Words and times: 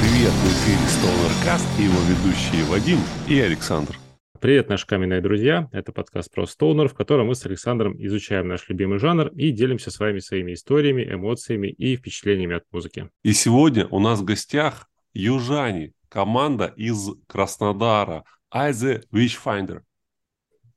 привет! 0.00 0.32
В 0.32 0.46
эфире 0.46 0.78
Stoner 0.88 1.78
и 1.78 1.82
его 1.84 2.00
ведущие 2.08 2.64
Вадим 2.64 2.98
и 3.28 3.40
Александр. 3.40 3.96
Привет, 4.40 4.68
наши 4.68 4.86
каменные 4.86 5.20
друзья! 5.20 5.68
Это 5.72 5.92
подкаст 5.92 6.32
про 6.32 6.44
Stoner, 6.44 6.88
в 6.88 6.94
котором 6.94 7.28
мы 7.28 7.34
с 7.34 7.46
Александром 7.46 7.94
изучаем 7.98 8.48
наш 8.48 8.68
любимый 8.68 8.98
жанр 8.98 9.28
и 9.28 9.50
делимся 9.50 9.90
с 9.90 9.98
вами 9.98 10.18
своими 10.18 10.54
историями, 10.54 11.04
эмоциями 11.04 11.68
и 11.68 11.96
впечатлениями 11.96 12.56
от 12.56 12.64
музыки. 12.72 13.10
И 13.22 13.32
сегодня 13.32 13.86
у 13.88 14.00
нас 14.00 14.20
в 14.20 14.24
гостях 14.24 14.88
южане, 15.12 15.92
команда 16.08 16.72
из 16.76 17.10
Краснодара, 17.26 18.24
Айзе 18.50 19.02
Witchfinder. 19.12 19.82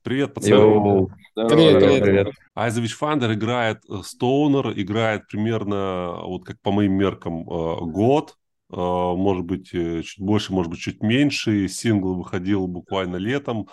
Привет, 0.02 0.34
пацаны. 0.34 0.54
Йоу. 0.54 1.10
Привет, 1.34 1.78
привет, 1.78 2.02
привет. 2.02 2.28
Айза 2.54 2.80
Вичфандер 2.80 3.32
играет 3.32 3.78
Стоунер, 4.02 4.72
играет 4.74 5.28
примерно, 5.28 6.22
вот 6.24 6.44
как 6.44 6.60
по 6.60 6.72
моим 6.72 6.94
меркам, 6.94 7.42
э, 7.48 7.76
год, 7.82 8.30
э, 8.30 8.41
может 8.76 9.44
быть, 9.44 9.74
э, 9.74 10.02
чуть 10.02 10.20
больше, 10.20 10.52
может 10.52 10.70
быть, 10.70 10.80
чуть 10.80 11.02
меньше. 11.02 11.68
Сингл 11.68 12.14
выходил 12.14 12.66
буквально 12.66 13.16
летом, 13.16 13.68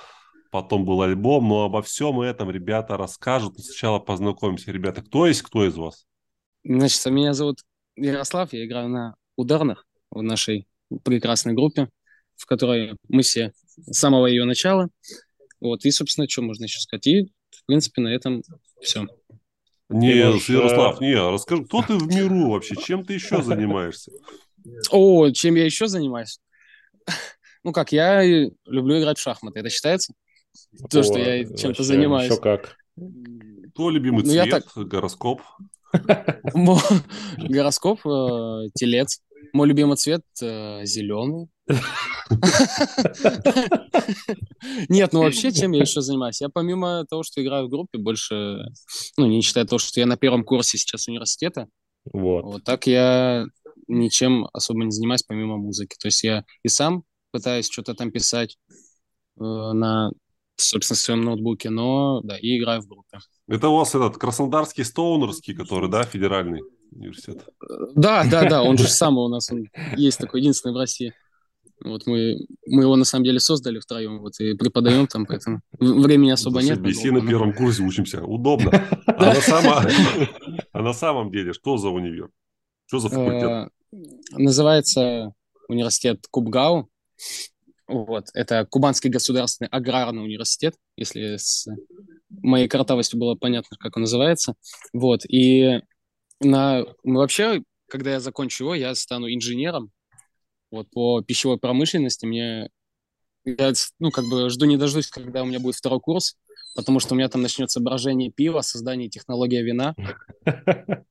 потом 0.51 0.85
был 0.85 1.01
альбом, 1.01 1.47
но 1.47 1.63
обо 1.63 1.81
всем 1.81 2.19
этом 2.21 2.49
ребята 2.49 2.97
расскажут. 2.97 3.59
Сначала 3.59 3.99
познакомимся. 3.99 4.71
Ребята, 4.71 5.01
кто 5.01 5.25
есть, 5.25 5.41
кто 5.41 5.65
из 5.65 5.75
вас? 5.75 6.05
Значит, 6.63 7.05
меня 7.05 7.33
зовут 7.33 7.59
Ярослав, 7.95 8.53
я 8.53 8.65
играю 8.65 8.89
на 8.89 9.15
ударных 9.35 9.85
в 10.11 10.21
нашей 10.21 10.67
прекрасной 11.03 11.53
группе, 11.53 11.89
в 12.35 12.45
которой 12.45 12.95
мы 13.07 13.23
все 13.23 13.53
с 13.77 13.97
самого 13.97 14.27
ее 14.27 14.45
начала. 14.45 14.89
Вот, 15.59 15.85
и, 15.85 15.91
собственно, 15.91 16.27
что 16.27 16.41
можно 16.41 16.63
еще 16.63 16.79
сказать? 16.79 17.05
И, 17.07 17.31
в 17.51 17.65
принципе, 17.65 18.01
на 18.01 18.09
этом 18.09 18.43
все. 18.81 19.07
Не, 19.89 20.17
Ярослав, 20.17 21.01
не, 21.01 21.15
расскажи, 21.15 21.65
кто 21.65 21.81
ты 21.81 21.97
в 21.97 22.07
миру 22.07 22.51
вообще? 22.51 22.75
Чем 22.75 23.03
ты 23.03 23.13
еще 23.13 23.41
занимаешься? 23.41 24.11
О, 24.91 25.29
чем 25.31 25.55
я 25.55 25.65
еще 25.65 25.87
занимаюсь? 25.87 26.39
Ну 27.61 27.73
как, 27.73 27.91
я 27.91 28.23
люблю 28.23 28.99
играть 29.01 29.17
в 29.17 29.21
шахматы, 29.21 29.59
это 29.59 29.69
считается? 29.69 30.13
То, 30.89 31.03
что 31.03 31.19
я 31.19 31.43
чем-то 31.43 31.83
занимаюсь. 31.83 32.31
Еще 32.31 32.41
как. 32.41 32.77
Кто 33.73 33.89
любимый 33.89 34.23
цвет? 34.23 34.27
Ну, 34.27 34.33
я 34.33 34.49
так... 34.49 34.63
Гороскоп? 34.75 35.41
Гороскоп, 37.37 37.99
э, 38.05 38.69
телец. 38.75 39.19
Мой 39.51 39.67
любимый 39.67 39.97
цвет 39.97 40.21
э, 40.41 40.85
зеленый. 40.85 41.49
Нет, 44.89 45.13
ну 45.13 45.21
вообще, 45.21 45.51
чем 45.51 45.71
я 45.71 45.81
еще 45.81 46.01
занимаюсь? 46.01 46.41
Я 46.41 46.49
помимо 46.49 47.05
того, 47.09 47.23
что 47.23 47.43
играю 47.43 47.65
в 47.67 47.69
группе, 47.69 47.97
больше, 47.97 48.59
ну, 49.17 49.25
не 49.27 49.41
считая 49.41 49.65
того, 49.65 49.79
что 49.79 49.99
я 49.99 50.05
на 50.05 50.17
первом 50.17 50.43
курсе 50.43 50.77
сейчас 50.77 51.07
университета, 51.07 51.67
вот. 52.11 52.43
вот 52.43 52.63
так 52.63 52.87
я 52.87 53.45
ничем 53.89 54.47
особо 54.53 54.85
не 54.85 54.91
занимаюсь 54.91 55.23
помимо 55.23 55.57
музыки. 55.57 55.95
То 55.99 56.07
есть 56.07 56.23
я 56.23 56.45
и 56.63 56.69
сам 56.69 57.03
пытаюсь 57.31 57.69
что-то 57.69 57.93
там 57.93 58.11
писать 58.11 58.57
э, 59.39 59.43
на, 59.43 60.11
собственно, 60.55 60.97
своем 60.97 61.21
ноутбуке, 61.21 61.69
но, 61.69 62.21
да, 62.21 62.37
и 62.37 62.57
играю 62.57 62.81
в 62.81 62.87
группе. 62.87 63.19
Это 63.47 63.69
у 63.69 63.75
вас 63.75 63.93
этот 63.95 64.17
краснодарский 64.17 64.83
стоунерский, 64.83 65.53
который, 65.53 65.89
да, 65.89 66.03
федеральный 66.03 66.61
университет? 66.91 67.43
Да, 67.95 68.23
да, 68.29 68.47
да, 68.47 68.63
он 68.63 68.77
же 68.77 68.87
самый 68.87 69.25
у 69.25 69.27
нас, 69.27 69.51
он 69.51 69.65
есть 69.97 70.19
такой 70.19 70.41
единственный 70.41 70.73
в 70.73 70.77
России. 70.77 71.13
Вот 71.83 72.05
мы, 72.07 72.45
мы 72.67 72.83
его 72.83 72.95
на 72.97 73.05
самом 73.05 73.23
деле 73.23 73.39
создали 73.39 73.79
втроем, 73.79 74.19
вот 74.19 74.37
и 74.39 74.53
преподаем 74.53 75.07
там, 75.07 75.25
поэтому 75.25 75.61
времени 75.79 76.31
особо 76.31 76.61
нет. 76.61 76.85
Все 76.93 77.11
на 77.11 77.25
первом 77.25 77.53
курсе 77.53 77.83
учимся, 77.83 78.23
удобно. 78.23 78.71
А 79.19 79.33
а 80.71 80.81
на 80.81 80.93
самом 80.93 81.29
деле, 81.29 81.51
что 81.51 81.75
за 81.77 81.89
универ? 81.89 82.29
Что 82.85 82.99
за 82.99 83.09
факультет? 83.09 83.69
Называется 83.91 85.33
университет 85.67 86.25
Кубгау. 86.29 86.89
Вот, 87.87 88.27
это 88.33 88.65
Кубанский 88.69 89.09
государственный 89.09 89.67
аграрный 89.69 90.23
университет, 90.23 90.75
если 90.95 91.37
с 91.37 91.67
моей 92.29 92.67
картавостью 92.67 93.19
было 93.19 93.35
понятно, 93.35 93.77
как 93.77 93.95
он 93.95 94.01
называется. 94.01 94.53
Вот, 94.93 95.25
и 95.25 95.81
на... 96.39 96.83
вообще, 97.03 97.63
когда 97.89 98.11
я 98.11 98.19
закончу 98.19 98.65
его, 98.65 98.75
я 98.75 98.93
стану 98.93 99.27
инженером, 99.27 99.91
вот 100.69 100.89
по 100.91 101.21
пищевой 101.21 101.57
промышленности 101.57 102.27
мне 102.27 102.69
я, 103.43 103.73
ну, 103.97 104.11
как 104.11 104.25
бы 104.25 104.49
жду 104.49 104.65
не 104.65 104.77
дождусь, 104.77 105.07
когда 105.07 105.41
у 105.41 105.45
меня 105.45 105.59
будет 105.59 105.75
второй 105.75 105.99
курс, 105.99 106.35
потому 106.75 106.99
что 106.99 107.13
у 107.13 107.17
меня 107.17 107.29
там 107.29 107.41
начнется 107.41 107.79
брожение 107.79 108.31
пива, 108.31 108.61
создание 108.61 109.09
технологии 109.09 109.61
вина. 109.61 109.95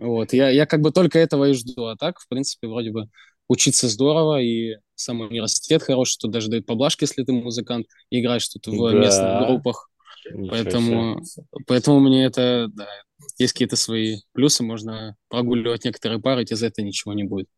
Вот, 0.00 0.32
я, 0.32 0.48
я 0.48 0.64
как 0.64 0.80
бы 0.80 0.90
только 0.90 1.18
этого 1.18 1.50
и 1.50 1.52
жду, 1.52 1.84
а 1.84 1.96
так, 1.96 2.18
в 2.18 2.28
принципе, 2.28 2.66
вроде 2.66 2.90
бы 2.90 3.08
учиться 3.48 3.88
здорово, 3.88 4.40
и 4.40 4.76
сам 4.94 5.20
университет 5.20 5.82
хороший, 5.82 6.18
тут 6.18 6.30
даже 6.30 6.48
дают 6.48 6.66
поблажки, 6.66 7.04
если 7.04 7.24
ты 7.24 7.32
музыкант, 7.32 7.86
и 8.10 8.20
играешь 8.20 8.48
тут 8.48 8.66
в 8.66 8.92
да. 8.92 8.98
местных 8.98 9.46
группах. 9.46 9.90
поэтому, 10.48 11.20
поэтому 11.66 12.00
мне 12.00 12.24
это, 12.24 12.68
да, 12.72 12.88
есть 13.38 13.52
какие-то 13.52 13.76
свои 13.76 14.18
плюсы, 14.32 14.62
можно 14.62 15.16
прогуливать 15.28 15.84
некоторые 15.84 16.20
пары, 16.20 16.44
и 16.44 16.54
за 16.54 16.66
это 16.66 16.82
ничего 16.82 17.12
не 17.12 17.24
будет. 17.24 17.48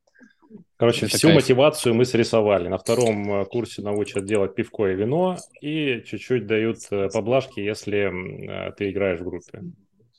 Короче, 0.78 1.06
всю 1.06 1.28
кайф. 1.28 1.36
мотивацию 1.36 1.94
мы 1.94 2.04
срисовали. 2.04 2.68
На 2.68 2.76
втором 2.76 3.40
э, 3.40 3.44
курсе 3.46 3.80
научат 3.80 4.26
делать 4.26 4.54
пивко 4.54 4.88
и 4.88 4.94
вино, 4.94 5.38
и 5.62 6.02
чуть-чуть 6.02 6.46
дают 6.46 6.78
э, 6.90 7.08
поблажки, 7.12 7.60
если 7.60 8.68
э, 8.68 8.72
ты 8.72 8.90
играешь 8.90 9.20
в 9.20 9.24
группе. 9.24 9.62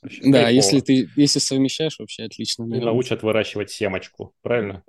Вообще, 0.02 0.20
да, 0.24 0.44
кайфово. 0.44 0.50
если 0.50 0.80
ты 0.80 1.08
если 1.16 1.38
совмещаешь, 1.38 1.98
вообще 1.98 2.24
отлично. 2.24 2.64
И 2.64 2.80
научат 2.80 3.22
выращивать 3.22 3.70
семочку, 3.70 4.34
правильно? 4.42 4.82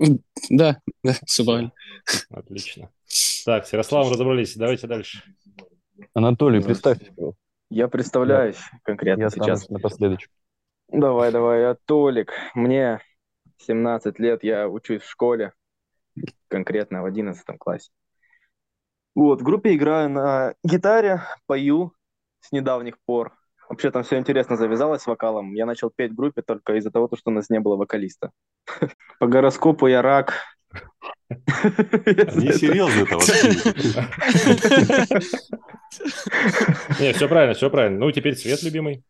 Да, 0.49 0.79
да, 1.03 1.15
все 1.25 1.45
правильно. 1.45 1.71
Отлично. 2.31 2.89
Так, 3.45 3.67
с 3.67 3.73
Ярославом 3.73 4.11
разобрались, 4.11 4.55
давайте 4.55 4.87
дальше. 4.87 5.23
Анатолий, 6.13 6.61
представьте. 6.61 7.11
Я 7.69 7.87
представляюсь 7.87 8.57
конкретно 8.83 9.23
я 9.23 9.29
сейчас. 9.29 9.69
Напоследок. 9.69 10.21
Давай, 10.87 11.31
давай, 11.31 11.61
я 11.61 11.77
Толик. 11.85 12.31
Мне 12.55 12.99
17 13.59 14.17
лет 14.19 14.43
я 14.43 14.67
учусь 14.67 15.03
в 15.03 15.09
школе, 15.09 15.53
конкретно 16.47 17.01
в 17.01 17.05
11 17.05 17.45
классе. 17.57 17.89
Вот, 19.15 19.41
в 19.41 19.43
группе 19.43 19.75
играю 19.75 20.09
на 20.09 20.53
гитаре, 20.63 21.21
пою 21.45 21.93
с 22.41 22.51
недавних 22.51 22.95
пор. 23.05 23.33
Вообще 23.67 23.91
там 23.91 24.03
все 24.03 24.17
интересно 24.17 24.55
завязалось 24.55 25.03
с 25.03 25.07
вокалом. 25.07 25.53
Я 25.53 25.65
начал 25.65 25.91
петь 25.95 26.11
в 26.11 26.15
группе 26.15 26.41
только 26.41 26.75
из-за 26.75 26.89
того, 26.89 27.09
что 27.15 27.29
у 27.29 27.33
нас 27.33 27.49
не 27.49 27.59
было 27.59 27.75
вокалиста. 27.75 28.31
По 29.19 29.27
гороскопу 29.27 29.87
я 29.87 30.01
рак. 30.01 30.33
Не 31.29 32.53
серьезно 32.53 33.03
это 33.03 33.15
Не, 36.99 37.13
все 37.13 37.27
правильно, 37.27 37.53
все 37.53 37.69
правильно. 37.69 37.99
Ну, 37.99 38.11
теперь 38.11 38.35
цвет 38.35 38.63
любимый. 38.63 39.03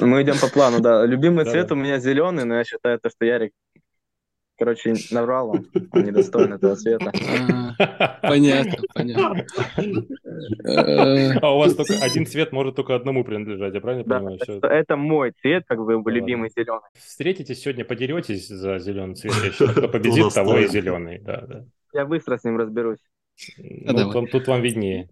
Мы 0.00 0.22
идем 0.22 0.38
по 0.38 0.48
плану, 0.48 0.80
да. 0.80 1.04
Любимый 1.04 1.44
цвет 1.44 1.72
у 1.72 1.74
меня 1.74 1.98
зеленый, 1.98 2.44
но 2.44 2.58
я 2.58 2.64
считаю, 2.64 3.00
то, 3.00 3.10
что 3.10 3.24
Ярик 3.24 3.52
Короче, 4.56 4.94
наврал 5.10 5.50
он, 5.50 5.66
он 5.90 6.04
недостоин 6.04 6.52
этого 6.52 6.76
цвета. 6.76 7.10
Понятно, 8.22 8.74
понятно. 8.94 9.46
А 11.42 11.54
у 11.54 11.58
вас 11.58 11.74
только 11.74 11.94
один 12.00 12.24
цвет 12.26 12.52
может 12.52 12.76
только 12.76 12.94
одному 12.94 13.24
принадлежать, 13.24 13.74
я 13.74 13.80
правильно 13.80 14.04
понимаю? 14.04 14.38
Это 14.62 14.96
мой 14.96 15.32
цвет, 15.40 15.64
как 15.66 15.78
бы 15.80 16.00
любимый 16.10 16.50
зеленый. 16.50 16.82
Встретитесь 16.94 17.62
сегодня, 17.62 17.84
подеретесь 17.84 18.46
за 18.46 18.78
зеленый 18.78 19.16
цвет, 19.16 19.34
кто 19.72 19.88
победит, 19.88 20.32
того 20.32 20.58
и 20.58 20.68
зеленый. 20.68 21.18
Да, 21.18 21.44
да. 21.46 21.64
Я 21.92 22.06
быстро 22.06 22.36
с 22.36 22.44
ним 22.44 22.56
разберусь. 22.56 22.98
Ну, 23.56 24.26
тут 24.26 24.46
вам 24.46 24.62
виднее. 24.62 25.08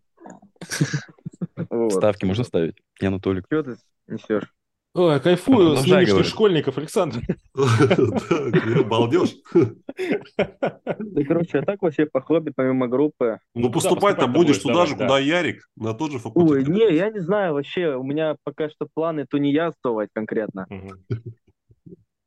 Ставки 1.90 2.24
можно 2.24 2.44
ставить? 2.44 2.76
Я 3.00 3.08
Анатолий. 3.08 3.42
Что 3.46 3.62
ты 3.62 3.76
несешь? 4.06 4.52
Ой, 4.94 5.20
кайфую 5.20 5.76
с 5.76 5.86
нынешних 5.86 6.26
школьников, 6.26 6.76
Александр. 6.76 7.20
Да, 7.54 8.82
балдеж. 8.84 9.34
Да, 9.54 11.24
короче, 11.26 11.58
а 11.58 11.62
так 11.64 11.80
вообще 11.82 12.06
по 12.06 12.20
хобби, 12.20 12.52
помимо 12.54 12.88
группы. 12.88 13.38
Ну, 13.54 13.70
поступать-то 13.70 14.26
будешь 14.26 14.58
туда 14.58 14.86
же, 14.86 14.94
куда 14.94 15.18
Ярик, 15.18 15.68
на 15.76 15.94
тот 15.94 16.12
же 16.12 16.18
факультет. 16.18 16.68
Ой, 16.68 16.74
не, 16.74 16.94
я 16.94 17.10
не 17.10 17.20
знаю 17.20 17.54
вообще, 17.54 17.94
у 17.94 18.02
меня 18.02 18.36
пока 18.44 18.68
что 18.68 18.86
планы 18.92 19.26
тунеядствовать 19.26 20.10
конкретно. 20.12 20.66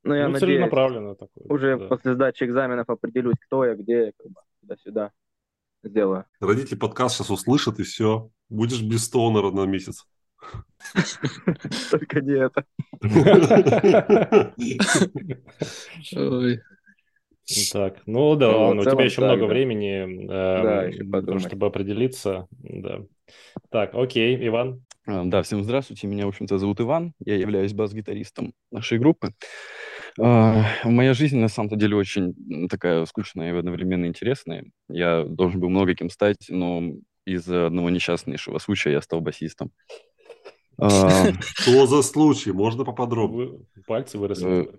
Но 0.03 0.15
я 0.15 0.27
ну, 0.27 0.33
надеюсь, 0.33 0.71
уже 1.49 1.77
после 1.77 2.13
сдачи 2.13 2.43
экзаменов 2.43 2.89
определюсь, 2.89 3.37
кто 3.47 3.65
я, 3.65 3.75
где 3.75 4.05
я, 4.05 4.11
туда-сюда 4.61 5.11
сделаю. 5.83 6.25
Родители 6.39 6.75
подкаст 6.75 7.15
сейчас 7.15 7.31
услышат, 7.31 7.79
и 7.79 7.83
все. 7.83 8.29
Будешь 8.49 8.81
без 8.83 9.05
стонера 9.05 9.49
на 9.49 9.65
месяц. 9.65 10.05
Только 11.91 12.21
не 12.21 12.33
это. 12.33 12.65
Так, 17.71 18.01
ну 18.07 18.35
да, 18.35 18.49
ладно, 18.49 18.81
у 18.81 18.85
тебя 18.85 19.03
еще 19.03 19.21
много 19.21 19.45
времени, 19.45 20.27
эм, 20.31 21.39
чтобы 21.39 21.67
определиться. 21.67 22.47
Да. 22.51 23.01
Так, 23.69 23.93
окей, 23.93 24.35
Иван. 24.47 24.83
А, 25.07 25.23
да, 25.25 25.43
всем 25.43 25.63
здравствуйте, 25.63 26.07
меня, 26.07 26.25
в 26.25 26.29
общем-то, 26.29 26.57
зовут 26.57 26.81
Иван, 26.81 27.13
я 27.19 27.35
являюсь 27.35 27.73
бас-гитаристом 27.73 28.53
нашей 28.71 28.97
группы. 28.97 29.33
А, 30.19 30.63
моя 30.83 31.13
жизнь 31.13 31.37
на 31.37 31.47
самом-то 31.47 31.75
деле 31.75 31.95
очень 31.95 32.67
такая 32.67 33.05
скучная 33.05 33.53
и 33.53 33.57
одновременно 33.57 34.05
интересная. 34.05 34.65
Я 34.89 35.23
должен 35.23 35.59
был 35.59 35.69
много 35.69 35.93
кем 35.93 36.09
стать, 36.09 36.47
но 36.49 36.81
из-за 37.25 37.67
одного 37.67 37.91
несчастнейшего 37.91 38.57
случая 38.57 38.93
я 38.93 39.01
стал 39.01 39.21
басистом. 39.21 39.71
Что 41.41 41.87
за 41.87 42.01
случай? 42.01 42.51
Можно 42.51 42.85
поподробнее? 42.85 43.59
Пальцы 43.87 44.17
выросли. 44.17 44.69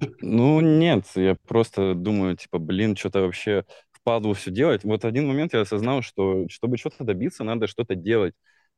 Э, 0.00 0.06
ну, 0.20 0.60
нет, 0.60 1.06
я 1.14 1.36
просто 1.46 1.94
думаю, 1.94 2.36
типа, 2.36 2.58
блин, 2.58 2.96
что-то 2.96 3.20
вообще 3.20 3.64
впадло 3.92 4.34
все 4.34 4.50
делать. 4.50 4.84
Вот 4.84 5.04
один 5.04 5.28
момент 5.28 5.54
я 5.54 5.60
осознал, 5.60 6.02
что 6.02 6.46
чтобы 6.48 6.76
что-то 6.76 7.04
добиться, 7.04 7.44
надо 7.44 7.66
что-то 7.66 7.94
делать. 7.94 8.34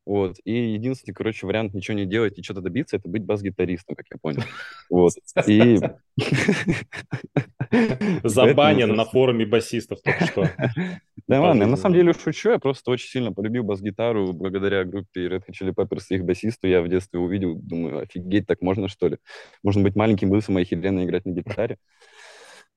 Вот. 0.06 0.36
И 0.44 0.74
единственный, 0.74 1.14
короче, 1.14 1.46
вариант 1.46 1.72
ничего 1.72 1.96
не 1.96 2.04
делать 2.04 2.38
и 2.38 2.42
что-то 2.42 2.60
добиться, 2.60 2.96
это 2.96 3.08
быть 3.08 3.24
бас-гитаристом, 3.24 3.96
как 3.96 4.06
я 4.10 4.18
понял. 4.20 4.42
Вот. 4.90 5.14
И... 5.46 5.78
Забанен 8.22 8.94
на 8.94 9.06
форуме 9.06 9.46
басистов 9.46 10.02
только 10.02 10.26
что. 10.26 10.50
Да 11.26 11.40
ладно, 11.40 11.62
я 11.62 11.68
на 11.68 11.76
самом 11.76 11.94
деле 11.94 12.12
шучу, 12.12 12.50
я 12.50 12.58
просто 12.58 12.90
очень 12.90 13.08
сильно 13.08 13.32
полюбил 13.32 13.64
бас-гитару 13.64 14.32
благодаря 14.34 14.84
группе 14.84 15.26
Red 15.26 15.42
Hot 15.48 15.52
Chili 15.52 15.74
Peppers 15.74 16.04
и 16.10 16.16
их 16.16 16.24
басисту. 16.24 16.68
Я 16.68 16.82
в 16.82 16.88
детстве 16.88 17.18
увидел, 17.18 17.54
думаю, 17.56 18.00
офигеть, 18.00 18.46
так 18.46 18.60
можно 18.60 18.88
что 18.88 19.08
ли? 19.08 19.16
Можно 19.62 19.82
быть 19.82 19.96
маленьким, 19.96 20.30
лысым 20.30 20.58
и 20.58 20.62
охеренно 20.62 21.04
играть 21.04 21.24
на 21.24 21.30
гитаре. 21.30 21.78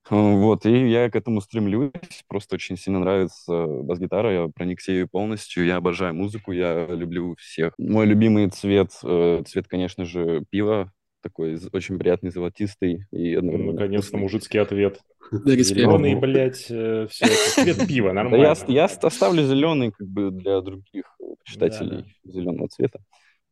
Вот, 0.09 0.65
и 0.65 0.89
я 0.89 1.09
к 1.09 1.15
этому 1.17 1.41
стремлюсь. 1.41 1.91
Просто 2.29 2.55
очень 2.55 2.77
сильно 2.77 2.99
нравится 2.99 3.67
бас-гитара. 3.67 4.31
Я 4.31 4.47
проникся 4.47 4.93
ею 4.93 5.09
полностью. 5.09 5.65
Я 5.65 5.77
обожаю 5.77 6.13
музыку, 6.13 6.53
я 6.53 6.85
люблю 6.87 7.35
всех. 7.37 7.73
Мой 7.77 8.05
любимый 8.05 8.49
цвет, 8.49 8.91
э, 9.03 9.43
цвет, 9.45 9.67
конечно 9.67 10.05
же, 10.05 10.45
пива. 10.49 10.93
Такой 11.21 11.57
очень 11.73 11.97
приятный, 11.97 12.29
золотистый. 12.29 13.05
И 13.11 13.37
Наконец-то 13.37 14.17
мужицкий 14.17 14.59
ответ. 14.59 15.01
Зеленый, 15.31 16.15
блядь, 16.15 16.67
э, 16.69 17.07
все. 17.09 17.25
Цвет 17.25 17.87
пива, 17.87 18.11
нормально. 18.13 18.55
Я, 18.67 18.85
оставлю 18.85 19.43
зеленый 19.43 19.91
как 19.91 20.07
бы 20.07 20.31
для 20.31 20.61
других 20.61 21.17
читателей 21.43 22.05
да. 22.23 22.31
зеленого 22.31 22.67
цвета. 22.69 22.99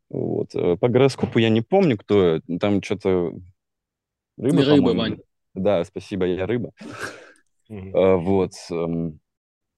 Вот. 0.10 0.54
Э, 0.56 0.78
по 0.78 0.88
гороскопу 0.88 1.40
я 1.40 1.50
не 1.50 1.62
помню, 1.62 1.98
кто. 1.98 2.40
Там 2.60 2.82
что-то... 2.82 3.34
Рыба, 4.38 4.64
Рыба 4.64 4.90
Вань. 4.90 5.20
Да, 5.54 5.84
спасибо, 5.86 6.26
я 6.26 6.46
рыба. 6.46 6.72
Вот. 7.68 8.52
Эм, 8.70 9.20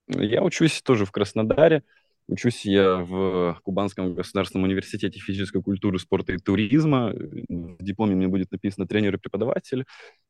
я 0.08 0.44
учусь 0.44 0.82
тоже 0.82 1.06
в 1.06 1.12
Краснодаре. 1.12 1.84
Учусь 2.28 2.66
я 2.66 2.98
в 2.98 3.58
Кубанском 3.64 4.14
государственном 4.14 4.66
университете 4.66 5.20
физической 5.20 5.62
культуры, 5.64 5.98
спорта 5.98 6.34
и 6.34 6.38
туризма. 6.38 7.14
В 7.14 7.82
дипломе 7.82 8.16
мне 8.16 8.28
будет 8.28 8.52
написано 8.52 8.86
тренер 8.86 9.16
и 9.16 9.18
преподаватель. 9.18 9.86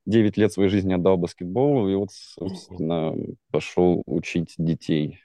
Девять 0.06 0.38
лет 0.38 0.54
своей 0.54 0.70
жизни 0.70 0.94
отдал 0.94 1.18
баскетболу, 1.18 1.90
и 1.90 1.96
вот, 1.96 2.12
собственно, 2.12 3.16
пошел 3.52 4.04
учить 4.06 4.54
детей 4.60 5.20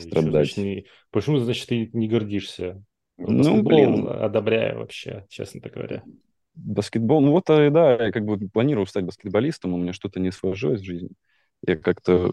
страдать. 0.00 0.56
Не... 0.56 0.86
Почему, 1.10 1.38
значит, 1.38 1.68
ты 1.68 1.90
не 1.92 2.08
гордишься? 2.08 2.82
Ну, 3.18 3.62
блин. 3.62 4.08
одобряю 4.08 4.78
вообще, 4.78 5.26
честно 5.28 5.60
так 5.60 5.74
говоря. 5.74 6.02
Баскетбол, 6.54 7.20
ну 7.20 7.30
вот, 7.30 7.48
а, 7.50 7.70
да, 7.70 8.06
я 8.06 8.12
как 8.12 8.24
бы 8.24 8.36
планировал 8.48 8.86
стать 8.86 9.04
баскетболистом, 9.04 9.74
у 9.74 9.78
меня 9.78 9.92
что-то 9.92 10.20
не 10.20 10.32
сложилось 10.32 10.80
в 10.80 10.84
жизни. 10.84 11.10
Я 11.66 11.76
как-то 11.76 12.30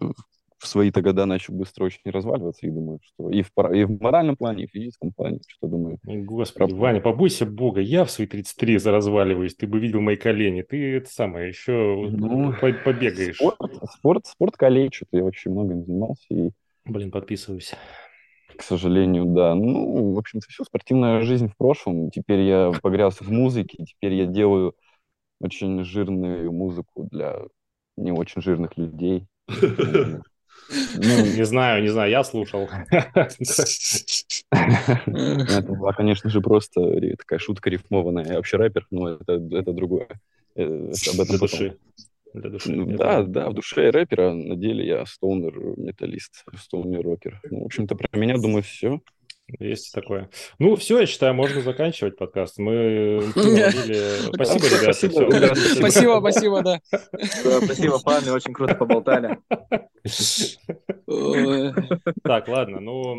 в 0.60 0.68
свои-то 0.68 1.02
года 1.02 1.26
начал 1.26 1.54
быстро 1.54 1.86
очень 1.86 2.02
разваливаться 2.06 2.68
и 2.68 2.70
думаю, 2.70 3.00
что 3.02 3.30
и 3.30 3.42
в, 3.44 3.50
и 3.74 3.86
в 3.86 4.02
моральном 4.02 4.36
плане, 4.36 4.66
и 4.66 4.68
в 4.68 4.72
физическом 4.72 5.14
плане, 5.14 5.40
что 5.48 5.68
думаю. 5.68 6.00
Господи, 6.04 6.74
про... 6.74 6.80
Ваня, 6.80 7.02
побойся 7.02 7.46
Бога, 7.46 7.80
я 7.80 8.04
в 8.04 8.12
свои 8.12 8.28
33 8.28 8.78
разваливаюсь, 8.78 9.56
ты 9.56 9.68
бы 9.68 9.80
видел 9.80 10.02
мои 10.02 10.18
колени, 10.18 10.62
ты 10.62 10.98
это 10.98 11.10
самое, 11.10 11.48
еще 11.48 11.72
ну, 12.12 12.54
побегаешь. 12.60 13.38
Спорт, 13.38 13.58
спорт, 13.94 14.26
спорт 14.28 14.58
калечит, 14.58 15.08
я 15.12 15.24
очень 15.24 15.52
много 15.52 15.76
занимался. 15.76 16.26
И... 16.30 16.50
Блин, 16.86 17.12
подписываюсь. 17.12 17.74
К 18.58 18.62
сожалению, 18.62 19.26
да. 19.26 19.56
Ну, 19.56 20.14
в 20.14 20.18
общем-то, 20.20 20.46
все, 20.50 20.66
спортивная 20.66 21.22
жизнь 21.22 21.48
в 21.48 21.56
прошлом. 21.56 22.12
Теперь 22.12 22.42
я 22.42 22.72
погрялся 22.82 23.24
в 23.24 23.32
музыке, 23.32 23.86
теперь 23.86 24.14
я 24.14 24.26
делаю 24.26 24.76
очень 25.40 25.82
жирную 25.86 26.52
музыку 26.52 27.08
для 27.10 27.38
не 27.96 28.12
очень 28.12 28.42
жирных 28.42 28.78
людей. 28.78 29.28
Ну, 30.96 31.26
не 31.38 31.46
знаю, 31.46 31.82
не 31.82 31.90
знаю, 31.90 32.12
я 32.12 32.24
слушал. 32.24 32.70
Это 34.52 35.64
была, 35.68 35.94
конечно 35.94 36.30
же, 36.30 36.42
просто 36.42 36.82
такая 37.18 37.40
шутка 37.40 37.70
рифмованная. 37.70 38.26
Я 38.26 38.36
вообще 38.36 38.58
рэпер, 38.58 38.88
но 38.92 39.10
это, 39.10 39.34
это 39.34 39.74
другое. 39.74 40.08
Э, 40.56 40.92
об 41.14 41.22
этом 41.22 41.38
души. 41.38 41.78
Для 42.34 42.50
души. 42.50 42.72
Ну, 42.72 42.98
да, 42.98 43.24
да, 43.24 43.50
в 43.50 43.54
душе 43.54 43.86
я 43.86 43.92
рэпера, 43.92 44.34
на 44.34 44.56
деле 44.56 44.86
я 44.86 45.06
стоунер-металлист, 45.06 46.46
стоунер-рокер. 46.58 47.40
Ну, 47.50 47.64
в 47.64 47.66
общем-то, 47.66 47.96
про 47.96 48.18
меня, 48.18 48.38
думаю, 48.38 48.64
все. 48.64 49.02
Есть 49.58 49.94
такое. 49.94 50.30
Ну, 50.60 50.76
все, 50.76 51.00
я 51.00 51.06
считаю, 51.06 51.34
можно 51.34 51.62
заканчивать 51.62 52.18
подкаст. 52.18 52.60
Мы 52.60 53.24
Спасибо, 53.34 54.66
ребята. 54.66 55.56
Спасибо, 55.56 56.20
спасибо, 56.20 56.62
да. 56.62 56.80
Спасибо, 57.64 58.00
парни, 58.00 58.30
очень 58.30 58.54
круто 58.54 58.76
поболтали. 58.76 59.40
Так, 62.24 62.48
ладно, 62.48 62.80
ну, 62.80 63.18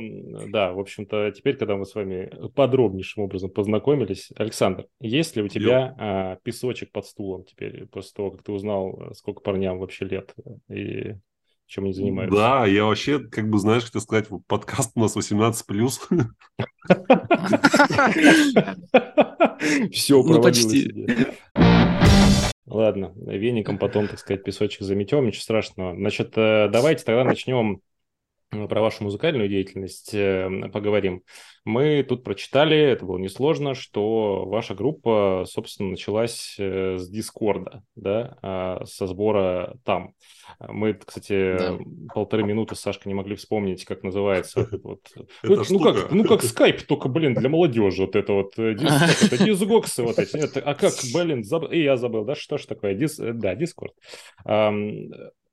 да, 0.49 0.73
в 0.73 0.79
общем-то, 0.79 1.33
теперь, 1.33 1.57
когда 1.57 1.77
мы 1.77 1.85
с 1.85 1.95
вами 1.95 2.31
подробнейшим 2.55 3.25
образом 3.25 3.51
познакомились, 3.51 4.31
Александр, 4.37 4.87
есть 5.01 5.37
ли 5.37 5.43
у 5.43 5.49
тебя 5.49 5.95
а, 5.99 6.37
песочек 6.43 6.93
под 6.93 7.07
стулом 7.07 7.45
теперь, 7.45 7.87
после 7.87 8.13
того, 8.15 8.31
как 8.31 8.43
ты 8.43 8.53
узнал, 8.53 9.13
сколько 9.15 9.41
парням 9.41 9.79
вообще 9.79 10.05
лет, 10.05 10.35
и 10.69 11.17
чем 11.71 11.85
они 11.85 11.93
занимаются. 11.93 12.37
Да, 12.37 12.67
я 12.67 12.85
вообще, 12.85 13.21
как 13.21 13.49
бы, 13.49 13.59
знаешь, 13.59 13.85
хотел 13.85 14.01
сказать, 14.01 14.27
подкаст 14.49 14.91
у 14.97 15.01
нас 15.01 15.17
18+. 15.17 15.53
Все, 19.93 20.23
ну, 20.23 20.43
почти. 20.43 20.93
Ладно, 22.67 23.13
веником 23.15 23.79
потом, 23.79 24.09
так 24.09 24.19
сказать, 24.19 24.43
песочек 24.43 24.83
заметем, 24.83 25.25
ничего 25.27 25.43
страшного. 25.43 25.95
Значит, 25.95 26.33
э, 26.37 26.69
давайте 26.73 27.05
тогда 27.05 27.25
начнем 27.25 27.81
про 28.51 28.81
вашу 28.81 29.05
музыкальную 29.05 29.49
деятельность 29.49 30.13
э, 30.13 30.49
поговорим. 30.73 31.23
Мы 31.65 32.05
тут 32.09 32.25
прочитали, 32.25 32.77
это 32.77 33.05
было 33.05 33.19
несложно, 33.19 33.75
что 33.75 34.45
ваша 34.47 34.75
группа, 34.75 35.45
собственно, 35.47 35.91
началась 35.91 36.57
с 36.59 37.09
Дискорда, 37.09 37.83
да, 37.95 38.39
а, 38.43 38.85
со 38.87 39.07
сбора 39.07 39.77
там. 39.85 40.15
Мы, 40.59 40.95
кстати, 40.95 41.57
да. 41.59 41.79
полторы 42.13 42.43
минуты 42.43 42.75
с 42.75 42.81
Сашкой 42.81 43.09
не 43.09 43.15
могли 43.15 43.37
вспомнить, 43.37 43.85
как 43.85 44.03
называется 44.03 44.69
вот. 44.83 45.01
Ну, 45.43 45.63
ну 45.69 45.81
как, 45.81 46.11
ну 46.11 46.25
как 46.25 46.43
скайп, 46.43 46.83
только, 46.83 47.09
блин, 47.09 47.35
для 47.35 47.49
молодежи 47.49 48.03
вот 48.03 48.17
это 48.17 48.33
вот. 48.33 48.59
Э, 48.59 48.73
это 49.23 49.45
дизгоксы 49.45 50.03
вот 50.03 50.19
эти. 50.19 50.59
А 50.59 50.75
как, 50.75 50.93
блин, 51.15 51.45
забыл, 51.45 51.71
и 51.71 51.83
я 51.83 51.97
забыл, 51.97 52.25
да, 52.25 52.35
что 52.35 52.59
ж 52.59 52.67
такое? 52.67 52.95
Дис, 52.95 53.19
э, 53.19 53.33
да, 53.33 53.55
Дискорд. 53.55 53.93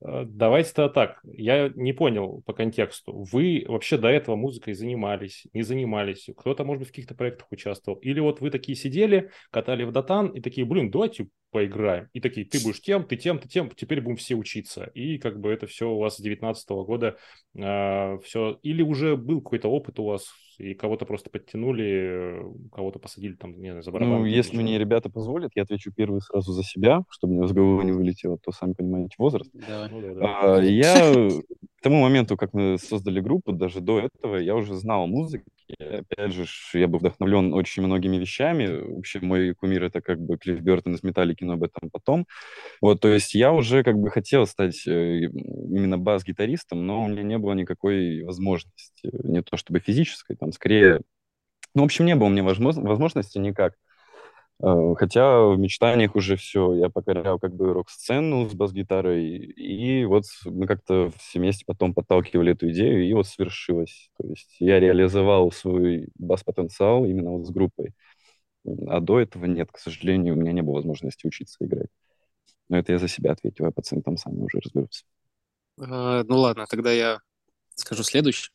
Э, 0.02 0.24
давайте-то 0.26 0.90
так, 0.90 1.20
я 1.24 1.70
не 1.76 1.94
понял 1.94 2.42
по 2.46 2.54
контексту. 2.54 3.26
Вы 3.32 3.66
вообще 3.68 3.98
до 3.98 4.10
этого 4.10 4.36
музыкой 4.36 4.74
занимались, 4.74 5.46
не 5.54 5.64
занимались? 5.64 6.30
Кто-то, 6.38 6.64
может 6.64 6.80
быть, 6.80 6.90
в 6.90 6.92
каких-то 6.92 7.16
проектах 7.16 7.52
участвовал? 7.52 7.98
Или 8.00 8.20
вот 8.20 8.42
вы 8.42 8.52
такие 8.52 8.76
сидели, 8.76 9.32
катали 9.52 9.84
в 9.84 9.92
датан 9.92 10.28
и 10.28 10.42
такие, 10.42 10.66
блин, 10.66 10.92
давайте 10.92 11.28
поиграем. 11.52 12.10
И 12.14 12.20
такие, 12.20 12.46
ты 12.46 12.62
будешь 12.62 12.82
тем, 12.82 13.06
ты 13.06 13.16
тем, 13.16 13.40
ты 13.40 13.48
тем, 13.48 13.72
теперь 13.72 14.02
будем 14.02 14.18
все 14.18 14.36
учиться. 14.36 14.92
И 14.94 15.18
как 15.18 15.40
бы 15.40 15.52
это 15.52 15.66
все 15.66 15.90
у 15.90 15.98
вас 15.98 16.18
с 16.18 16.22
19 16.22 16.70
года 16.70 17.18
э, 17.56 18.20
все. 18.24 18.60
Или 18.62 18.82
уже 18.82 19.16
был 19.16 19.42
какой-то 19.42 19.70
опыт 19.70 20.00
у 20.00 20.06
вас, 20.06 20.28
и 20.58 20.74
кого-то 20.74 21.06
просто 21.06 21.30
подтянули, 21.30 22.42
кого-то 22.72 23.00
посадили 23.00 23.34
там, 23.34 23.60
не 23.62 23.70
знаю, 23.70 23.84
за 23.84 23.92
барабан. 23.92 24.20
Ну, 24.20 24.26
если 24.26 24.58
мне 24.58 24.78
ребята 24.78 25.10
позволят, 25.10 25.52
я 25.56 25.64
отвечу 25.64 25.92
первый 25.96 26.22
сразу 26.22 26.52
за 26.52 26.64
себя, 26.64 27.04
чтобы 27.10 27.34
мне 27.34 27.48
с 27.48 27.52
головы 27.52 27.84
не 27.84 27.92
вылетело, 27.92 28.38
то 28.38 28.52
сами 28.52 28.74
понимаете 28.74 29.16
возраст. 29.18 29.52
Да. 29.54 29.88
Ну, 29.92 30.02
да, 30.02 30.14
да. 30.14 30.56
А, 30.56 30.62
я 30.62 31.30
к 31.78 31.82
тому 31.82 32.02
моменту, 32.02 32.38
как 32.38 32.54
мы 32.54 32.78
создали 32.80 33.20
группу, 33.20 33.52
даже 33.52 33.82
до 33.82 34.00
этого, 34.00 34.38
я 34.38 34.56
уже 34.56 34.76
знал 34.76 35.06
музыку. 35.06 35.46
Опять 35.80 36.34
же, 36.34 36.46
я 36.74 36.88
был 36.88 37.00
вдохновлен 37.00 37.54
очень 37.54 37.84
многими 37.84 38.18
вещами. 38.18 38.96
Вообще, 38.96 39.20
мой 39.20 39.54
кумир— 39.54 39.84
это 39.86 40.02
как 40.02 40.20
бы 40.20 40.38
Клифф 40.38 40.60
Бертон 40.62 40.96
из 40.96 41.04
«Металлики», 41.04 41.44
но 41.44 41.54
об 41.54 41.64
этом 41.64 41.92
потом. 41.92 42.26
Вот, 42.82 43.02
то 43.02 43.10
есть 43.10 43.36
я 43.36 43.54
уже 43.54 43.84
как 43.84 43.96
бы 43.96 44.10
хотел 44.10 44.48
стать 44.48 44.88
э, 44.88 45.26
именно 45.26 46.00
бас-гитаристом, 46.00 46.86
но 46.88 47.04
у 47.04 47.08
меня 47.08 47.22
не 47.22 47.38
было 47.38 47.54
никакой 47.54 48.24
возможности. 48.24 49.12
Не 49.24 49.44
то 49.44 49.56
чтобы 49.56 49.80
физической, 49.80 50.36
там, 50.36 50.52
скорее... 50.52 51.02
Ну, 51.76 51.84
в 51.84 51.86
общем, 51.86 52.06
не 52.06 52.16
было 52.16 52.28
у 52.28 52.32
меня 52.32 52.44
возможности 52.44 53.38
никак. 53.38 53.74
Э, 54.64 54.94
хотя 54.98 55.46
в 55.46 55.58
мечтаниях 55.58 56.16
уже 56.16 56.36
все, 56.36 56.74
я 56.74 56.90
покорял 56.90 57.40
как 57.40 57.54
бы 57.56 57.74
рок-сцену 57.74 58.50
с 58.50 58.54
бас-гитарой, 58.54 59.38
и 59.38 60.06
вот 60.06 60.24
мы 60.46 60.66
как-то 60.66 61.12
все 61.20 61.40
вместе 61.40 61.64
потом 61.66 61.94
подталкивали 61.94 62.54
эту 62.54 62.72
идею, 62.72 63.08
и 63.08 63.14
вот 63.14 63.28
свершилось. 63.28 64.10
То 64.18 64.28
есть 64.28 64.56
я 64.60 64.80
реализовал 64.80 65.52
свой 65.52 66.10
бас-потенциал 66.16 67.06
именно 67.06 67.32
вот 67.32 67.46
с 67.46 67.52
группой. 67.52 67.94
А 68.88 69.00
до 69.00 69.20
этого 69.20 69.46
нет, 69.46 69.72
к 69.72 69.78
сожалению, 69.78 70.34
у 70.34 70.38
меня 70.38 70.52
не 70.52 70.62
было 70.62 70.76
возможности 70.76 71.28
учиться 71.28 71.64
играть. 71.64 71.90
Но 72.70 72.78
это 72.78 72.92
я 72.92 73.00
за 73.00 73.08
себя 73.08 73.32
ответил, 73.32 73.66
а 73.66 73.72
пацаны 73.72 74.02
там 74.02 74.18
сами 74.18 74.42
уже 74.42 74.60
разберутся. 74.60 75.06
Ну 75.78 76.38
ладно, 76.38 76.66
тогда 76.68 76.92
я 76.92 77.20
скажу 77.76 78.04
следующее. 78.04 78.52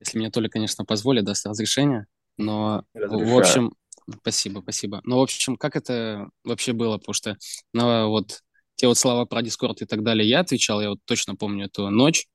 Если 0.00 0.18
мне 0.18 0.30
Толя, 0.30 0.48
конечно, 0.48 0.84
позволит, 0.84 1.24
даст 1.24 1.46
разрешение. 1.46 2.06
Но, 2.36 2.84
Разрешаю. 2.94 3.28
в 3.28 3.38
общем, 3.38 3.74
спасибо, 4.20 4.60
спасибо. 4.60 5.00
Но, 5.04 5.18
в 5.18 5.22
общем, 5.22 5.56
как 5.56 5.76
это 5.76 6.28
вообще 6.44 6.72
было? 6.72 6.98
Потому 6.98 7.14
что 7.14 7.36
на 7.72 8.06
вот 8.06 8.40
те 8.76 8.88
вот 8.88 8.98
слова 8.98 9.24
про 9.24 9.42
Дискорд 9.42 9.82
и 9.82 9.86
так 9.86 10.02
далее 10.02 10.28
я 10.28 10.40
отвечал, 10.40 10.80
я 10.80 10.90
вот 10.90 10.98
точно 11.04 11.36
помню 11.36 11.66
эту 11.66 11.90
ночь, 11.90 12.26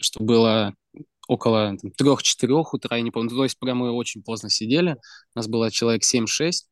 что 0.00 0.22
было 0.22 0.74
около 1.28 1.76
трех-четырех 1.96 2.74
утра, 2.74 2.96
я 2.96 3.02
не 3.02 3.10
помню, 3.10 3.30
то 3.30 3.44
есть 3.44 3.58
прямо 3.58 3.86
мы 3.86 3.92
очень 3.92 4.22
поздно 4.22 4.50
сидели, 4.50 4.96
нас 5.34 5.48
было 5.48 5.70
человек 5.70 6.02
7-6, 6.02 6.66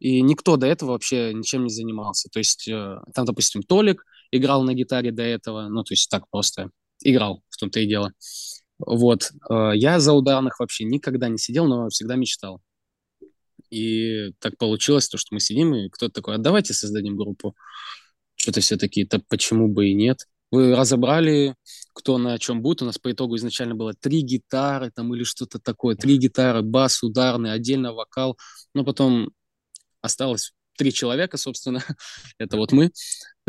и 0.00 0.20
никто 0.20 0.56
до 0.56 0.66
этого 0.66 0.90
вообще 0.90 1.32
ничем 1.32 1.64
не 1.64 1.70
занимался. 1.70 2.28
То 2.28 2.38
есть 2.38 2.68
э, 2.68 2.98
там, 3.14 3.24
допустим, 3.24 3.62
Толик 3.62 4.04
играл 4.30 4.62
на 4.62 4.74
гитаре 4.74 5.12
до 5.12 5.22
этого, 5.22 5.68
ну, 5.68 5.82
то 5.82 5.94
есть 5.94 6.10
так 6.10 6.28
просто 6.28 6.70
играл, 7.02 7.42
в 7.48 7.56
том-то 7.56 7.80
и 7.80 7.86
дело. 7.86 8.12
Вот. 8.78 9.32
Э, 9.48 9.72
я 9.74 10.00
за 10.00 10.12
ударных 10.12 10.60
вообще 10.60 10.84
никогда 10.84 11.28
не 11.28 11.38
сидел, 11.38 11.66
но 11.66 11.88
всегда 11.88 12.16
мечтал. 12.16 12.60
И 13.70 14.32
так 14.38 14.56
получилось, 14.58 15.08
то, 15.08 15.18
что 15.18 15.34
мы 15.34 15.40
сидим, 15.40 15.74
и 15.74 15.88
кто-то 15.88 16.12
такой, 16.12 16.34
а 16.36 16.38
давайте 16.38 16.74
создадим 16.74 17.16
группу. 17.16 17.56
Что-то 18.36 18.60
все 18.60 18.76
такие, 18.76 19.06
то 19.06 19.20
почему 19.28 19.68
бы 19.68 19.88
и 19.88 19.94
нет. 19.94 20.26
Вы 20.50 20.76
разобрали, 20.76 21.56
кто 21.92 22.18
на 22.18 22.38
чем 22.38 22.62
будет. 22.62 22.82
У 22.82 22.84
нас 22.84 22.98
по 22.98 23.10
итогу 23.10 23.36
изначально 23.36 23.74
было 23.74 23.94
три 23.94 24.20
гитары 24.22 24.90
там 24.90 25.14
или 25.14 25.24
что-то 25.24 25.58
такое. 25.58 25.96
Три 25.96 26.18
гитары, 26.18 26.62
бас, 26.62 27.02
ударный, 27.02 27.52
отдельно 27.52 27.92
вокал. 27.92 28.38
Но 28.74 28.84
потом 28.84 29.30
осталось 30.02 30.52
три 30.76 30.92
человека, 30.92 31.36
собственно. 31.36 31.82
это 32.38 32.56
вот 32.56 32.72
мы. 32.72 32.92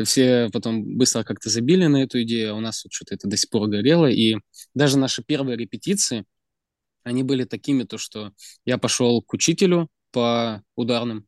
Все 0.04 0.50
потом 0.52 0.98
быстро 0.98 1.24
как-то 1.24 1.50
забили 1.50 1.86
на 1.86 2.04
эту 2.04 2.22
идею. 2.24 2.54
А 2.54 2.56
у 2.56 2.62
нас 2.62 2.84
вот 2.84 2.94
что-то 2.94 3.16
это 3.16 3.28
до 3.28 3.38
сих 3.38 3.50
пор 3.50 3.68
горело. 3.68 4.10
И 4.10 4.38
даже 4.74 4.98
наши 4.98 5.24
первые 5.24 5.58
репетиции, 5.58 6.26
они 7.04 7.24
были 7.24 7.44
такими, 7.44 7.84
то 7.84 7.98
что 7.98 8.32
я 8.66 8.78
пошел 8.78 9.22
к 9.22 9.34
учителю 9.34 9.90
по 10.18 10.64
ударным. 10.76 11.28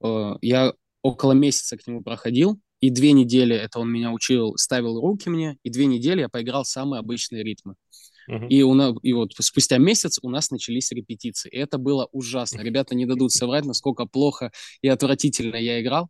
Э, 0.00 0.34
я 0.40 0.72
около 1.02 1.32
месяца 1.32 1.76
к 1.76 1.84
нему 1.88 2.00
проходил, 2.00 2.60
и 2.80 2.90
две 2.90 3.10
недели 3.10 3.56
это 3.56 3.80
он 3.80 3.90
меня 3.90 4.12
учил, 4.12 4.56
ставил 4.56 5.00
руки 5.00 5.28
мне, 5.28 5.56
и 5.64 5.70
две 5.70 5.86
недели 5.86 6.20
я 6.20 6.28
поиграл 6.28 6.64
самые 6.64 7.00
обычные 7.00 7.42
ритмы. 7.42 7.74
Uh-huh. 8.30 8.46
И, 8.48 8.62
у 8.62 8.74
нас, 8.74 8.94
и 9.02 9.12
вот 9.12 9.32
спустя 9.40 9.78
месяц 9.78 10.20
у 10.22 10.30
нас 10.30 10.52
начались 10.52 10.92
репетиции. 10.92 11.50
И 11.50 11.58
это 11.58 11.76
было 11.76 12.08
ужасно. 12.12 12.60
Ребята 12.62 12.94
не 12.94 13.04
дадут 13.04 13.32
соврать, 13.32 13.64
насколько 13.64 14.06
плохо 14.06 14.52
и 14.80 14.86
отвратительно 14.88 15.56
я 15.56 15.82
играл. 15.82 16.08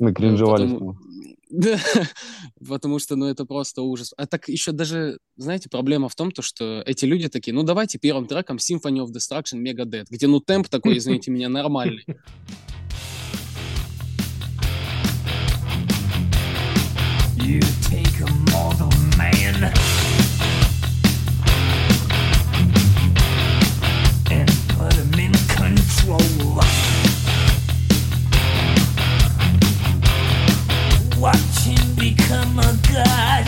Мы 0.00 0.14
кринжевали. 0.14 0.66
Потому... 0.66 0.96
Да, 1.50 1.78
потому 2.68 2.98
что, 2.98 3.16
ну, 3.16 3.26
это 3.26 3.44
просто 3.44 3.82
ужас. 3.82 4.14
А 4.16 4.26
так 4.26 4.48
еще 4.48 4.72
даже, 4.72 5.18
знаете, 5.36 5.68
проблема 5.68 6.08
в 6.08 6.14
том, 6.14 6.30
то, 6.30 6.40
что 6.42 6.82
эти 6.86 7.04
люди 7.04 7.28
такие, 7.28 7.52
ну, 7.52 7.64
давайте 7.64 7.98
первым 7.98 8.26
треком 8.26 8.56
Symphony 8.56 9.04
of 9.04 9.12
Destruction 9.12 9.62
Megadeth, 9.62 10.06
где, 10.08 10.26
ну, 10.26 10.40
темп 10.40 10.68
такой, 10.68 10.96
извините 10.96 11.30
меня, 11.30 11.48
нормальный. 11.48 12.04
You 17.42 17.60
take 17.82 18.20
a 18.20 18.30
mortal 18.52 18.90
man 19.18 19.72
and 24.30 24.48
put 24.68 24.94
him 24.94 25.18
in 25.18 25.32
control. 25.48 26.89
Watch 31.20 31.64
him 31.64 31.94
become 31.96 32.58
a 32.58 32.74
god. 32.90 33.44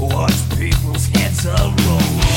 Watch 0.00 0.58
people's 0.58 1.06
heads 1.06 1.46
roll. 1.46 2.29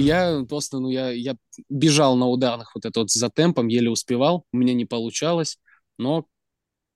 Я 0.00 0.44
просто, 0.48 0.78
ну, 0.78 0.90
я, 0.90 1.10
я 1.10 1.36
бежал 1.68 2.16
на 2.16 2.26
ударных 2.26 2.74
вот 2.74 2.84
это 2.84 3.00
вот 3.00 3.10
за 3.10 3.30
темпом, 3.30 3.68
еле 3.68 3.90
успевал, 3.90 4.44
у 4.52 4.56
меня 4.56 4.74
не 4.74 4.84
получалось, 4.84 5.58
но 5.98 6.26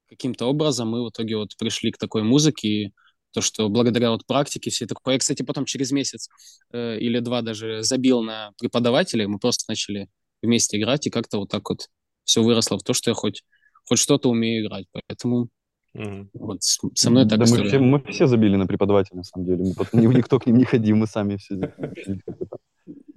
каким-то 0.08 0.46
образом 0.46 0.90
мы 0.90 1.04
в 1.04 1.10
итоге 1.10 1.36
вот 1.36 1.56
пришли 1.56 1.90
к 1.90 1.98
такой 1.98 2.22
музыке, 2.22 2.68
и 2.68 2.92
то, 3.32 3.40
что 3.40 3.68
благодаря 3.68 4.10
вот 4.10 4.26
практике 4.26 4.70
все 4.70 4.86
такое. 4.86 5.14
Я, 5.14 5.18
кстати, 5.18 5.42
потом 5.42 5.64
через 5.64 5.90
месяц 5.90 6.28
э, 6.72 6.98
или 6.98 7.18
два 7.18 7.42
даже 7.42 7.82
забил 7.82 8.22
на 8.22 8.52
преподавателей, 8.58 9.26
мы 9.26 9.38
просто 9.38 9.64
начали 9.68 10.08
вместе 10.42 10.78
играть, 10.78 11.06
и 11.06 11.10
как-то 11.10 11.38
вот 11.38 11.48
так 11.48 11.68
вот 11.70 11.88
все 12.24 12.42
выросло 12.42 12.78
в 12.78 12.82
то, 12.82 12.92
что 12.92 13.10
я 13.10 13.14
хоть, 13.14 13.42
хоть 13.88 13.98
что-то 13.98 14.28
умею 14.28 14.66
играть. 14.66 14.86
Поэтому 14.92 15.48
mm-hmm. 15.96 16.28
вот 16.34 16.62
со 16.62 17.10
мной 17.10 17.26
так 17.26 17.38
да 17.38 17.46
мы 17.46 17.68
все, 17.68 17.78
мы 17.78 18.04
все 18.04 18.26
забили 18.26 18.56
на 18.56 18.66
преподавателя, 18.66 19.16
на 19.16 19.24
самом 19.24 19.46
деле. 19.46 19.74
Мы 19.92 20.14
никто 20.14 20.38
к 20.38 20.46
ним 20.46 20.58
не 20.58 20.64
ходил, 20.64 20.96
мы 20.96 21.06
сами 21.06 21.36
все 21.36 21.54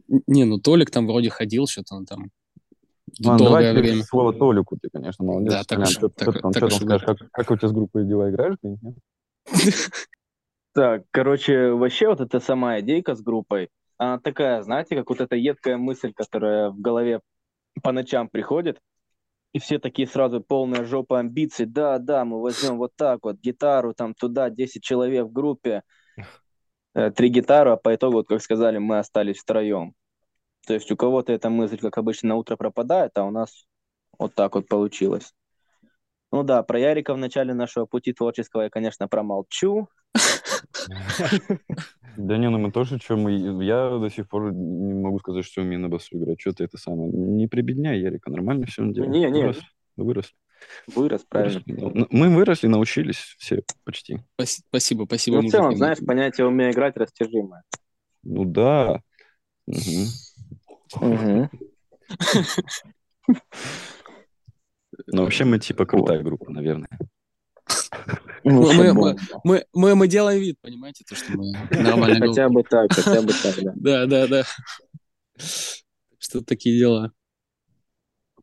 не, 0.08 0.46
ну 0.46 0.60
Толик 0.60 0.92
там 0.92 1.08
вроде 1.08 1.30
ходил, 1.30 1.68
что-то 1.68 1.96
он 1.96 2.06
там 2.06 2.32
Ладно, 3.24 3.46
долгое 3.46 3.74
давай 3.74 3.82
время. 3.82 4.04
слово 4.04 4.34
Толику, 4.34 4.78
ты, 4.78 4.90
конечно, 4.90 5.24
молодец. 5.24 5.54
Да, 5.54 5.64
так, 5.64 5.88
что, 5.88 6.10
так, 6.10 6.36
что, 6.36 6.52
так, 6.52 6.72
что 6.72 6.82
скажешь, 6.82 7.06
как, 7.06 7.18
как 7.32 7.52
у 7.52 7.58
тебя 7.58 7.70
с 7.70 7.72
группой 7.72 8.06
дела 8.06 8.30
играешь? 8.30 8.58
Так, 10.74 11.04
короче, 11.12 11.70
вообще 11.70 12.10
вот 12.10 12.20
эта 12.20 12.42
сама 12.42 12.82
идейка 12.82 13.16
с 13.16 13.22
группой, 13.22 13.70
она 13.98 14.20
такая, 14.20 14.62
знаете, 14.62 14.98
как 14.98 15.10
вот 15.10 15.22
эта 15.22 15.38
едкая 15.38 15.78
мысль, 15.78 16.12
которая 16.14 16.70
в 16.70 16.82
голове 16.82 17.22
по 17.82 17.94
ночам 17.94 18.28
приходит, 18.28 18.82
и 19.54 19.60
все 19.60 19.80
такие 19.80 20.06
сразу 20.06 20.42
полная 20.42 20.84
жопа 20.84 21.20
амбиций. 21.20 21.66
Да, 21.66 21.98
да, 21.98 22.26
мы 22.26 22.42
возьмем 22.42 22.78
вот 22.78 22.92
так 22.98 23.20
вот 23.24 23.38
гитару, 23.40 23.94
там 23.94 24.14
туда 24.14 24.50
10 24.50 24.84
человек 24.84 25.28
в 25.28 25.32
группе, 25.32 25.84
три 27.16 27.30
гитары, 27.30 27.72
а 27.72 27.78
по 27.78 27.94
итогу, 27.94 28.18
вот, 28.18 28.28
как 28.28 28.42
сказали, 28.42 28.78
мы 28.78 29.00
остались 29.00 29.38
втроем. 29.38 29.94
То 30.66 30.74
есть 30.74 30.92
у 30.92 30.96
кого-то 30.96 31.34
эта 31.34 31.50
мысль, 31.50 31.78
как 31.78 31.98
обычно, 31.98 32.30
на 32.30 32.36
утро 32.36 32.56
пропадает, 32.56 33.12
а 33.16 33.26
у 33.26 33.32
нас 33.32 33.68
вот 34.18 34.34
так 34.34 34.56
вот 34.56 34.68
получилось. 34.68 35.34
Ну 36.32 36.44
да, 36.44 36.64
про 36.64 36.80
Ярика 36.80 37.14
в 37.14 37.18
начале 37.18 37.54
нашего 37.54 37.86
пути 37.86 38.14
творческого 38.14 38.64
я, 38.64 38.70
конечно, 38.70 39.08
промолчу. 39.08 39.88
Да 42.18 42.38
не, 42.38 42.50
ну 42.50 42.58
мы 42.58 42.72
тоже, 42.72 42.98
что 42.98 43.18
мы... 43.18 43.64
Я 43.64 43.90
до 43.90 44.10
сих 44.10 44.28
пор 44.30 44.54
не 44.54 44.94
могу 44.94 45.20
сказать, 45.20 45.46
что 45.46 45.62
умею 45.62 45.82
на 45.82 45.90
басу 45.90 46.18
играть. 46.18 46.40
Что 46.40 46.54
ты 46.54 46.64
это 46.64 46.78
самое... 46.78 47.12
Не 47.12 47.48
прибедняй 47.48 48.00
Ярика, 48.00 48.32
нормально 48.32 48.66
все 48.66 48.84
он 48.84 48.94
делает. 48.94 49.12
Не, 49.12 49.30
не. 49.30 49.54
Вырос. 49.98 50.32
Вырос, 50.88 51.26
правильно. 51.28 51.62
Выросли. 51.66 52.08
Мы 52.10 52.36
выросли, 52.36 52.68
научились 52.68 53.36
все 53.38 53.64
почти. 53.84 54.20
Спасибо, 54.70 55.06
спасибо. 55.06 55.42
Ну, 55.42 55.48
в 55.48 55.52
целом, 55.52 55.76
знаешь, 55.76 56.00
понятие 56.06 56.48
умея 56.48 56.72
играть 56.72 56.98
растяжимое. 56.98 57.64
Ну 58.24 58.46
да. 58.46 59.02
Угу. 59.68 61.50
Ну, 65.08 65.24
вообще 65.24 65.46
мы 65.46 65.60
типа 65.60 65.86
крутая 65.86 66.22
группа, 66.22 66.52
наверное. 66.52 66.90
Ну, 68.44 68.72
мы, 68.74 68.94
мы, 68.94 69.18
мы, 69.44 69.66
мы, 69.74 69.96
мы 69.96 70.08
делаем 70.08 70.40
вид, 70.40 70.58
понимаете, 70.62 71.04
то, 71.08 71.16
что 71.16 71.32
мы 71.34 71.52
нормально 71.72 72.28
Хотя 72.28 72.48
бы 72.48 72.64
так, 72.64 72.94
хотя 72.94 73.22
бы 73.22 73.34
так, 73.34 73.56
да. 73.64 73.74
Да, 73.76 74.06
да, 74.06 74.28
да. 74.28 74.44
Что 76.20 76.42
такие 76.42 76.78
дела. 76.78 77.12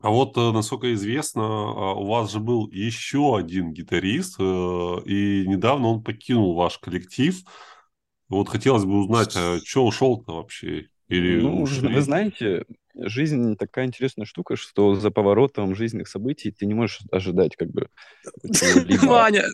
А 0.03 0.09
вот, 0.09 0.37
э, 0.37 0.51
насколько 0.51 0.93
известно, 0.95 1.43
а, 1.43 1.93
у 1.93 2.05
вас 2.07 2.29
же 2.29 2.41
был 2.41 2.67
еще 2.69 3.37
один 3.37 3.71
гитарист, 3.71 4.35
э, 4.37 4.43
и 5.05 5.45
недавно 5.47 5.87
он 5.87 6.03
покинул 6.03 6.55
ваш 6.55 6.77
коллектив. 6.77 7.41
Вот 8.27 8.49
хотелось 8.49 8.83
бы 8.83 8.99
узнать, 8.99 9.33
а 9.37 9.59
что 9.63 9.85
ушел-то 9.85 10.35
вообще? 10.35 10.89
Или 11.07 11.39
ну, 11.39 11.61
ушли? 11.61 11.87
Вы 11.87 12.01
знаете, 12.01 12.65
жизнь 12.93 13.55
такая 13.55 13.85
интересная 13.85 14.25
штука, 14.25 14.57
что 14.57 14.95
за 14.95 15.09
поворотом 15.09 15.73
жизненных 15.73 16.09
событий 16.09 16.51
ты 16.51 16.65
не 16.65 16.73
можешь 16.73 16.99
ожидать 17.09 17.55
как 17.55 17.71
бы... 17.71 17.87
Ваня! 19.03 19.45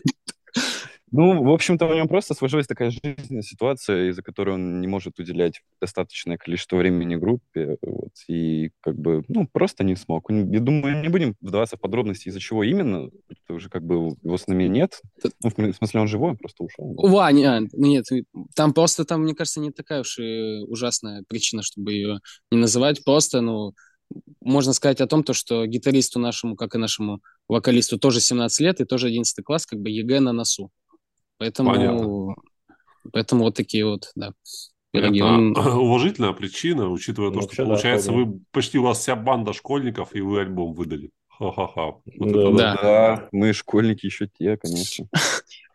Ну, 1.12 1.42
в 1.42 1.50
общем-то, 1.50 1.86
у 1.86 1.94
него 1.94 2.06
просто 2.06 2.34
сложилась 2.34 2.66
такая 2.66 2.90
жизненная 2.90 3.42
ситуация, 3.42 4.10
из-за 4.10 4.22
которой 4.22 4.54
он 4.54 4.80
не 4.80 4.86
может 4.86 5.18
уделять 5.18 5.60
достаточное 5.80 6.36
количество 6.36 6.76
времени 6.76 7.16
группе, 7.16 7.76
вот, 7.82 8.12
и 8.28 8.70
как 8.80 8.96
бы, 8.96 9.24
ну, 9.28 9.48
просто 9.50 9.82
не 9.84 9.96
смог. 9.96 10.30
Я 10.30 10.60
думаю, 10.60 11.00
не 11.00 11.08
будем 11.08 11.34
вдаваться 11.40 11.76
в 11.76 11.80
подробности, 11.80 12.28
из-за 12.28 12.40
чего 12.40 12.62
именно, 12.62 13.10
это 13.28 13.54
уже 13.54 13.68
как 13.68 13.84
бы 13.84 14.16
его 14.22 14.36
с 14.36 14.46
нами 14.46 14.64
нет. 14.64 15.00
Ну, 15.42 15.50
в 15.50 15.74
смысле, 15.74 16.00
он 16.00 16.08
живой, 16.08 16.30
он 16.30 16.36
просто 16.36 16.64
ушел. 16.64 16.94
Да. 16.94 17.08
Ваня, 17.08 17.60
нет, 17.72 18.06
там 18.54 18.72
просто, 18.72 19.04
там, 19.04 19.22
мне 19.22 19.34
кажется, 19.34 19.60
не 19.60 19.72
такая 19.72 20.00
уж 20.00 20.18
и 20.18 20.64
ужасная 20.68 21.24
причина, 21.28 21.62
чтобы 21.62 21.92
ее 21.92 22.20
не 22.50 22.58
называть, 22.58 23.04
просто, 23.04 23.40
ну, 23.40 23.74
можно 24.40 24.72
сказать 24.72 25.00
о 25.00 25.06
том, 25.06 25.22
то, 25.22 25.32
что 25.34 25.66
гитаристу 25.66 26.18
нашему, 26.18 26.56
как 26.56 26.74
и 26.74 26.78
нашему 26.78 27.20
вокалисту, 27.48 27.98
тоже 27.98 28.20
17 28.20 28.60
лет 28.60 28.80
и 28.80 28.84
тоже 28.84 29.08
11 29.08 29.44
класс, 29.44 29.66
как 29.66 29.80
бы 29.80 29.90
ЕГЭ 29.90 30.20
на 30.20 30.32
носу. 30.32 30.70
Поэтому, 31.40 31.70
Понятно. 31.70 32.34
поэтому 33.12 33.44
вот 33.44 33.54
такие 33.54 33.86
вот, 33.86 34.12
да. 34.14 34.34
Пироги. 34.92 35.20
Это 35.20 35.26
Он... 35.26 35.56
уважительная 35.56 36.32
причина, 36.32 36.90
учитывая 36.90 37.30
ну, 37.30 37.40
то, 37.40 37.50
что, 37.50 37.64
получается, 37.64 38.10
да, 38.10 38.16
вы 38.16 38.40
почти 38.52 38.78
у 38.78 38.82
вас 38.82 38.98
вся 38.98 39.16
банда 39.16 39.54
школьников, 39.54 40.14
и 40.14 40.20
вы 40.20 40.40
альбом 40.40 40.74
выдали. 40.74 41.10
Ха-ха-ха. 41.28 41.94
Вот 42.18 42.56
да, 42.58 42.74
да. 42.74 42.82
да, 42.82 43.28
мы 43.32 43.54
школьники 43.54 44.04
еще 44.04 44.28
те, 44.38 44.56
конечно. 44.56 45.08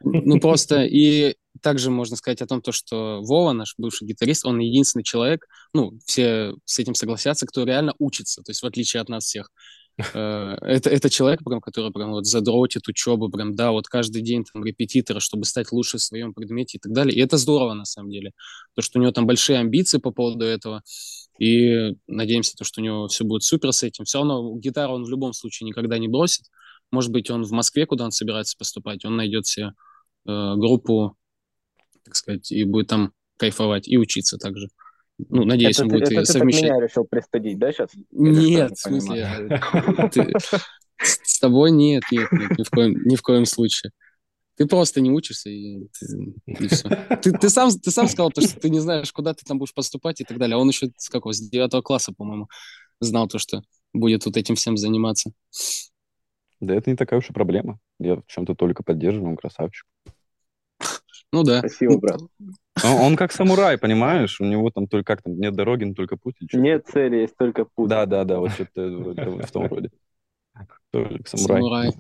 Ну, 0.08 0.40
просто 0.40 0.84
и 0.84 1.36
также 1.62 1.90
можно 1.90 2.16
сказать 2.16 2.42
о 2.42 2.46
том, 2.46 2.62
то, 2.62 2.72
что 2.72 3.22
Вова, 3.24 3.54
наш 3.54 3.74
бывший 3.78 4.06
гитарист, 4.06 4.46
он 4.46 4.60
единственный 4.60 5.02
человек, 5.02 5.48
ну, 5.74 5.98
все 6.06 6.54
с 6.66 6.78
этим 6.78 6.94
согласятся, 6.94 7.48
кто 7.48 7.64
реально 7.64 7.96
учится, 7.98 8.44
то 8.44 8.52
есть 8.52 8.62
в 8.62 8.68
отличие 8.68 9.02
от 9.02 9.10
нас 9.10 9.24
всех. 9.24 9.50
Э, 9.98 10.56
это, 10.62 10.90
это 10.90 11.10
человек, 11.10 11.44
прям, 11.44 11.62
который 11.62 11.92
прям 11.92 12.12
вот 12.12 12.26
задротит 12.26 12.88
учебу, 12.88 13.30
прям, 13.30 13.56
да, 13.56 13.72
вот 13.72 13.88
каждый 13.88 14.22
день 14.22 14.44
там 14.52 14.64
репетитора, 14.64 15.20
чтобы 15.20 15.46
стать 15.46 15.72
лучше 15.72 15.98
в 15.98 16.02
своем 16.02 16.34
предмете 16.34 16.78
и 16.78 16.80
так 16.80 16.92
далее. 16.92 17.16
И 17.16 17.22
это 17.22 17.38
здорово, 17.38 17.74
на 17.74 17.86
самом 17.86 18.12
деле. 18.12 18.32
То, 18.76 18.82
что 18.82 19.00
у 19.00 19.02
него 19.02 19.12
там 19.12 19.26
большие 19.26 19.60
амбиции 19.60 20.00
по 20.00 20.12
поводу 20.12 20.46
этого. 20.46 20.84
И 21.40 21.96
надеемся, 22.08 22.56
то, 22.56 22.64
что 22.64 22.82
у 22.82 22.84
него 22.84 23.08
все 23.08 23.24
будет 23.26 23.44
супер 23.44 23.74
с 23.74 23.84
этим. 23.84 24.06
Все 24.06 24.20
равно 24.20 24.58
гитару 24.58 24.94
он 24.94 25.04
в 25.04 25.10
любом 25.10 25.34
случае 25.34 25.68
никогда 25.68 25.98
не 25.98 26.08
бросит. 26.08 26.46
Может 26.92 27.12
быть, 27.12 27.30
он 27.30 27.44
в 27.44 27.52
Москве, 27.52 27.86
куда 27.86 28.06
он 28.06 28.12
собирается 28.12 28.56
поступать, 28.58 29.06
он 29.06 29.16
найдет 29.18 29.48
себе 29.48 29.74
э, 30.28 30.56
группу, 30.56 31.18
так 32.04 32.16
сказать, 32.16 32.52
и 32.52 32.64
будет 32.64 32.88
там 32.88 33.12
кайфовать 33.38 33.88
и 33.88 33.98
учиться 33.98 34.38
также. 34.38 34.70
Ну, 35.18 35.46
надеюсь, 35.46 35.78
это, 35.78 35.84
он 35.84 35.90
будет 35.90 36.12
это 36.12 36.26
совмещать. 36.26 36.62
ты 36.62 36.68
меня 36.68 36.82
решил 36.82 37.06
пристыдить, 37.06 37.58
да, 37.58 37.72
сейчас? 37.72 37.90
Нет, 38.12 38.72
в 38.72 38.80
смысле, 38.80 39.62
с 41.02 41.40
тобой 41.40 41.72
нет, 41.72 42.04
нет, 42.12 42.32
нет, 42.32 42.58
ни 42.58 42.64
в 42.64 42.70
коем, 42.70 43.02
ни 43.06 43.16
в 43.16 43.22
коем 43.22 43.46
случае. 43.46 43.92
Ты 44.58 44.68
просто 44.68 45.02
не 45.02 45.12
учишься, 45.12 45.50
и, 45.50 45.88
и 46.46 46.68
все. 46.68 46.90
Ты, 47.22 47.32
ты, 47.34 47.50
сам, 47.50 47.70
ты 47.72 47.92
сам 47.92 48.08
сказал, 48.08 48.32
то, 48.32 48.42
что 48.42 48.58
ты 48.58 48.70
не 48.70 48.80
знаешь, 48.80 49.12
куда 49.12 49.34
ты 49.34 49.44
там 49.46 49.58
будешь 49.58 49.74
поступать 49.74 50.22
и 50.22 50.24
так 50.24 50.38
далее. 50.38 50.56
А 50.56 50.60
он 50.60 50.70
еще 50.70 50.92
с 50.98 51.10
какого, 51.10 51.34
с 51.34 51.40
девятого 51.40 51.82
класса, 51.82 52.14
по-моему, 52.14 52.48
знал 53.02 53.28
то, 53.28 53.38
что 53.38 53.64
будет 53.94 54.26
вот 54.26 54.38
этим 54.38 54.56
всем 54.56 54.78
заниматься. 54.78 55.32
Да 56.62 56.74
это 56.74 56.90
не 56.90 56.96
такая 56.96 57.20
уж 57.20 57.30
и 57.30 57.34
проблема. 57.34 57.80
Я 58.00 58.16
в 58.16 58.24
чем-то 58.28 58.56
только 58.56 58.82
поддерживаю, 58.82 59.32
он 59.32 59.38
красавчик. 59.38 59.86
Ну 61.36 61.44
да. 61.44 61.60
Спасибо, 61.60 62.00
брат. 62.00 62.22
Он, 62.82 62.92
он 63.02 63.16
как 63.18 63.34
самурай, 63.34 63.78
понимаешь? 63.78 64.40
У 64.40 64.46
него 64.46 64.70
там 64.70 64.88
только 64.88 65.16
как 65.16 65.22
там 65.22 65.38
нет 65.38 65.54
дороги, 65.54 65.84
но 65.84 65.94
только 65.94 66.16
путь. 66.16 66.36
Нет 66.54 66.88
цели, 66.88 67.18
есть 67.18 67.36
только 67.36 67.66
путь. 67.66 67.90
Да, 67.90 68.06
да, 68.06 68.24
да, 68.24 68.40
вот 68.40 68.52
что-то 68.52 68.88
в 68.88 69.52
том 69.52 69.68
роде. 69.68 69.90
Только 70.92 71.30
самурай. 71.30 71.62
самурай. 71.62 71.92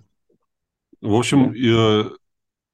В 1.02 1.13
общем, 1.13 1.52
э, 1.52 2.12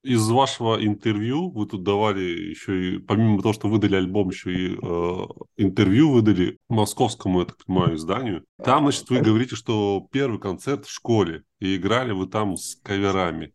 из 0.04 0.30
вашего 0.30 0.78
интервью 0.86 1.50
вы 1.50 1.66
тут 1.66 1.82
давали 1.82 2.22
еще 2.22 2.94
и, 2.94 2.98
помимо 3.00 3.42
того, 3.42 3.54
что 3.54 3.68
выдали 3.68 3.96
альбом, 3.96 4.30
еще 4.30 4.54
и 4.54 4.76
э, 4.76 5.26
интервью 5.58 6.12
выдали 6.12 6.60
московскому, 6.70 7.40
я 7.40 7.46
так 7.48 7.58
понимаю, 7.66 7.96
изданию. 7.96 8.46
Там, 8.64 8.84
значит, 8.84 9.10
вы 9.10 9.22
говорите, 9.22 9.56
что 9.56 10.08
первый 10.12 10.40
концерт 10.40 10.86
в 10.86 10.92
школе, 10.92 11.42
и 11.60 11.76
играли 11.76 12.12
вы 12.12 12.28
там 12.28 12.56
с 12.56 12.76
каверами. 12.76 13.52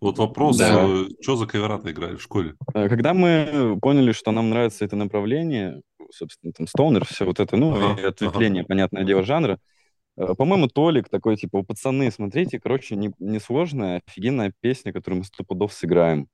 Вот 0.00 0.18
вопрос, 0.18 0.56
да. 0.56 0.86
Э, 0.86 1.04
что 1.20 1.36
за 1.36 1.46
кавера-то 1.46 1.90
играли 1.90 2.16
в 2.16 2.22
школе? 2.22 2.54
Э, 2.72 2.88
когда 2.88 3.12
мы 3.12 3.78
поняли, 3.80 4.12
что 4.12 4.32
нам 4.32 4.48
нравится 4.48 4.84
это 4.84 4.96
направление, 4.96 5.82
собственно, 6.10 6.52
там, 6.52 6.66
стоунер, 6.66 7.04
все 7.04 7.26
вот 7.26 7.38
это, 7.38 7.56
ну, 7.56 7.74
ага, 7.74 8.00
и 8.00 8.04
ответвление, 8.04 8.62
ага. 8.62 8.68
понятное 8.68 9.04
дело, 9.04 9.22
жанра, 9.22 9.58
э, 10.16 10.34
по-моему, 10.38 10.68
Толик 10.68 11.10
такой, 11.10 11.36
типа, 11.36 11.62
пацаны, 11.64 12.10
смотрите, 12.10 12.58
короче, 12.58 12.96
не, 12.96 13.12
несложная, 13.18 14.00
офигенная 14.06 14.54
песня, 14.60 14.92
которую 14.92 15.18
мы 15.18 15.24
сто 15.24 15.44
пудов 15.44 15.74
сыграем. 15.74 16.28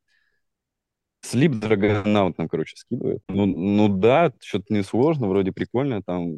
Слип 1.23 1.55
Драгонаут 1.55 2.39
нам, 2.39 2.49
короче, 2.49 2.77
скидывает. 2.77 3.21
Ну, 3.29 3.47
ну 3.47 3.89
да, 3.89 4.33
что-то 4.41 4.73
несложно, 4.73 5.27
вроде 5.27 5.51
прикольно, 5.51 6.01
там 6.03 6.37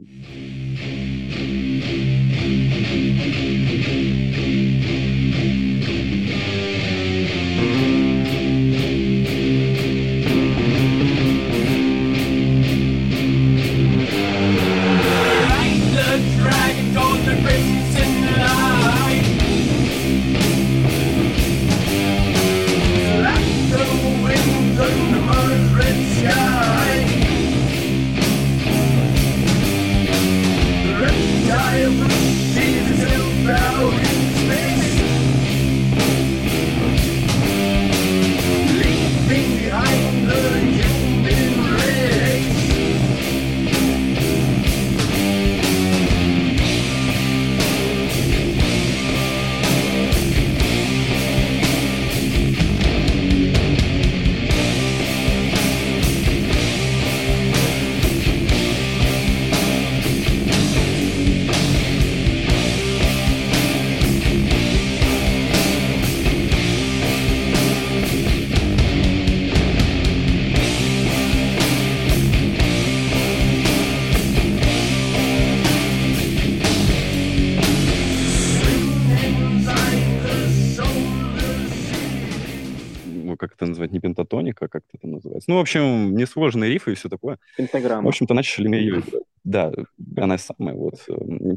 Ну, 85.49 85.57
в 85.57 85.61
общем, 85.61 86.15
несложные 86.15 86.71
рифы 86.71 86.93
и 86.93 86.95
все 86.95 87.09
такое. 87.09 87.39
Пентаграмма. 87.57 88.05
В 88.05 88.09
общем-то, 88.09 88.35
начали 88.35 88.69
мы 88.69 88.77
ее. 88.77 89.03
Да, 89.45 89.73
она 90.17 90.37
самая. 90.37 90.75
Вот. 90.75 90.95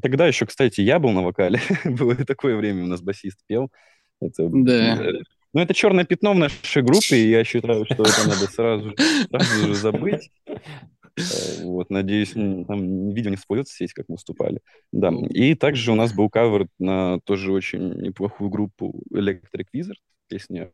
Тогда 0.02 0.26
еще, 0.28 0.46
кстати, 0.46 0.80
я 0.80 0.98
был 0.98 1.12
на 1.12 1.22
вокале. 1.22 1.60
Было 1.84 2.16
такое 2.16 2.56
время, 2.56 2.86
у 2.86 2.88
нас 2.88 3.02
басист 3.02 3.40
пел. 3.48 3.70
Это, 4.22 4.48
да. 4.50 5.12
Ну, 5.54 5.60
это 5.60 5.74
черное 5.74 6.06
пятно 6.06 6.32
в 6.32 6.38
нашей 6.38 6.84
группе, 6.84 7.18
и 7.18 7.30
я 7.30 7.44
считаю, 7.44 7.84
что 7.84 8.04
это 8.04 8.26
надо 8.26 8.48
сразу, 8.48 8.96
сразу 9.30 9.68
же 9.68 9.76
забыть. 9.76 10.32
Э, 11.18 11.64
вот, 11.64 11.90
надеюсь, 11.90 12.32
там 12.32 13.10
видео 13.12 13.30
не 13.30 13.36
всплывется 13.36 13.74
в 13.74 13.78
сеть, 13.78 13.92
как 13.92 14.06
мы 14.08 14.16
выступали. 14.16 14.62
Да, 14.94 15.12
и 15.30 15.56
также 15.56 15.92
у 15.92 15.96
нас 15.96 16.14
был 16.14 16.30
кавер 16.30 16.68
на 16.80 17.20
тоже 17.26 17.52
очень 17.52 17.90
неплохую 18.02 18.50
группу 18.50 19.04
Electric 19.14 19.66
Wizard, 19.76 20.00
песня 20.30 20.72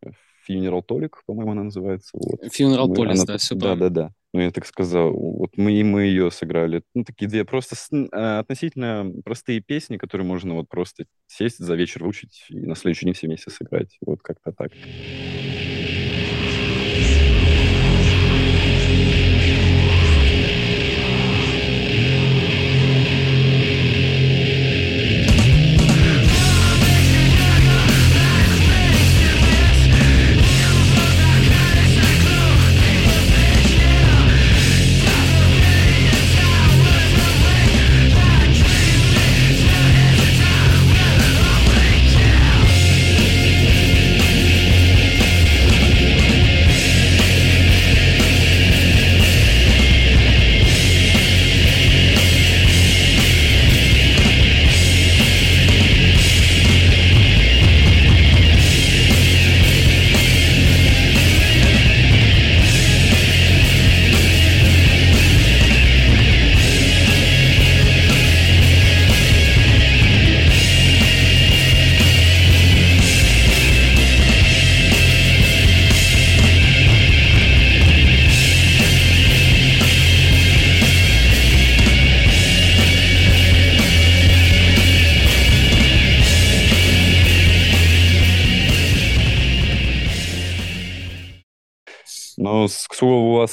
Funeral 0.50 0.82
Толик, 0.84 1.22
по-моему, 1.26 1.52
она 1.52 1.64
называется. 1.64 2.12
Вот. 2.14 2.44
Funeral 2.46 2.88
Police, 2.88 3.26
да, 3.26 3.38
все 3.38 3.56
Да, 3.56 3.76
да, 3.76 3.90
да. 3.90 4.12
Ну, 4.34 4.42
я 4.42 4.52
так 4.52 4.66
сказал, 4.66 5.14
вот 5.14 5.52
мы 5.58 5.72
и 5.72 5.84
мы 5.84 6.04
ее 6.04 6.30
сыграли. 6.32 6.84
Ну, 6.94 7.04
такие 7.04 7.28
две 7.28 7.46
просто 7.46 7.76
а, 8.12 8.40
относительно 8.40 9.12
простые 9.24 9.62
песни, 9.62 9.98
которые 9.98 10.28
можно 10.28 10.54
вот 10.54 10.68
просто 10.70 11.06
сесть 11.28 11.60
за 11.60 11.76
вечер 11.76 12.04
выучить 12.04 12.46
и 12.50 12.60
на 12.60 12.76
следующий 12.76 13.06
день 13.06 13.14
все 13.14 13.28
вместе 13.28 13.50
сыграть. 13.50 13.98
Вот 14.06 14.22
как-то 14.22 14.52
так. 14.52 14.72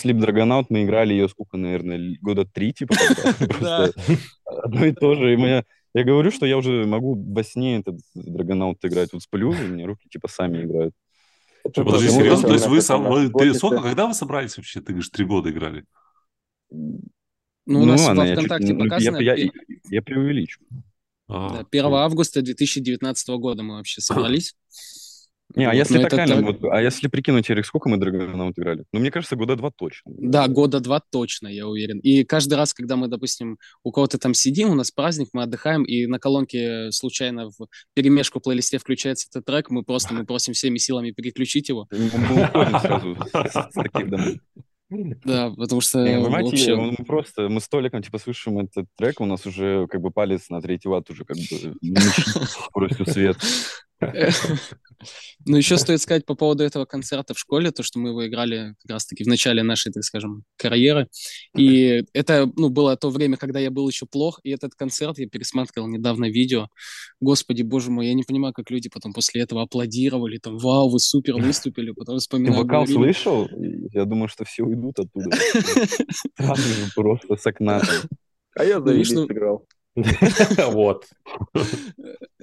Sleep 0.04 0.20
Dragonaut 0.20 0.66
мы 0.68 0.84
играли 0.84 1.12
ее 1.12 1.28
сколько, 1.28 1.56
наверное, 1.56 2.16
года 2.20 2.44
три, 2.44 2.72
типа, 2.72 2.94
просто 3.38 3.92
одно 4.44 4.84
и 4.84 4.92
то 4.92 5.14
же. 5.14 5.32
И 5.32 5.36
меня, 5.36 5.64
я 5.94 6.04
говорю, 6.04 6.30
что 6.30 6.46
я 6.46 6.58
уже 6.58 6.84
могу 6.86 7.14
во 7.14 7.42
сне 7.42 7.78
этот 7.78 8.00
Dragonaut 8.16 8.76
играть. 8.82 9.12
Вот 9.12 9.22
сплю, 9.22 9.52
и 9.52 9.66
мне 9.66 9.86
руки 9.86 10.08
типа 10.08 10.28
сами 10.28 10.64
играют. 10.64 10.94
Подожди, 11.74 12.10
серьезно? 12.10 12.48
То 12.48 12.54
есть 12.54 12.66
вы, 12.66 12.80
вы 13.08 13.30
ты 13.30 13.54
сколько, 13.54 13.82
когда 13.82 14.06
вы 14.06 14.14
собрались 14.14 14.56
вообще? 14.56 14.80
Ты 14.80 14.92
говоришь, 14.92 15.08
три 15.08 15.24
года 15.24 15.50
играли? 15.50 15.84
Ну, 16.70 17.80
у 17.80 17.86
нас 17.86 18.06
ну, 18.06 18.14
во 18.14 18.26
ВКонтакте 18.26 18.74
показано... 18.74 19.16
Я, 19.18 19.34
я, 19.34 19.50
я 19.88 20.02
преувеличу. 20.02 20.60
А, 21.28 21.62
да, 21.62 21.66
1 21.70 21.84
августа 21.86 22.42
2019 22.42 23.28
года 23.38 23.62
мы 23.62 23.76
вообще 23.76 24.02
собрались. 24.02 24.54
Не, 25.54 25.66
а 25.66 25.68
вот, 25.68 25.76
если 25.76 26.02
так 26.02 26.12
реально, 26.12 26.36
так... 26.36 26.44
вот, 26.44 26.72
а 26.72 26.82
если 26.82 27.08
прикинуть, 27.08 27.50
Эрик, 27.50 27.64
сколько 27.64 27.88
мы 27.88 27.96
Драгонаут 27.96 28.58
играли? 28.58 28.84
Ну, 28.92 29.00
мне 29.00 29.10
кажется, 29.10 29.36
года 29.36 29.56
два 29.56 29.70
точно. 29.70 30.12
Да, 30.16 30.48
года 30.48 30.80
два 30.80 31.00
точно, 31.10 31.48
я 31.48 31.68
уверен. 31.68 31.98
И 32.00 32.24
каждый 32.24 32.54
раз, 32.54 32.74
когда 32.74 32.96
мы, 32.96 33.08
допустим, 33.08 33.58
у 33.82 33.92
кого-то 33.92 34.18
там 34.18 34.34
сидим, 34.34 34.70
у 34.70 34.74
нас 34.74 34.90
праздник, 34.90 35.28
мы 35.32 35.44
отдыхаем, 35.44 35.84
и 35.84 36.06
на 36.06 36.18
колонке 36.18 36.90
случайно 36.90 37.50
в 37.50 37.68
перемешку 37.94 38.40
плейлисте 38.40 38.78
включается 38.78 39.28
этот 39.30 39.44
трек, 39.44 39.70
мы 39.70 39.84
просто 39.84 40.14
мы 40.14 40.26
просим 40.26 40.54
всеми 40.54 40.78
силами 40.78 41.12
переключить 41.12 41.68
его. 41.68 41.86
Мы 41.90 42.06
уходим 42.06 42.80
сразу 42.80 43.16
с 43.32 43.72
таких 43.72 44.10
домов. 44.10 44.34
Да, 45.24 45.50
потому 45.50 45.80
что 45.80 46.04
не, 46.04 46.22
понимаете, 46.22 46.50
вообще... 46.50 46.76
мы 46.76 47.04
просто, 47.04 47.48
мы 47.48 47.60
с 47.60 47.68
Толиком, 47.68 48.02
типа, 48.02 48.18
слышим 48.18 48.58
этот 48.58 48.86
трек, 48.96 49.20
у 49.20 49.24
нас 49.24 49.46
уже, 49.46 49.86
как 49.88 50.00
бы, 50.00 50.10
палец 50.10 50.50
на 50.50 50.60
третий 50.60 50.88
ватт 50.88 51.10
уже, 51.10 51.24
как 51.24 51.36
бы, 51.36 51.74
скоростью 52.46 53.06
свет. 53.06 53.36
Ну, 55.44 55.56
еще 55.56 55.76
стоит 55.76 56.00
сказать 56.00 56.24
по 56.24 56.34
поводу 56.34 56.64
этого 56.64 56.86
концерта 56.86 57.34
в 57.34 57.38
школе, 57.38 57.70
то, 57.70 57.82
что 57.82 57.98
мы 57.98 58.10
его 58.10 58.26
играли 58.26 58.74
как 58.80 58.92
раз-таки 58.92 59.24
в 59.24 59.26
начале 59.26 59.62
нашей, 59.62 59.92
так 59.92 60.02
скажем, 60.02 60.44
карьеры. 60.56 61.08
И 61.56 62.04
это, 62.14 62.50
ну, 62.56 62.70
было 62.70 62.96
то 62.96 63.10
время, 63.10 63.36
когда 63.36 63.60
я 63.60 63.70
был 63.70 63.88
еще 63.88 64.06
плох, 64.06 64.40
и 64.42 64.50
этот 64.50 64.74
концерт 64.74 65.18
я 65.18 65.28
пересматривал 65.28 65.88
недавно 65.88 66.30
видео. 66.30 66.68
Господи, 67.20 67.62
боже 67.62 67.90
мой, 67.90 68.06
я 68.06 68.14
не 68.14 68.22
понимаю, 68.22 68.54
как 68.54 68.70
люди 68.70 68.88
потом 68.88 69.12
после 69.12 69.42
этого 69.42 69.62
аплодировали, 69.62 70.38
там, 70.38 70.58
вау, 70.58 70.88
вы 70.88 71.00
супер 71.00 71.34
выступили, 71.34 71.90
потом 71.90 72.18
вспоминаю. 72.18 72.62
Вокал 72.62 72.86
слышал? 72.86 73.48
Я 73.92 74.04
думаю, 74.04 74.28
что 74.28 74.44
все 74.44 74.62
уйдут 74.62 74.98
оттуда. 74.98 75.36
Просто 76.94 77.36
с 77.36 77.46
окна. 77.46 77.82
А 78.56 78.64
я 78.64 78.80
за 78.80 79.02
играл. 79.02 79.66
Вот. 80.70 81.06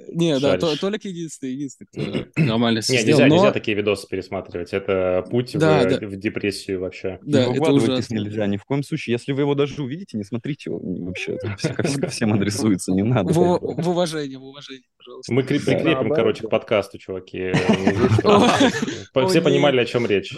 Не, 0.08 0.38
да, 0.38 0.58
Толик 0.58 1.04
единственный, 1.04 1.52
единственный, 1.52 1.86
кто 1.86 2.42
нормально 2.42 2.80
Не, 2.88 3.04
нельзя, 3.04 3.28
нельзя 3.28 3.52
такие 3.52 3.76
видосы 3.76 4.06
пересматривать. 4.08 4.72
Это 4.72 5.24
путь 5.30 5.54
в 5.54 6.16
депрессию 6.16 6.80
вообще. 6.80 7.18
Да, 7.22 7.44
это 7.44 7.72
ужасно. 7.72 8.14
нельзя 8.14 8.46
ни 8.46 8.56
в 8.56 8.64
коем 8.64 8.82
случае. 8.82 9.12
Если 9.12 9.32
вы 9.32 9.42
его 9.42 9.54
даже 9.54 9.82
увидите, 9.82 10.16
не 10.16 10.24
смотрите 10.24 10.70
его 10.70 10.80
вообще. 10.80 11.38
Ко 12.00 12.08
всем 12.08 12.32
адресуется, 12.32 12.92
не 12.92 13.02
надо. 13.02 13.32
В 13.32 13.88
уважение, 13.88 14.38
в 14.38 14.44
уважение, 14.44 14.88
пожалуйста. 14.96 15.32
Мы 15.32 15.44
прикрепим, 15.44 16.10
короче, 16.10 16.46
к 16.46 16.50
подкасту, 16.50 16.98
чуваки. 16.98 17.52
Все 19.28 19.42
понимали, 19.42 19.80
о 19.80 19.84
чем 19.84 20.06
речь. 20.06 20.34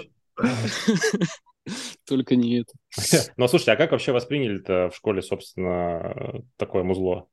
Только 2.07 2.37
не 2.37 2.61
это. 2.61 2.73
Ну, 3.37 3.49
слушайте, 3.49 3.73
а 3.73 3.77
как 3.77 3.93
вообще 3.93 4.13
восприняли-то 4.13 4.91
в 4.91 4.97
школе, 4.97 5.23
собственно, 5.23 6.43
такое 6.57 6.83
музло? 6.85 7.29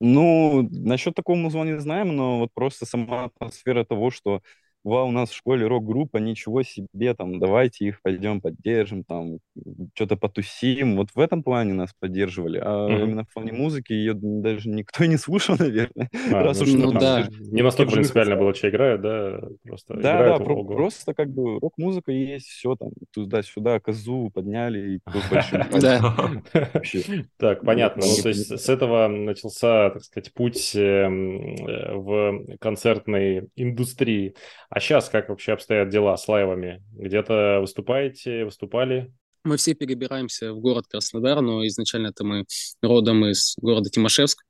Ну, 0.00 0.68
насчет 0.70 1.14
такого 1.14 1.36
музла 1.36 1.64
не 1.64 1.78
знаем, 1.80 2.14
но 2.14 2.40
вот 2.40 2.50
просто 2.52 2.84
сама 2.84 3.24
атмосфера 3.24 3.84
того, 3.84 4.10
что 4.10 4.42
вау, 4.86 5.08
у 5.08 5.10
нас 5.10 5.30
в 5.30 5.36
школе 5.36 5.66
рок-группа, 5.66 6.18
ничего 6.18 6.62
себе, 6.62 7.14
там, 7.14 7.38
давайте 7.40 7.86
их 7.86 8.00
пойдем 8.02 8.40
поддержим, 8.40 9.02
там, 9.02 9.38
что-то 9.94 10.16
потусим. 10.16 10.96
Вот 10.96 11.08
в 11.14 11.18
этом 11.18 11.42
плане 11.42 11.74
нас 11.74 11.90
поддерживали. 11.98 12.60
А 12.62 12.88
mm-hmm. 12.88 13.02
именно 13.02 13.24
в 13.24 13.32
плане 13.32 13.52
музыки 13.52 13.92
ее 13.92 14.14
даже 14.14 14.68
никто 14.68 15.04
не 15.04 15.16
слушал, 15.16 15.56
наверное. 15.58 16.08
А, 16.30 16.44
Раз 16.44 16.60
ну, 16.60 16.64
уж 16.64 16.72
ну, 16.72 16.92
да. 16.92 17.28
Не 17.40 17.62
настолько 17.62 17.92
принципиально 17.94 18.36
было, 18.36 18.54
что 18.54 18.68
играют, 18.68 19.02
да? 19.02 19.40
Просто 19.64 19.94
да, 19.94 20.16
играют, 20.16 20.38
да, 20.38 20.44
про- 20.44 20.64
просто 20.64 21.14
как 21.14 21.30
бы 21.30 21.58
рок-музыка 21.58 22.12
есть, 22.12 22.46
все 22.46 22.76
там, 22.76 22.90
туда-сюда, 23.12 23.80
козу 23.80 24.30
подняли 24.32 24.96
и 24.96 25.00
Да. 25.80 26.14
Так, 27.38 27.64
понятно. 27.64 28.04
Ну, 28.06 28.22
то 28.22 28.28
есть 28.28 28.56
с 28.56 28.68
этого 28.68 29.08
начался, 29.08 29.90
так 29.90 30.04
сказать, 30.04 30.32
путь 30.32 30.76
эм, 30.76 31.56
э, 31.66 31.94
в 31.94 32.56
концертной 32.60 33.48
индустрии. 33.56 34.34
А 34.76 34.80
сейчас 34.80 35.08
как 35.08 35.30
вообще 35.30 35.52
обстоят 35.52 35.88
дела 35.88 36.14
с 36.18 36.28
лайвами? 36.28 36.82
Где-то 36.92 37.60
выступаете, 37.62 38.44
выступали? 38.44 39.10
Мы 39.42 39.56
все 39.56 39.72
перебираемся 39.72 40.52
в 40.52 40.60
город 40.60 40.84
Краснодар, 40.86 41.40
но 41.40 41.66
изначально 41.66 42.08
это 42.08 42.24
мы 42.24 42.44
родом 42.82 43.24
из 43.24 43.54
города 43.58 43.88
Тимошевск, 43.88 44.44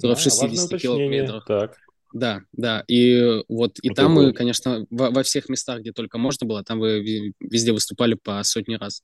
а, 0.00 0.14
в 0.14 0.20
60 0.20 0.80
километрах. 0.80 1.44
Так. 1.46 1.76
Да, 2.12 2.42
да. 2.52 2.84
И 2.86 3.42
вот 3.48 3.78
и 3.82 3.88
ну, 3.88 3.94
там 3.96 4.12
мы, 4.12 4.32
конечно, 4.32 4.86
во, 4.90 5.10
во 5.10 5.24
всех 5.24 5.48
местах, 5.48 5.80
где 5.80 5.90
только 5.90 6.18
можно 6.18 6.46
было, 6.46 6.62
там 6.62 6.78
вы 6.78 7.32
везде 7.40 7.72
выступали 7.72 8.14
по 8.14 8.40
сотни 8.44 8.76
раз. 8.76 9.02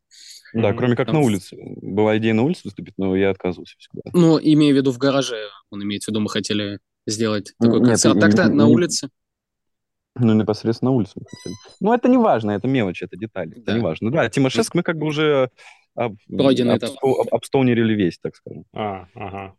Да, 0.55 0.73
кроме 0.73 0.95
как 0.95 1.07
там... 1.07 1.17
на 1.17 1.23
улице. 1.23 1.57
Была 1.83 2.17
идея 2.19 2.35
на 2.35 2.45
улице 2.45 2.61
выступить, 2.63 2.95
но 2.97 3.17
я 3.17 3.31
отказывался 3.31 3.75
всегда. 3.77 4.03
Ну, 4.13 4.39
имею 4.41 4.73
в 4.73 4.79
виду 4.79 4.93
в 4.93 4.99
гараже, 4.99 5.49
он 5.71 5.83
имеет 5.83 6.05
в 6.05 6.09
виду, 6.09 6.21
мы 6.21 6.31
хотели 6.31 6.79
сделать 7.09 7.55
такой 7.59 7.81
Нет, 7.81 7.89
концерт. 7.89 8.21
Так-то 8.21 8.49
на 8.49 8.69
улице. 8.69 9.09
Ну, 10.21 10.35
непосредственно 10.35 10.91
на 10.91 10.97
улицу 10.97 11.13
мы 11.17 11.27
хотели. 11.29 11.55
Ну, 11.81 11.93
это 11.93 12.09
не 12.09 12.19
важно, 12.19 12.53
это 12.53 12.69
мелочи, 12.69 13.05
это 13.05 13.17
детали. 13.17 13.55
Да. 13.55 13.61
Это 13.61 13.73
не 13.75 13.81
важно. 13.81 14.11
Да, 14.11 14.29
Тимошевск 14.29 14.75
мы 14.75 14.83
как 14.83 14.99
бы 14.99 15.07
уже 15.07 15.51
об, 15.95 16.17
Пройденный 16.29 16.75
об, 16.75 16.79
этап. 16.79 16.97
обстоунерили 17.31 17.95
весь, 17.95 18.19
так 18.19 18.37
скажем. 18.37 18.65
А, 18.73 19.07
ага. 19.15 19.55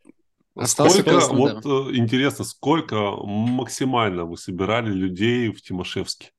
Остался 0.56 1.02
сколько, 1.02 1.34
вот 1.34 1.66
э, 1.66 1.96
интересно, 1.96 2.44
сколько 2.44 2.96
максимально 3.24 4.26
вы 4.26 4.38
собирали 4.38 4.92
людей 4.92 5.50
в 5.50 5.62
Тимошевске? 5.62 6.32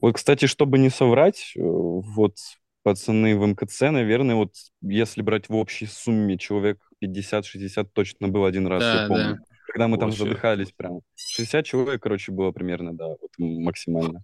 Вот, 0.00 0.16
кстати, 0.16 0.46
чтобы 0.46 0.78
не 0.78 0.90
соврать, 0.90 1.52
э, 1.56 1.60
вот 1.62 2.36
пацаны 2.82 3.38
в 3.38 3.46
МКЦ, 3.46 3.82
наверное, 3.82 4.34
вот 4.34 4.54
если 4.82 5.22
брать 5.22 5.48
в 5.48 5.54
общей 5.54 5.86
сумме 5.86 6.36
человек 6.36 6.78
50-60 7.02 7.88
точно 7.92 8.28
был 8.28 8.44
один 8.44 8.66
раз, 8.66 8.82
да, 8.82 9.02
я 9.02 9.08
помню. 9.08 9.38
Да 9.38 9.53
когда 9.74 9.88
мы 9.88 9.98
там 9.98 10.10
Вообще. 10.10 10.22
задыхались 10.22 10.70
прям. 10.70 11.00
60 11.16 11.66
человек, 11.66 12.00
короче, 12.00 12.30
было 12.30 12.52
примерно, 12.52 12.96
да, 12.96 13.08
вот 13.08 13.30
максимально. 13.38 14.22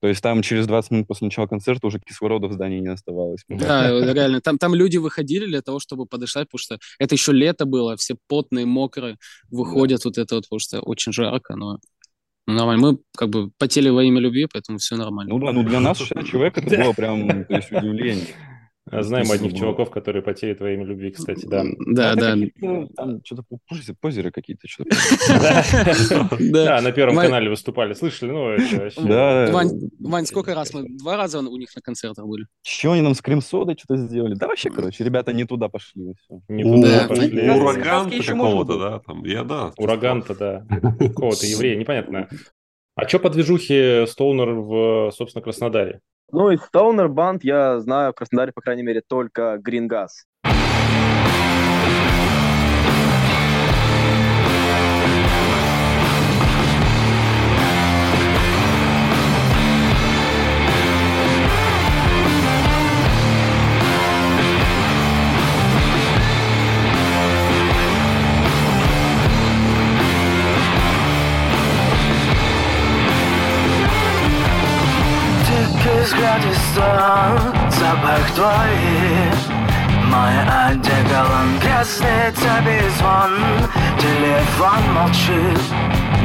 То 0.00 0.08
есть 0.08 0.22
там 0.22 0.40
через 0.40 0.66
20 0.66 0.90
минут 0.90 1.06
после 1.06 1.26
начала 1.26 1.46
концерта 1.46 1.86
уже 1.86 2.00
кислорода 2.00 2.48
в 2.48 2.52
здании 2.54 2.80
не 2.80 2.88
оставалось. 2.88 3.42
Да, 3.48 3.90
реально. 4.12 4.40
Там, 4.40 4.56
там 4.56 4.74
люди 4.74 4.96
выходили 4.96 5.44
для 5.44 5.60
того, 5.60 5.80
чтобы 5.80 6.06
подышать, 6.06 6.48
потому 6.48 6.60
что 6.60 6.78
это 6.98 7.14
еще 7.14 7.32
лето 7.32 7.66
было, 7.66 7.98
все 7.98 8.16
потные, 8.26 8.64
мокрые, 8.64 9.18
выходят 9.50 10.00
да. 10.02 10.08
вот 10.08 10.16
это 10.16 10.34
вот, 10.36 10.44
потому 10.44 10.60
что 10.60 10.80
очень 10.80 11.12
жарко, 11.12 11.56
но 11.56 11.78
нормально. 12.46 12.86
Мы 12.86 12.98
как 13.14 13.28
бы 13.28 13.50
потели 13.58 13.90
во 13.90 14.02
имя 14.02 14.18
любви, 14.18 14.48
поэтому 14.50 14.78
все 14.78 14.96
нормально. 14.96 15.34
Ну 15.34 15.44
да, 15.44 15.52
ну 15.52 15.62
для 15.62 15.80
нас 15.80 15.98
60 15.98 16.24
человек 16.24 16.56
это 16.56 16.74
было 16.82 16.94
прям 16.94 17.44
то 17.44 17.54
есть, 17.54 17.70
удивление. 17.70 18.28
А 18.94 19.02
знаем 19.02 19.30
одних 19.30 19.54
чуваков, 19.54 19.90
которые 19.90 20.22
потеют 20.22 20.60
во 20.60 20.70
имя 20.70 20.84
любви, 20.84 21.10
кстати, 21.10 21.46
да. 21.46 21.64
Да, 21.86 22.14
да. 22.14 22.36
Там 22.96 23.20
что-то 23.24 23.42
позеры 24.00 24.30
какие-то. 24.30 24.66
Да, 26.38 26.80
на 26.80 26.92
Первом 26.92 27.16
канале 27.16 27.50
выступали. 27.50 27.94
Слышали? 27.94 28.30
Ну, 28.30 28.50
это 28.50 28.92
Да. 29.02 29.50
Вань, 30.00 30.26
сколько 30.26 30.54
раз 30.54 30.72
мы? 30.74 30.88
Два 30.88 31.16
раза 31.16 31.40
у 31.40 31.56
них 31.56 31.74
на 31.74 31.82
концертах 31.82 32.26
были. 32.26 32.46
Че 32.62 32.92
они 32.92 33.02
нам 33.02 33.14
с 33.14 33.20
крем-содой 33.20 33.76
что-то 33.78 33.96
сделали? 33.96 34.34
Да 34.34 34.46
вообще, 34.46 34.70
короче, 34.70 35.04
ребята 35.04 35.32
не 35.32 35.44
туда 35.44 35.68
пошли. 35.68 36.14
Не 36.48 36.62
туда 36.62 37.06
пошли. 37.08 37.50
Ураган 37.50 38.10
какого-то, 38.10 38.78
да? 38.78 38.98
Там, 39.00 39.24
я 39.24 39.44
да. 39.44 39.72
Ураган-то, 39.76 40.34
да. 40.34 40.66
Какого-то 40.98 41.46
еврея, 41.46 41.76
непонятно. 41.76 42.28
А 42.96 43.08
что 43.08 43.18
по 43.18 43.28
движухе 43.28 44.06
Стоунер 44.06 44.50
в, 44.50 45.10
собственно, 45.12 45.42
Краснодаре? 45.42 46.00
Ну, 46.32 46.50
из 46.50 46.60
Stoner 46.60 47.08
Band 47.08 47.40
я 47.42 47.80
знаю 47.80 48.12
в 48.12 48.16
Краснодаре, 48.16 48.52
по 48.52 48.60
крайней 48.60 48.82
мере, 48.82 49.02
только 49.06 49.60
Green 49.66 49.88
Gas. 49.88 50.08
Сторон 76.74 77.38
Запах 77.70 78.30
твой. 78.34 78.74
Мой 80.10 80.34
одеколон 80.68 81.58
Грязный 81.60 82.90
звон 82.98 83.32
Телефон 83.98 84.82
молчит 84.92 85.60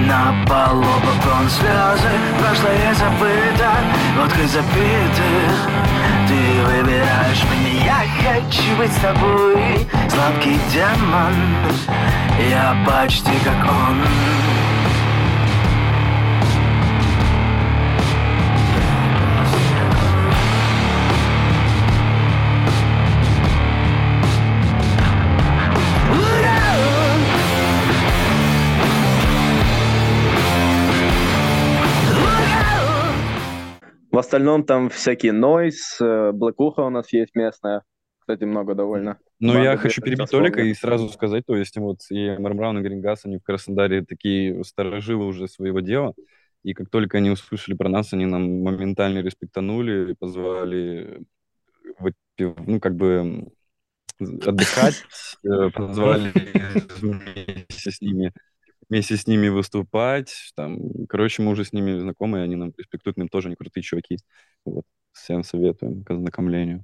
На 0.08 0.34
полу 0.48 0.84
попкорн 0.84 1.50
слезы. 1.50 2.14
Прошлое 2.40 2.94
забыто 2.96 3.72
Водкой 4.18 4.48
запиты 4.48 5.30
Ты 6.28 6.40
выбираешь 6.66 7.44
меня, 7.52 8.02
я 8.04 8.34
хочу 8.34 8.76
быть 8.78 8.92
с 8.92 9.00
тобой. 9.00 9.88
Сладкий 10.10 10.60
демон, 10.74 11.36
я 12.50 12.76
почти 12.86 13.32
как 13.44 13.66
он 13.66 14.04
остальном 34.20 34.64
там 34.64 34.90
всякие 34.90 35.32
нойс, 35.32 35.98
блэкуха 36.00 36.82
у 36.82 36.90
нас 36.90 37.12
есть 37.14 37.36
местная. 37.36 37.84
Кстати, 38.20 38.44
много 38.44 38.76
довольно. 38.76 39.18
Ну, 39.40 39.62
я 39.62 39.76
хочу 39.78 40.02
перебить 40.02 40.30
Толика 40.30 40.62
и 40.62 40.74
сразу 40.74 41.10
сказать, 41.10 41.46
то 41.48 41.56
есть 41.56 41.76
вот 41.78 42.02
и 42.12 42.38
Мармраун 42.38 42.78
и 42.78 42.82
Грингас, 42.82 43.26
они 43.26 43.38
в 43.38 43.44
Краснодаре 43.44 44.06
такие 44.06 44.64
старожилы 44.64 45.26
уже 45.26 45.48
своего 45.48 45.80
дела, 45.80 46.14
и 46.62 46.74
как 46.74 46.90
только 46.90 47.18
они 47.18 47.32
услышали 47.32 47.76
про 47.76 47.90
нас, 47.90 48.14
они 48.14 48.26
нам 48.26 48.62
моментально 48.62 49.20
респектанули, 49.20 50.14
позвали, 50.14 51.24
ну, 52.38 52.80
как 52.80 52.96
бы 52.96 53.48
отдыхать, 54.20 55.06
э, 55.44 55.70
позвали 55.72 56.32
с 57.70 58.02
ними 58.02 58.34
вместе 58.90 59.18
с 59.18 59.28
ними 59.28 59.48
выступать. 59.50 60.52
Там, 60.56 61.06
короче, 61.08 61.42
мы 61.42 61.52
уже 61.52 61.66
с 61.66 61.74
ними 61.74 61.98
знакомы, 62.00 62.42
они 62.42 62.56
нам 62.56 62.74
респектуют, 62.78 63.18
им 63.18 63.30
тоже 63.30 63.50
не 63.50 63.56
крутые 63.56 63.84
чуваки. 63.84 64.18
Вот. 64.66 64.84
Всем 65.14 65.44
советуем 65.44 66.04
к 66.04 66.12
ознакомлению. 66.12 66.84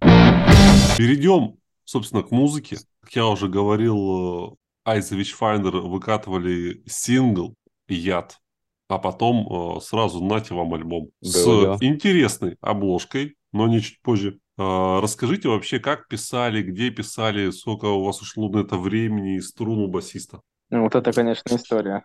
Перейдем, 0.97 1.57
собственно, 1.83 2.23
к 2.23 2.31
музыке. 2.31 2.77
Как 3.01 3.15
я 3.15 3.27
уже 3.27 3.47
говорил, 3.47 4.57
I, 4.83 5.15
the 5.15 5.28
Witchfinder 5.28 5.77
выкатывали 5.77 6.83
сингл 6.85 7.55
«Яд», 7.87 8.39
а 8.87 8.99
потом 8.99 9.77
э, 9.77 9.81
сразу 9.81 10.23
нате 10.23 10.53
вам 10.53 10.73
альбом 10.73 11.09
да, 11.21 11.29
с 11.29 11.45
да. 11.45 11.77
интересной 11.81 12.57
обложкой, 12.61 13.35
но 13.51 13.67
не 13.67 13.81
чуть 13.81 14.01
позже. 14.01 14.39
Э, 14.57 14.99
расскажите 15.01 15.49
вообще, 15.49 15.79
как 15.79 16.07
писали, 16.07 16.61
где 16.61 16.89
писали, 16.91 17.49
сколько 17.51 17.85
у 17.85 18.03
вас 18.03 18.21
ушло 18.21 18.49
на 18.49 18.59
это 18.59 18.77
времени 18.77 19.37
и 19.37 19.41
струн 19.41 19.79
у 19.79 19.87
басиста? 19.87 20.41
Ну, 20.69 20.83
вот 20.83 20.95
это, 20.95 21.11
конечно, 21.11 21.55
история. 21.55 22.03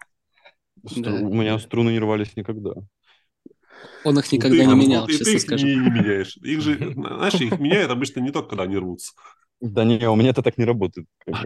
Стру... 0.87 1.03
Да. 1.03 1.13
У 1.13 1.35
меня 1.35 1.59
струны 1.59 1.91
не 1.91 1.99
рвались 1.99 2.37
никогда. 2.37 2.73
Он 4.05 4.19
их 4.19 4.33
никогда 4.33 4.57
ты, 4.57 4.67
не 4.67 4.75
менял, 4.75 5.07
честно 5.07 5.25
ты 5.25 5.39
скажем. 5.39 5.69
Не, 5.69 5.77
не 5.77 5.91
меняешь. 5.91 6.37
Их 6.39 6.61
же, 6.61 6.93
знаешь, 6.95 7.35
их 7.35 7.59
меняют 7.59 7.91
обычно 7.91 8.21
не 8.21 8.31
только, 8.31 8.51
когда 8.51 8.65
они 8.65 8.77
рвутся. 8.77 9.13
Да 9.61 9.85
не, 9.85 10.09
у 10.09 10.17
меня 10.17 10.31
это 10.31 10.43
так 10.43 10.59
не 10.59 10.65
работает. 10.65 11.07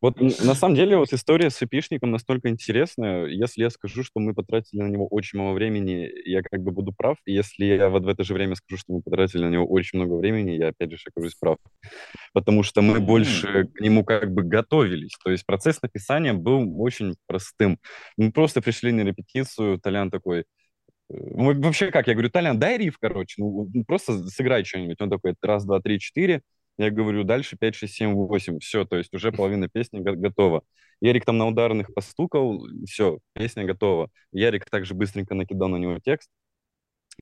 Вот 0.00 0.20
на 0.20 0.54
самом 0.54 0.76
деле 0.76 0.96
вот 0.96 1.12
история 1.12 1.50
с 1.50 1.60
эпишником 1.60 2.12
настолько 2.12 2.48
интересная. 2.48 3.26
Если 3.26 3.62
я 3.62 3.70
скажу, 3.70 4.04
что 4.04 4.20
мы 4.20 4.32
потратили 4.32 4.80
на 4.80 4.86
него 4.86 5.08
очень 5.08 5.40
мало 5.40 5.54
времени, 5.54 6.08
я 6.24 6.42
как 6.42 6.62
бы 6.62 6.70
буду 6.70 6.92
прав. 6.92 7.16
Если 7.26 7.64
я 7.64 7.88
вот 7.88 8.04
в 8.04 8.08
это 8.08 8.22
же 8.22 8.32
время 8.32 8.54
скажу, 8.54 8.78
что 8.78 8.92
мы 8.92 9.02
потратили 9.02 9.42
на 9.42 9.48
него 9.48 9.66
очень 9.66 9.98
много 9.98 10.14
времени, 10.14 10.52
я 10.52 10.68
опять 10.68 10.92
же 10.92 10.98
окажусь 11.08 11.34
прав. 11.34 11.56
Потому 12.32 12.62
что 12.62 12.80
мы 12.80 13.00
больше 13.00 13.64
к 13.74 13.80
нему 13.80 14.04
как 14.04 14.32
бы 14.32 14.44
готовились. 14.44 15.16
То 15.24 15.32
есть 15.32 15.44
процесс 15.44 15.82
написания 15.82 16.32
был 16.32 16.80
очень 16.80 17.16
простым. 17.26 17.78
Мы 18.16 18.30
просто 18.30 18.62
пришли 18.62 18.92
на 18.92 19.00
репетицию, 19.00 19.80
Толян 19.80 20.12
такой, 20.12 20.44
вообще 21.08 21.90
как? 21.90 22.06
Я 22.06 22.14
говорю, 22.14 22.30
Толян, 22.30 22.58
дай 22.58 22.78
риф, 22.78 22.98
короче, 23.00 23.36
ну, 23.42 23.68
ну 23.72 23.84
просто 23.84 24.26
сыграй 24.28 24.64
что-нибудь. 24.64 25.00
Он 25.00 25.10
такой, 25.10 25.34
раз, 25.42 25.64
два, 25.64 25.80
три, 25.80 25.98
четыре. 25.98 26.42
Я 26.78 26.90
говорю, 26.90 27.24
дальше 27.24 27.56
5, 27.56 27.74
6, 27.74 27.94
7, 27.94 28.14
8. 28.14 28.58
Все, 28.60 28.84
то 28.84 28.96
есть 28.96 29.12
уже 29.14 29.32
половина 29.32 29.68
песни 29.68 30.00
готова. 30.00 30.62
Ярик 31.00 31.24
там 31.24 31.38
на 31.38 31.46
ударных 31.48 31.92
постукал, 31.94 32.66
все, 32.86 33.18
песня 33.34 33.64
готова. 33.64 34.10
Ярик 34.32 34.68
также 34.70 34.94
быстренько 34.94 35.34
накидал 35.34 35.68
на 35.68 35.76
него 35.76 35.98
текст, 36.00 36.30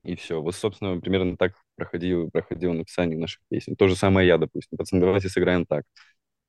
и 0.03 0.15
все. 0.15 0.41
Вот, 0.41 0.55
собственно, 0.55 0.99
примерно 0.99 1.37
так 1.37 1.53
проходило, 1.75 2.29
проходило 2.29 2.73
написание 2.73 3.17
наших 3.17 3.41
песен. 3.49 3.75
То 3.75 3.87
же 3.87 3.95
самое 3.95 4.27
я, 4.27 4.37
допустим. 4.37 4.77
Пацаны, 4.77 5.01
давайте 5.01 5.29
сыграем 5.29 5.65
так. 5.65 5.85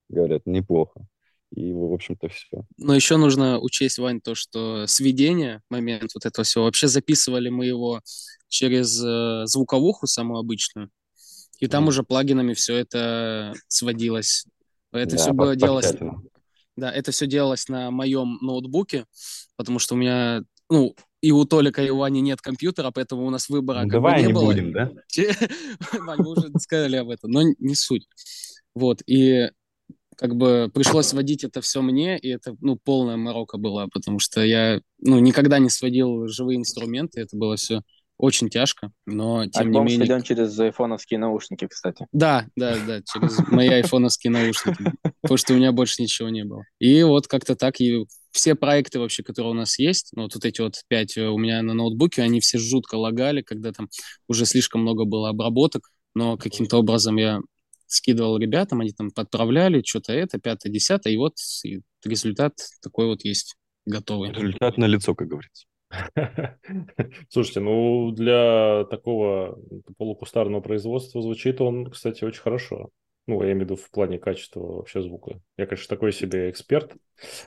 Говорят, 0.09 0.43
неплохо. 0.47 1.07
И, 1.55 1.73
в 1.73 1.93
общем-то, 1.93 2.29
все. 2.29 2.65
Но 2.77 2.95
еще 2.95 3.17
нужно 3.17 3.59
учесть, 3.59 3.99
Вань, 3.99 4.21
то, 4.21 4.35
что 4.35 4.87
сведение, 4.87 5.63
момент 5.71 6.11
вот 6.15 6.27
этого 6.27 6.45
всего, 6.45 6.65
вообще 6.65 6.89
записывали 6.89 7.49
мы 7.49 7.67
его 7.67 8.03
через 8.49 9.03
э, 9.03 9.47
звуковуху 9.47 10.07
самую 10.07 10.41
обычную, 10.41 10.91
и 11.59 11.67
там 11.67 11.87
mm. 11.87 11.89
уже 11.89 12.03
плагинами 12.03 12.55
все 12.55 12.77
это 12.77 13.55
сводилось. 13.67 14.45
Это 14.93 15.17
да, 15.17 15.23
все 15.23 15.33
было 15.33 15.57
делалось... 15.57 15.95
Да, 16.77 16.93
это 16.93 17.11
все 17.11 17.27
делалось 17.27 17.69
на 17.69 17.91
моем 17.91 18.39
ноутбуке, 18.41 19.05
потому 19.57 19.81
что 19.81 19.97
у 19.97 19.99
меня, 19.99 20.45
ну, 20.71 20.95
и 21.21 21.33
у 21.33 21.45
Толика, 21.45 21.83
и 21.83 21.91
у 21.91 22.03
Ани 22.03 22.21
нет 22.21 22.41
компьютера, 22.41 22.93
поэтому 22.93 23.27
у 23.27 23.31
нас 23.31 23.49
выбора 23.49 23.83
ну, 23.83 23.91
Давай 23.91 24.21
не, 24.21 24.29
не 24.29 24.33
было. 24.33 24.45
будем, 24.45 24.73
да? 24.73 24.93
Вань, 25.99 26.21
мы 26.21 26.31
уже 26.31 26.53
сказали 26.61 26.97
об 26.97 27.11
этом, 27.11 27.33
но 27.33 27.43
не 27.59 27.75
суть. 27.75 28.07
Вот, 28.75 29.03
и 29.07 29.51
как 30.19 30.35
бы 30.35 30.69
пришлось 30.75 31.07
сводить 31.07 31.45
это 31.45 31.61
все 31.61 31.81
мне, 31.81 32.19
и 32.19 32.29
это, 32.29 32.57
ну, 32.61 32.77
полная 32.77 33.17
морока 33.17 33.57
была, 33.57 33.87
потому 33.87 34.19
что 34.19 34.45
я, 34.45 34.81
ну, 35.01 35.21
никогда 35.21 35.61
не 35.61 35.71
сводил 35.71 36.27
живые 36.27 36.59
инструменты, 36.59 37.21
это 37.21 37.37
было 37.37 37.57
все 37.57 37.83
очень 38.19 38.51
тяжко, 38.51 38.91
но 39.07 39.47
тем 39.47 39.69
Альбом 39.69 39.87
не 39.87 39.93
менее... 39.93 40.07
сведен 40.07 40.23
через 40.23 40.59
айфоновские 40.59 41.21
наушники, 41.21 41.69
кстати. 41.69 42.09
Да, 42.11 42.49
да, 42.57 42.77
да, 42.85 43.01
через 43.03 43.39
мои 43.49 43.69
айфоновские 43.69 44.33
наушники, 44.33 44.93
потому 45.23 45.39
что 45.39 45.55
у 45.55 45.57
меня 45.57 45.71
больше 45.71 46.03
ничего 46.03 46.29
не 46.29 46.45
было. 46.45 46.65
И 46.81 47.01
вот 47.05 47.29
как-то 47.29 47.55
так, 47.55 47.81
и 47.81 48.05
все 48.33 48.57
проекты 48.57 48.99
вообще, 48.99 49.23
которые 49.23 49.53
у 49.53 49.55
нас 49.55 49.79
есть, 49.79 50.11
ну, 50.15 50.23
вот, 50.25 50.35
вот 50.35 50.45
эти 50.45 50.61
вот 50.61 50.83
пять 50.89 51.17
э, 51.17 51.29
у 51.29 51.39
меня 51.39 51.63
на 51.63 51.75
ноутбуке, 51.75 52.23
они 52.23 52.41
все 52.41 52.59
жутко 52.59 52.97
лагали, 52.97 53.43
когда 53.43 53.71
там 53.73 53.89
уже 54.27 54.47
слишком 54.47 54.83
много 54.83 55.05
было 55.05 55.29
обработок, 55.29 55.89
но 56.17 56.37
каким-то 56.37 56.79
образом 56.79 57.17
я 57.19 57.41
скидывал 57.89 58.39
ребятам, 58.39 58.81
они 58.81 58.93
там 58.93 59.11
подправляли, 59.11 59.83
что-то 59.85 60.13
это, 60.13 60.39
пятое, 60.39 60.73
десятое, 60.73 61.13
и 61.13 61.17
вот 61.17 61.35
и 61.65 61.81
результат 62.05 62.55
такой 62.83 63.07
вот 63.07 63.25
есть, 63.25 63.57
готовый. 63.87 64.33
Результат 64.33 64.79
на 64.79 64.87
лицо, 64.87 65.15
как 65.15 65.29
говорится. 65.29 65.67
Слушайте, 67.31 67.61
ну 67.61 68.13
для 68.13 68.85
такого 68.91 69.59
полукустарного 69.97 70.61
производства 70.61 71.23
звучит 71.23 71.61
он, 71.61 71.91
кстати, 71.91 72.25
очень 72.25 72.43
хорошо. 72.43 72.91
Ну, 73.27 73.43
я 73.43 73.53
имею 73.53 73.59
в 73.59 73.63
виду 73.65 73.77
в 73.77 73.91
плане 73.91 74.19
качества 74.19 74.61
вообще 74.61 75.03
звука. 75.03 75.41
Я, 75.59 75.67
конечно, 75.67 75.95
такой 75.95 76.13
себе 76.13 76.51
эксперт, 76.51 76.95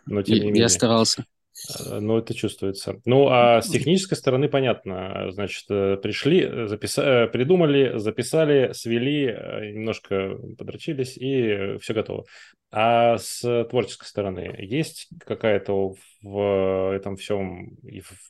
но 0.06 0.22
тем 0.22 0.36
не 0.36 0.46
менее. 0.46 0.62
Я 0.62 0.70
старался. 0.70 1.26
Э, 1.70 2.00
ну, 2.00 2.18
это 2.18 2.34
чувствуется. 2.34 3.02
Ну, 3.06 3.28
а 3.30 3.62
с 3.62 3.70
технической 3.70 4.18
стороны 4.18 4.50
понятно. 4.50 5.32
Значит, 5.32 5.66
э, 5.70 5.98
пришли, 5.98 6.42
э, 6.42 6.68
записа... 6.68 7.28
придумали, 7.28 7.98
записали, 7.98 8.72
свели, 8.74 9.26
немножко 9.74 10.38
подрочились, 10.58 11.18
и 11.18 11.78
все 11.80 11.94
готово. 11.94 12.26
А 12.74 13.18
с 13.18 13.66
творческой 13.70 14.06
стороны 14.06 14.56
есть 14.60 15.10
какая-то 15.26 15.94
в 16.22 16.96
этом 16.96 17.18
всем, 17.18 17.78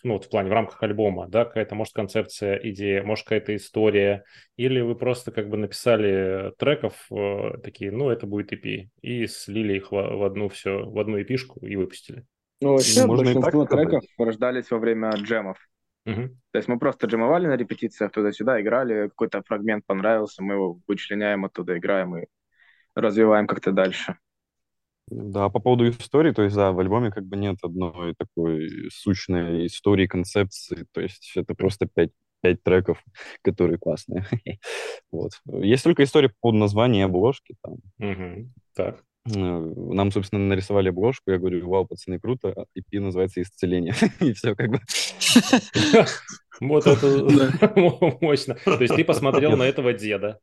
ну, 0.04 0.14
вот 0.14 0.26
в 0.26 0.30
плане, 0.30 0.50
в 0.50 0.54
рамках 0.54 0.82
альбома, 0.82 1.28
да, 1.28 1.46
какая-то, 1.46 1.76
может, 1.76 1.94
концепция, 1.94 2.56
идея, 2.56 3.04
может, 3.04 3.26
какая-то 3.26 3.56
история, 3.56 4.24
или 4.56 4.82
вы 4.82 4.96
просто 4.96 5.32
как 5.32 5.48
бы 5.48 5.58
написали 5.58 6.54
треков 6.58 7.08
такие, 7.62 7.92
ну, 7.92 8.10
это 8.10 8.26
будет 8.26 8.52
EP, 8.52 8.88
и 9.04 9.28
слили 9.28 9.76
их 9.76 9.92
в 9.92 10.26
одну 10.26 10.50
все, 10.50 10.86
в 10.86 10.98
одну 10.98 11.22
эпишку 11.22 11.64
и 11.64 11.76
выпустили? 11.76 12.26
Ну, 12.62 12.74
вообще, 12.74 13.06
Можно 13.06 13.34
большинство 13.34 13.66
треков 13.66 14.04
рождались 14.18 14.70
во 14.70 14.78
время 14.78 15.10
джемов. 15.16 15.58
Угу. 16.06 16.30
То 16.52 16.58
есть 16.58 16.68
мы 16.68 16.80
просто 16.80 17.08
джемовали 17.08 17.48
на 17.48 17.56
репетициях 17.56 18.12
туда-сюда, 18.12 18.62
играли, 18.62 19.10
какой-то 19.10 19.42
фрагмент 19.44 19.86
понравился, 19.86 20.44
мы 20.44 20.56
его 20.56 20.80
вычленяем 20.88 21.46
оттуда, 21.46 21.78
играем 21.78 22.18
и 22.18 22.26
развиваем 22.96 23.48
как-то 23.48 23.72
дальше. 23.72 24.18
Да, 25.08 25.50
по 25.50 25.60
поводу 25.60 25.90
истории, 25.90 26.32
то 26.32 26.44
есть, 26.44 26.56
да, 26.56 26.72
в 26.72 26.80
альбоме 26.80 27.12
как 27.12 27.26
бы 27.26 27.36
нет 27.36 27.58
одной 27.64 28.16
такой 28.16 28.90
сущной 28.92 29.68
истории, 29.68 30.08
концепции, 30.08 30.86
то 30.94 31.02
есть 31.02 31.34
это 31.36 31.54
просто 31.54 31.86
пять, 31.86 32.12
пять 32.42 32.64
треков, 32.64 33.04
которые 33.42 33.78
классные. 33.78 34.26
вот. 35.12 35.32
Есть 35.46 35.84
только 35.84 36.04
история 36.04 36.30
по 36.30 36.36
поводу 36.42 36.60
названия 36.60 37.02
и 37.02 37.04
обложки 37.04 37.56
там. 37.62 37.74
Угу. 38.00 38.50
Так. 38.74 39.04
Э, 39.28 39.32
нам, 39.32 40.12
собственно, 40.12 40.48
нарисовали 40.48 40.90
обложку, 40.90 41.32
я 41.32 41.38
говорю, 41.38 41.70
вау, 41.70 41.86
пацаны, 41.86 42.20
круто, 42.20 42.66
EP 42.78 43.00
называется 43.00 43.42
«Исцеление». 43.42 43.94
И 44.20 44.34
все 44.34 44.56
как 44.56 44.70
бы. 44.70 44.80
Вот 46.60 46.86
это 46.86 47.08
мощно. 48.22 48.56
То 48.64 48.80
есть 48.82 48.96
ты 48.96 49.04
посмотрел 49.04 49.58
на 49.58 49.64
этого 49.64 49.94
деда, 49.94 50.40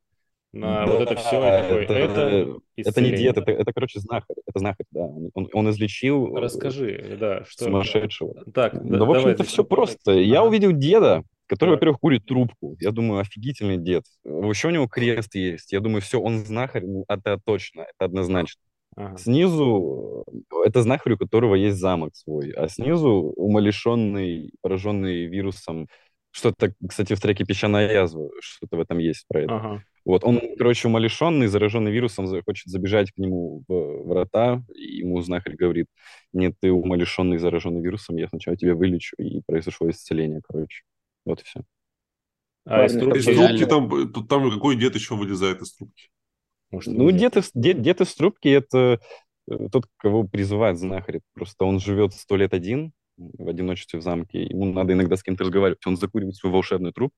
на 0.53 0.85
вот 0.87 1.03
это 1.03 1.15
все, 1.15 1.41
это 1.41 2.57
Это 2.77 3.01
не 3.01 3.13
дед, 3.13 3.37
это, 3.37 3.73
короче, 3.73 4.01
знахарь, 4.01 4.37
это 4.45 4.59
знахарь, 4.59 4.87
да, 4.91 5.09
он 5.35 5.71
излечил... 5.71 6.35
Расскажи, 6.35 7.17
да, 7.21 7.45
что... 7.45 7.67
Сумасшедшего. 7.67 8.43
Так, 8.53 8.83
да, 8.85 9.05
в 9.05 9.11
общем-то, 9.11 9.45
все 9.45 9.63
просто. 9.63 10.13
Я 10.13 10.43
увидел 10.43 10.73
деда, 10.73 11.23
который, 11.47 11.71
во-первых, 11.71 12.01
курит 12.01 12.25
трубку. 12.27 12.77
Я 12.81 12.91
думаю, 12.93 13.21
офигительный 13.21 13.79
дед. 13.79 14.05
Еще 14.25 14.69
у 14.69 14.71
него 14.71 14.87
крест 14.87 15.35
есть. 15.35 15.73
Я 15.73 15.81
думаю, 15.81 16.03
все, 16.03 16.21
он 16.21 16.45
знахарь, 16.45 16.85
ну, 16.85 17.05
это 17.09 17.39
точно, 17.45 17.83
это 17.83 18.07
однозначно. 18.07 18.61
Ага. 18.99 19.17
Снизу 19.17 20.25
э, 20.27 20.67
это 20.67 20.83
знахарь, 20.83 21.13
у 21.13 21.17
которого 21.19 21.55
есть 21.55 21.77
замок 21.79 22.17
свой, 22.17 22.51
а 22.51 22.69
снизу 22.69 23.33
умалишенный, 23.37 24.51
пораженный 24.61 25.27
вирусом. 25.27 25.87
Что-то, 26.33 26.75
кстати, 26.87 27.15
в 27.15 27.21
треке 27.21 27.45
«Песчаная 27.45 27.93
язва», 27.93 28.29
что-то 28.41 28.77
в 28.77 28.81
этом 28.81 28.99
есть 28.99 29.25
про 29.29 29.43
это. 29.43 29.57
Ага. 29.57 29.85
Вот 30.05 30.25
он, 30.25 30.41
короче, 30.59 30.89
умалишенный, 30.89 31.47
зараженный 31.47 31.93
вирусом, 31.93 32.27
хочет 32.43 32.67
забежать 32.67 33.13
к 33.13 33.19
нему 33.19 33.63
в 33.69 34.09
врата, 34.09 34.63
и 34.75 34.97
ему 34.97 35.21
знахарь 35.21 35.55
говорит, 35.55 35.87
нет, 36.33 36.55
ты 36.61 36.73
умалишенный, 36.73 37.39
зараженный 37.39 37.81
вирусом, 37.81 38.17
я 38.17 38.27
сначала 38.29 38.57
тебя 38.57 38.75
вылечу, 38.75 39.15
и 39.19 39.43
произошло 39.47 39.89
исцеление, 39.91 40.41
короче. 40.43 40.83
Вот 41.25 41.41
и 41.41 41.45
все. 41.45 41.61
А 42.65 42.85
из 42.85 42.99
трубки, 42.99 43.19
из 43.19 43.25
трубки 43.25 43.65
там, 43.65 44.13
там 44.27 44.51
какой 44.51 44.77
дед 44.77 44.97
еще 44.97 45.15
вылезает 45.15 45.63
из 45.63 45.75
трубки? 45.75 46.09
Может, 46.71 46.95
ну, 46.95 47.11
дед 47.11 47.37
из, 47.37 47.51
дед, 47.55 47.83
дед 47.83 48.01
из 48.01 48.15
трубки– 48.15 48.49
это 48.49 49.01
э, 49.51 49.69
тот, 49.73 49.87
кого 49.97 50.25
призывает 50.25 50.79
знахарь. 50.79 51.21
Просто 51.35 51.65
он 51.65 51.81
живет 51.81 52.13
сто 52.15 52.37
лет 52.37 52.53
один, 52.53 52.93
в 53.19 53.49
одиночестве 53.49 53.99
в 53.99 54.03
замке. 54.03 54.45
Ему 54.45 54.67
надо 54.67 54.93
иногда 54.93 55.17
с 55.17 55.23
кем-то 55.23 55.45
разговаривать. 55.45 55.85
Он 55.87 55.97
закуривает 55.97 56.37
свой 56.37 56.53
волшебный 56.53 56.93
труп, 56.93 57.13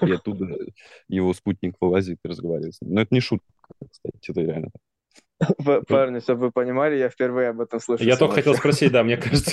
и 0.00 0.10
оттуда 0.10 0.46
его 1.08 1.32
спутник 1.34 1.74
вылазит 1.80 2.18
и 2.24 2.28
разговаривает 2.28 2.74
с 2.74 2.80
ним. 2.80 2.94
Но 2.94 3.02
это 3.02 3.14
не 3.14 3.20
шутка, 3.20 3.46
кстати, 3.90 4.30
это 4.30 4.40
реально 4.40 4.70
так. 4.72 4.82
Парни, 5.88 6.20
чтобы 6.20 6.46
вы 6.46 6.52
понимали, 6.52 6.96
я 6.96 7.08
впервые 7.08 7.48
об 7.50 7.60
этом 7.60 7.80
слышу. 7.80 8.04
Я 8.04 8.16
только 8.16 8.36
хотел 8.36 8.54
спросить, 8.54 8.92
да, 8.92 9.02
мне 9.02 9.16
кажется. 9.16 9.50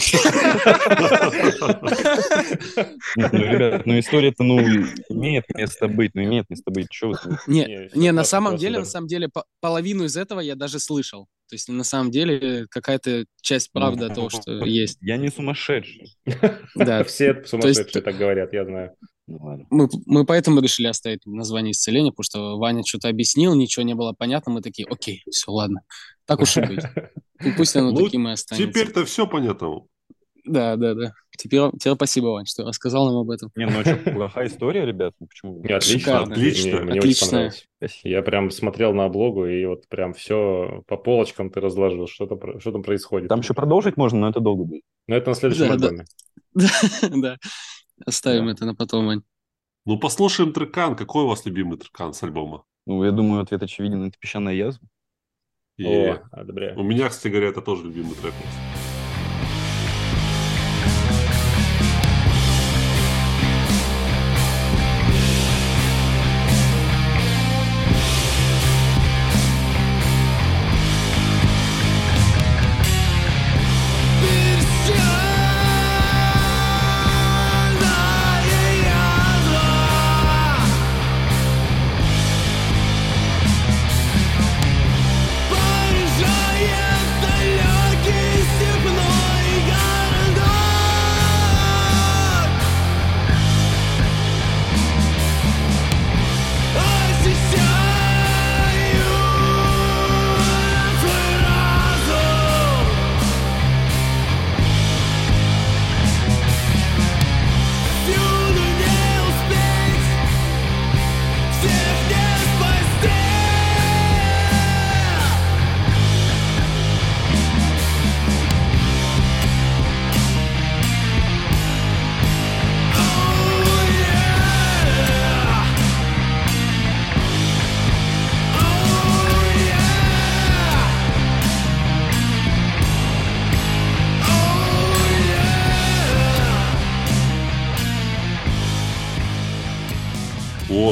Ну, 3.15 3.27
ребят, 3.31 3.85
ну 3.85 3.99
история-то, 3.99 4.43
ну, 4.43 4.59
имеет 5.09 5.45
место 5.55 5.87
быть, 5.87 6.11
ну, 6.13 6.23
имеет 6.23 6.49
место 6.49 6.71
быть. 6.71 6.87
Что 6.91 7.13
Не, 7.47 7.89
не, 7.93 8.11
на 8.11 8.23
самом 8.23 8.57
деле, 8.57 8.79
на 8.79 8.85
самом 8.85 9.07
деле, 9.07 9.29
половину 9.59 10.05
из 10.05 10.17
этого 10.17 10.39
я 10.39 10.55
даже 10.55 10.79
слышал. 10.79 11.27
То 11.49 11.55
есть, 11.55 11.67
на 11.67 11.83
самом 11.83 12.11
деле, 12.11 12.67
какая-то 12.69 13.25
часть 13.41 13.71
правды 13.71 14.05
от 14.05 14.15
того, 14.15 14.29
что 14.29 14.63
есть. 14.65 14.99
Я 15.01 15.17
не 15.17 15.29
сумасшедший. 15.29 16.15
Да. 16.75 17.03
Все 17.05 17.43
сумасшедшие 17.43 18.03
так 18.03 18.17
говорят, 18.17 18.53
я 18.53 18.65
знаю. 18.65 18.95
Ну, 19.27 19.65
мы, 19.69 19.89
мы 20.05 20.25
поэтому 20.25 20.59
решили 20.59 20.87
оставить 20.87 21.25
название 21.25 21.71
исцеления, 21.71 22.11
потому 22.11 22.23
что 22.23 22.57
Ваня 22.57 22.83
что-то 22.83 23.09
объяснил, 23.09 23.53
ничего 23.55 23.83
не 23.83 23.93
было 23.93 24.13
понятно, 24.13 24.51
мы 24.51 24.61
такие, 24.61 24.87
окей, 24.89 25.23
все, 25.29 25.51
ладно, 25.51 25.81
так 26.25 26.39
уж 26.41 26.57
и 26.57 26.61
быть. 26.61 26.83
И 27.43 27.51
пусть 27.51 27.75
оно 27.75 27.91
ну, 27.91 28.03
таким 28.03 28.27
и 28.27 28.31
останется. 28.31 28.67
Теперь-то 28.67 29.05
все 29.05 29.25
понятно. 29.25 29.85
Да, 30.49 30.75
да, 30.77 30.95
да. 30.95 31.13
Теперь, 31.37 31.69
теперь 31.79 31.93
спасибо, 31.93 32.27
Вань, 32.27 32.47
что 32.47 32.63
рассказал 32.63 33.05
нам 33.05 33.17
об 33.17 33.29
этом. 33.29 33.51
Не, 33.55 33.67
ну 33.67 33.81
что, 33.81 33.95
плохая 33.97 34.47
история, 34.47 34.83
ребят? 34.83 35.13
Ну, 35.19 35.27
почему? 35.27 35.61
Не, 35.63 35.73
отлично, 35.73 35.99
Шикарно. 35.99 36.33
отлично. 36.33 36.77
Мне, 36.81 36.85
мне 36.85 36.99
очень 37.01 37.29
понравилось. 37.29 37.67
Я 38.03 38.21
прям 38.23 38.51
смотрел 38.51 38.93
на 38.93 39.07
блогу, 39.09 39.45
и 39.45 39.63
вот 39.65 39.87
прям 39.87 40.13
все 40.13 40.83
по 40.87 40.97
полочкам 40.97 41.51
ты 41.51 41.61
разложил, 41.61 42.07
что 42.07 42.25
там, 42.25 42.59
что 42.59 42.71
там 42.71 42.81
происходит. 42.81 43.29
Там 43.29 43.41
еще 43.41 43.53
продолжить 43.53 43.95
можно, 43.95 44.19
но 44.19 44.29
это 44.29 44.39
долго 44.39 44.63
будет. 44.63 44.81
Но 45.07 45.15
это 45.15 45.29
на 45.29 45.35
следующем 45.35 45.67
да, 45.67 45.73
альбоме. 45.73 46.05
Да, 46.55 47.09
да. 47.09 47.37
Оставим 48.05 48.47
да. 48.47 48.51
это 48.53 48.65
на 48.65 48.73
потом, 48.73 49.05
Вань. 49.05 49.21
Ну, 49.85 49.99
послушаем 49.99 50.51
трекан. 50.51 50.95
Какой 50.95 51.25
у 51.25 51.27
вас 51.27 51.45
любимый 51.45 51.77
трекан 51.77 52.13
с 52.13 52.23
альбома? 52.23 52.63
Ну, 52.87 53.03
я 53.03 53.11
думаю, 53.11 53.43
ответ 53.43 53.61
очевиден. 53.61 54.03
Это 54.03 54.17
«Песчаная 54.19 54.55
язва». 54.55 54.87
И 55.77 55.85
О, 55.85 56.21
одобряю. 56.31 56.77
У 56.77 56.83
меня, 56.83 57.07
кстати 57.07 57.31
говоря, 57.31 57.49
это 57.49 57.61
тоже 57.61 57.85
любимый 57.85 58.15
трек. 58.15 58.33
У. 58.33 58.78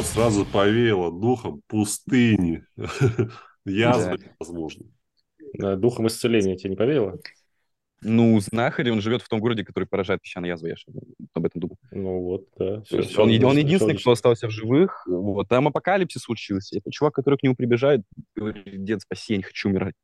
сразу 0.07 0.45
повеяло 0.45 1.11
духом 1.11 1.61
пустыни. 1.67 2.63
Язвы, 3.65 4.19
возможно. 4.39 4.85
Духом 5.53 6.07
исцеления 6.07 6.55
тебе 6.55 6.71
не 6.71 6.75
повеяло? 6.75 7.19
Ну, 8.01 8.39
знахарь, 8.39 8.91
он 8.91 9.01
живет 9.01 9.23
в 9.23 9.27
том 9.27 9.39
городе, 9.39 9.65
который 9.65 9.85
поражает 9.85 10.21
песчаной 10.21 10.49
язвой, 10.49 10.69
я 10.69 10.75
об 11.33 11.45
этом 11.45 11.61
думаю. 11.61 11.77
Ну 11.91 12.21
вот, 12.21 12.47
да. 12.57 12.81
Все, 12.83 13.01
все, 13.01 13.23
он, 13.23 13.43
он 13.43 13.57
единственный, 13.57 13.97
кто 13.97 14.11
остался 14.11 14.47
в 14.47 14.51
живых. 14.51 15.03
Вот, 15.07 15.49
там 15.49 15.67
апокалипсис 15.67 16.21
случился. 16.21 16.77
Это 16.77 16.91
чувак, 16.91 17.15
который 17.15 17.39
к 17.39 17.43
нему 17.43 17.55
прибежает, 17.55 18.01
говорит, 18.35 18.83
дед, 18.83 19.01
спаси, 19.01 19.33
я 19.33 19.37
не 19.37 19.43
хочу 19.43 19.69
умирать. 19.69 19.95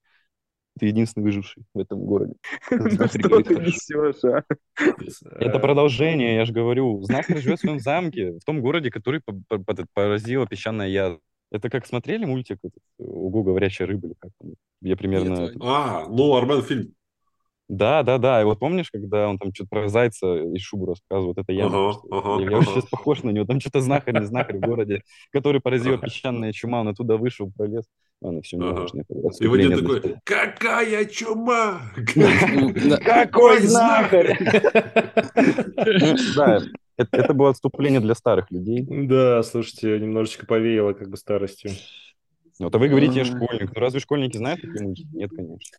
Ты 0.79 0.87
единственный 0.87 1.23
выживший 1.23 1.63
в 1.73 1.79
этом 1.79 1.99
городе. 1.99 2.33
Что 2.65 3.41
ты 3.43 3.55
несешь, 3.55 4.23
а? 4.23 4.43
Это 5.39 5.59
продолжение, 5.59 6.35
я 6.35 6.45
же 6.45 6.53
говорю. 6.53 7.01
Знахарь 7.03 7.39
живет 7.39 7.59
в 7.59 7.61
своем 7.61 7.79
замке, 7.79 8.31
в 8.31 8.43
том 8.43 8.61
городе, 8.61 8.89
который 8.89 9.21
поразила 9.93 10.47
песчаная 10.47 10.89
язва. 10.89 11.19
Это 11.51 11.69
как 11.69 11.85
смотрели 11.85 12.25
мультик 12.25 12.57
«Угу, 12.97 13.43
говорящая 13.43 13.87
рыба» 13.87 14.07
или 14.07 14.15
как 14.19 14.31
там? 14.41 14.53
Я 14.81 14.97
примерно... 14.97 15.51
А, 15.61 16.07
ну, 16.09 16.35
Армен 16.35 16.63
фильм. 16.63 16.95
Да, 17.69 18.03
да, 18.03 18.17
да. 18.17 18.41
И 18.41 18.43
вот 18.43 18.59
помнишь, 18.59 18.89
когда 18.91 19.29
он 19.29 19.37
там 19.37 19.53
что-то 19.53 19.69
про 19.69 19.87
зайца 19.87 20.35
и 20.35 20.57
шубу 20.57 20.87
рассказывает, 20.87 21.37
это 21.37 21.53
я. 21.53 21.67
Ага, 21.67 21.93
ага, 22.11 22.41
я 22.41 22.57
ага. 22.57 22.65
сейчас 22.65 22.85
похож 22.85 23.23
на 23.23 23.29
него. 23.29 23.45
Там 23.45 23.59
что-то 23.59 23.81
знахарь, 23.81 24.19
не 24.19 24.25
знахарь 24.25 24.57
в 24.57 24.61
городе, 24.61 25.03
который 25.31 25.61
поразил 25.61 25.97
песчанная 25.97 26.51
чума, 26.51 26.81
он 26.81 26.89
оттуда 26.89 27.17
вышел, 27.17 27.51
пролез. 27.55 27.85
Ладно, 28.23 28.41
все, 28.41 28.55
не 28.55 28.71
важно. 28.71 29.03
И 29.41 29.47
Вадим 29.47 29.77
такой, 29.77 30.15
какая 30.23 31.05
чума? 31.05 31.81
Какой 33.03 33.61
знахарь? 33.63 34.37
Да, 36.35 36.61
это 36.95 37.33
было 37.33 37.49
отступление 37.49 37.99
для 37.99 38.15
старых 38.15 38.49
людей. 38.49 38.87
Да, 39.07 39.43
слушайте, 39.43 39.99
немножечко 39.99 40.45
повеяло 40.45 40.93
как 40.93 41.09
бы 41.09 41.17
старостью. 41.17 41.71
Вот, 42.59 42.73
а 42.73 42.77
вы 42.77 42.87
говорите, 42.87 43.19
я 43.19 43.25
школьник. 43.25 43.75
Ну, 43.75 43.81
разве 43.81 43.99
школьники 43.99 44.37
знают 44.37 44.61
такие 44.61 44.83
мультики? 44.83 45.09
Нет, 45.11 45.31
конечно. 45.35 45.77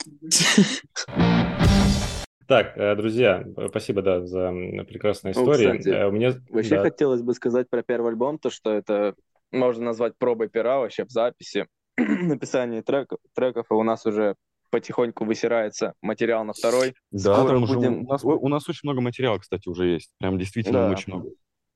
Так, 2.46 2.76
э, 2.76 2.94
друзья, 2.94 3.42
спасибо, 3.70 4.02
да, 4.02 4.26
за 4.26 4.52
прекрасные 4.86 5.32
истории. 5.32 5.66
О, 5.66 5.78
кстати, 5.78 5.88
э, 5.88 6.10
Мне... 6.10 6.34
Вообще 6.50 6.76
да. 6.76 6.82
хотелось 6.82 7.22
бы 7.22 7.32
сказать 7.32 7.70
про 7.70 7.82
первый 7.82 8.10
альбом, 8.10 8.38
то, 8.38 8.50
что 8.50 8.70
это 8.70 9.14
можно 9.50 9.86
назвать 9.86 10.12
пробой 10.18 10.50
пера 10.50 10.80
вообще 10.80 11.06
в 11.06 11.10
записи, 11.10 11.66
написании 11.98 12.80
треков, 12.80 13.18
треков, 13.34 13.66
и 13.70 13.74
у 13.74 13.82
нас 13.82 14.06
уже 14.06 14.36
потихоньку 14.70 15.24
высирается 15.24 15.94
материал 16.02 16.44
на 16.44 16.52
второй. 16.52 16.94
Да, 17.10 17.36
Скоро 17.36 17.54
там 17.54 17.62
уже 17.62 17.74
будем... 17.74 18.02
у, 18.02 18.08
нас, 18.08 18.24
у 18.24 18.48
нас 18.48 18.68
очень 18.68 18.80
много 18.82 19.00
материала, 19.00 19.38
кстати, 19.38 19.68
уже 19.68 19.86
есть. 19.86 20.10
Прям 20.18 20.38
действительно 20.38 20.88
да. 20.88 20.90
очень 20.90 21.12
много. 21.12 21.30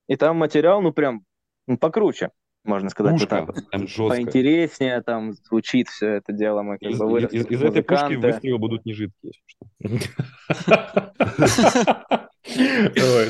И 0.08 0.16
там 0.16 0.36
материал, 0.36 0.82
ну, 0.82 0.92
прям 0.92 1.24
ну, 1.66 1.78
покруче 1.78 2.30
можно 2.64 2.90
сказать 2.90 3.12
Пушка, 3.12 3.44
вот 3.46 3.46
так 3.46 3.56
вот. 3.56 3.70
Прям 3.70 4.08
Поинтереснее 4.08 5.00
там 5.02 5.32
звучит 5.32 5.88
все 5.88 6.14
это 6.14 6.32
дело. 6.32 6.62
Мы 6.62 6.78
как 6.78 6.90
из, 6.90 6.98
бы 6.98 7.20
из, 7.20 7.32
из, 7.32 7.46
из 7.46 7.62
этой 7.62 7.82
пушки 7.82 8.14
выстрелы 8.14 8.58
будут 8.58 8.84
не 8.84 8.94
жидкие, 8.94 9.32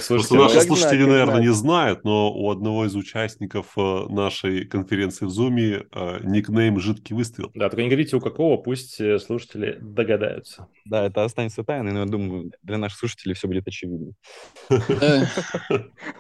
слушайте, 0.01 0.35
наши 0.35 0.55
ну, 0.57 0.61
слушатели, 0.61 1.05
наверное, 1.05 1.41
не 1.41 1.53
знают, 1.53 2.05
но 2.05 2.33
у 2.33 2.51
одного 2.51 2.87
из 2.87 2.95
участников 2.95 3.73
э, 3.77 4.07
нашей 4.09 4.65
конференции 4.67 5.27
в 5.27 5.29
Zoom 5.29 5.59
э, 5.59 6.21
никнейм 6.23 6.79
«Жидкий 6.79 7.17
выстрел». 7.17 7.51
Да, 7.55 7.69
только 7.69 7.83
не 7.83 7.89
говорите, 7.89 8.17
у 8.17 8.21
какого, 8.21 8.57
пусть 8.57 9.01
э, 9.01 9.19
слушатели 9.19 9.79
догадаются. 9.81 10.69
Да, 10.85 11.05
это 11.05 11.25
останется 11.25 11.65
тайной, 11.65 11.93
но 11.93 12.01
я 12.01 12.07
думаю, 12.07 12.53
для 12.63 12.79
наших 12.79 12.99
слушателей 12.99 13.35
все 13.35 13.49
будет 13.49 13.67
очевидно. 13.67 14.13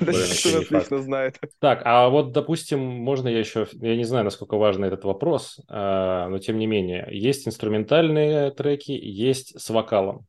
отлично 0.01 1.03
знает. 1.03 1.39
Так, 1.61 1.83
а 1.85 2.09
вот, 2.09 2.33
допустим, 2.33 2.81
можно 2.81 3.29
я 3.29 3.39
еще... 3.39 3.67
Я 3.75 3.97
не 3.97 4.05
знаю, 4.05 4.25
насколько 4.25 4.57
важен 4.57 4.85
этот 4.85 5.05
вопрос, 5.05 5.61
но 5.69 6.39
тем 6.39 6.59
не 6.59 6.67
менее, 6.67 7.07
есть 7.11 7.47
инструментальные 7.47 8.51
треки, 8.51 8.93
есть 8.93 9.59
с 9.61 9.71
вокалом. 9.71 10.27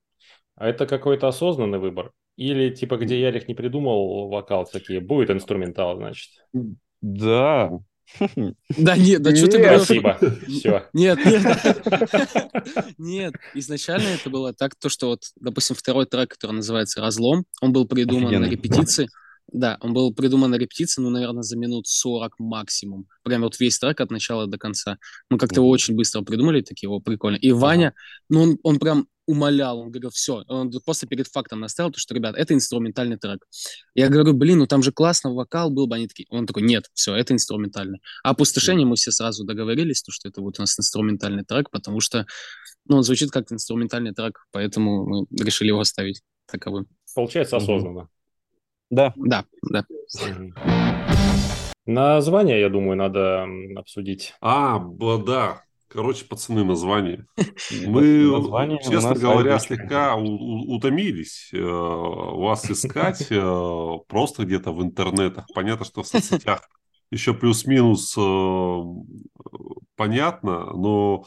А 0.55 0.67
это 0.67 0.85
какой-то 0.85 1.27
осознанный 1.27 1.79
выбор? 1.79 2.11
Или 2.39 2.69
типа, 2.69 2.95
где 2.95 3.19
Ярик 3.19 3.49
не 3.49 3.53
придумал 3.53 4.29
вокал, 4.29 4.65
такие, 4.65 5.01
будет 5.01 5.29
инструментал, 5.29 5.97
значит? 5.97 6.29
Да. 7.01 7.69
Да 8.77 8.95
нет, 8.95 9.21
да 9.21 9.35
что 9.35 9.47
ты 9.47 9.57
говоришь? 9.57 9.81
Спасибо, 9.81 10.17
все. 10.47 10.85
Нет, 10.93 11.19
нет. 11.25 11.83
Нет, 12.97 13.33
изначально 13.53 14.07
это 14.07 14.29
было 14.29 14.53
так, 14.53 14.75
то, 14.75 14.87
что 14.87 15.09
вот, 15.09 15.23
допустим, 15.35 15.75
второй 15.75 16.05
трек, 16.05 16.29
который 16.29 16.53
называется 16.53 17.01
«Разлом», 17.01 17.43
он 17.61 17.73
был 17.73 17.85
придуман 17.85 18.41
на 18.41 18.45
репетиции. 18.45 19.09
Да, 19.51 19.77
он 19.81 19.93
был 19.93 20.13
придуман 20.13 20.51
на 20.51 20.55
репетиции, 20.55 21.01
ну, 21.01 21.09
наверное, 21.09 21.43
за 21.43 21.57
минут 21.57 21.87
40 21.87 22.39
максимум. 22.39 23.07
Прям 23.23 23.41
вот 23.41 23.59
весь 23.59 23.79
трек 23.79 23.99
от 24.01 24.11
начала 24.11 24.47
до 24.47 24.57
конца. 24.57 24.97
Мы 25.29 25.37
как-то 25.37 25.61
его 25.61 25.69
очень 25.69 25.95
быстро 25.95 26.21
придумали, 26.21 26.61
такие, 26.61 26.87
его 26.87 26.99
прикольно. 26.99 27.37
И 27.37 27.51
Ваня, 27.51 27.93
ну, 28.29 28.41
он, 28.41 28.59
он 28.63 28.79
прям 28.79 29.07
умолял, 29.29 29.79
он 29.79 29.91
говорил, 29.91 30.09
все, 30.09 30.43
он 30.47 30.71
просто 30.83 31.05
перед 31.05 31.27
фактом 31.27 31.59
наставил, 31.59 31.91
то, 31.91 31.99
что, 31.99 32.15
ребят, 32.15 32.35
это 32.35 32.55
инструментальный 32.55 33.17
трек. 33.17 33.45
Я 33.93 34.09
говорю, 34.09 34.33
блин, 34.33 34.57
ну 34.57 34.65
там 34.65 34.81
же 34.81 34.91
классно 34.91 35.31
вокал 35.31 35.69
был 35.69 35.85
бы, 35.85 35.97
они 35.97 36.07
такие, 36.07 36.25
он 36.31 36.47
такой, 36.47 36.63
нет, 36.63 36.85
все, 36.93 37.15
это 37.15 37.35
инструментальный. 37.35 38.01
А 38.23 38.31
опустошение 38.31 38.87
мы 38.87 38.95
все 38.95 39.11
сразу 39.11 39.43
договорились, 39.43 40.01
то, 40.01 40.11
что 40.11 40.27
это 40.29 40.41
будет 40.41 40.57
у 40.57 40.63
нас 40.63 40.79
инструментальный 40.79 41.43
трек, 41.43 41.69
потому 41.69 41.99
что, 41.99 42.25
ну, 42.85 42.97
он 42.97 43.03
звучит 43.03 43.29
как 43.29 43.51
инструментальный 43.51 44.15
трек, 44.15 44.47
поэтому 44.51 45.05
мы 45.05 45.27
решили 45.43 45.67
его 45.67 45.79
оставить 45.79 46.21
таковым. 46.47 46.87
Получается 47.13 47.57
осознанно. 47.57 48.09
Да. 48.89 49.13
Да, 49.15 49.45
да. 49.69 49.85
Название, 51.85 52.59
я 52.59 52.69
думаю, 52.69 52.97
надо 52.97 53.47
обсудить. 53.75 54.33
А, 54.41 54.79
да, 54.79 55.63
Короче, 55.89 56.25
пацаны, 56.25 56.63
название. 56.63 57.25
Мы, 57.87 58.31
название 58.31 58.79
честно 58.79 59.15
говоря, 59.15 59.57
слегка 59.57 60.15
утомились 60.15 61.49
э, 61.51 61.59
вас 61.59 62.69
искать 62.69 63.25
э, 63.31 63.91
просто 64.07 64.45
где-то 64.45 64.71
в 64.71 64.83
интернетах. 64.83 65.47
Понятно, 65.55 65.85
что 65.85 66.03
в 66.03 66.07
соцсетях 66.07 66.69
еще 67.09 67.33
плюс-минус 67.33 68.15
э, 68.15 68.81
понятно, 69.95 70.73
но 70.73 71.25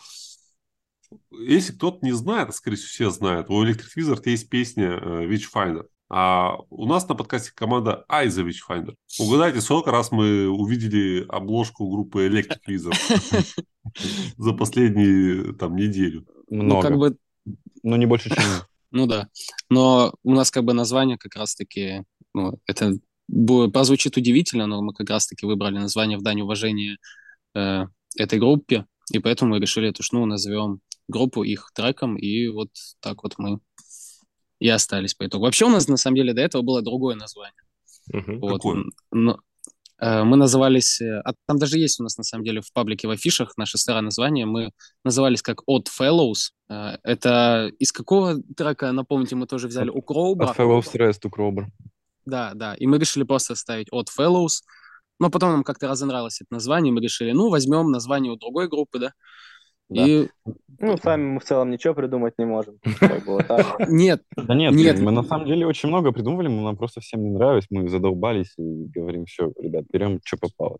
если 1.32 1.72
кто-то 1.72 2.06
не 2.06 2.12
знает, 2.12 2.54
скорее 2.54 2.76
всего 2.76 2.88
все 2.88 3.10
знают, 3.10 3.50
у 3.50 3.64
Electric 3.64 3.98
Wizard 3.98 4.22
есть 4.26 4.48
песня 4.48 4.96
Witchfinder. 4.96 5.86
А 6.14 6.58
у 6.68 6.84
нас 6.84 7.08
на 7.08 7.14
подкасте 7.14 7.52
команда 7.54 8.04
Айза 8.06 8.42
Witchfinder. 8.42 8.94
Угадайте, 9.18 9.62
сколько 9.62 9.90
раз 9.90 10.12
мы 10.12 10.46
увидели 10.46 11.24
обложку 11.26 11.88
группы 11.88 12.26
Electric 12.26 12.58
Wizard 12.68 13.64
за 14.36 14.52
последнюю 14.52 15.54
там 15.54 15.74
неделю? 15.74 16.26
Много. 16.50 16.74
Ну, 16.74 16.80
как 16.82 16.98
бы... 16.98 17.16
Но 17.82 17.96
не 17.96 18.04
больше, 18.04 18.28
чем 18.28 18.44
Ну 18.90 19.06
да. 19.06 19.30
Но 19.70 20.12
у 20.22 20.32
нас 20.32 20.50
как 20.50 20.64
бы 20.64 20.74
название 20.74 21.16
как 21.16 21.34
раз-таки, 21.34 22.02
ну, 22.34 22.60
это 22.66 22.92
прозвучит 23.72 24.18
удивительно, 24.18 24.66
но 24.66 24.82
мы 24.82 24.92
как 24.92 25.08
раз-таки 25.08 25.46
выбрали 25.46 25.78
название 25.78 26.18
в 26.18 26.22
дань 26.22 26.42
уважения 26.42 26.98
э, 27.54 27.86
этой 28.18 28.38
группе, 28.38 28.84
и 29.12 29.18
поэтому 29.18 29.52
мы 29.52 29.60
решили 29.60 29.88
эту 29.88 30.02
шну 30.02 30.26
назовем 30.26 30.80
группу 31.08 31.42
их 31.42 31.70
треком, 31.74 32.16
и 32.18 32.48
вот 32.48 32.68
так 33.00 33.22
вот 33.22 33.36
мы 33.38 33.60
и 34.62 34.68
остались 34.68 35.14
по 35.14 35.26
итогу. 35.26 35.44
Вообще 35.44 35.64
у 35.64 35.70
нас 35.70 35.88
на 35.88 35.96
самом 35.96 36.16
деле 36.16 36.32
до 36.32 36.40
этого 36.40 36.62
было 36.62 36.82
другое 36.82 37.16
название. 37.16 37.62
Uh-huh. 38.12 38.38
Вот. 38.38 38.52
Какое? 38.52 38.84
Но, 39.10 39.40
э, 40.00 40.22
мы 40.22 40.36
назывались, 40.36 41.00
э, 41.00 41.20
а 41.24 41.32
там 41.46 41.58
даже 41.58 41.78
есть 41.78 41.98
у 41.98 42.04
нас 42.04 42.16
на 42.16 42.22
самом 42.22 42.44
деле 42.44 42.60
в 42.60 42.72
паблике 42.72 43.08
в 43.08 43.10
афишах 43.10 43.56
наше 43.56 43.76
старое 43.76 44.02
название, 44.02 44.46
мы 44.46 44.70
назывались 45.04 45.42
как 45.42 45.62
Odd 45.68 45.86
Fellows. 46.00 46.52
Э, 46.68 46.96
это 47.02 47.72
из 47.80 47.90
какого 47.90 48.40
трека, 48.56 48.92
напомните, 48.92 49.34
мы 49.34 49.46
тоже 49.46 49.66
взяли 49.66 49.90
у 49.90 50.00
Кроубра. 50.00 50.46
Odd 50.46 50.56
Fellows 50.56 50.92
Rest 50.94 51.20
у 51.24 51.30
Кроубра. 51.30 51.68
Да, 52.24 52.52
да, 52.54 52.74
и 52.74 52.86
мы 52.86 52.98
решили 52.98 53.24
просто 53.24 53.54
оставить 53.54 53.88
Odd 53.92 54.06
Fellows, 54.16 54.62
но 55.18 55.28
потом 55.28 55.50
нам 55.50 55.64
как-то 55.64 55.88
разонравилось 55.88 56.40
это 56.40 56.54
название, 56.54 56.92
мы 56.92 57.00
решили, 57.00 57.32
ну, 57.32 57.48
возьмем 57.48 57.90
название 57.90 58.32
у 58.32 58.36
другой 58.36 58.68
группы, 58.68 59.00
да, 59.00 59.12
да. 59.94 60.06
И... 60.06 60.28
Ну, 60.78 60.96
сами 60.96 61.22
мы 61.22 61.40
в 61.40 61.44
целом 61.44 61.70
ничего 61.70 61.94
придумать 61.94 62.34
не 62.38 62.44
можем. 62.44 62.78
Нет. 63.88 64.22
Да 64.36 64.54
нет, 64.54 64.72
нет, 64.72 64.98
мы 64.98 65.12
на 65.12 65.22
самом 65.22 65.46
деле 65.46 65.64
очень 65.64 65.88
много 65.88 66.10
придумывали, 66.10 66.48
мы 66.48 66.62
нам 66.62 66.76
просто 66.76 67.00
всем 67.00 67.22
не 67.22 67.30
нравилось, 67.30 67.66
мы 67.70 67.88
задолбались 67.88 68.52
и 68.58 68.86
говорим, 68.86 69.26
все, 69.26 69.52
ребят, 69.60 69.84
берем, 69.92 70.18
что 70.24 70.38
попало. 70.38 70.78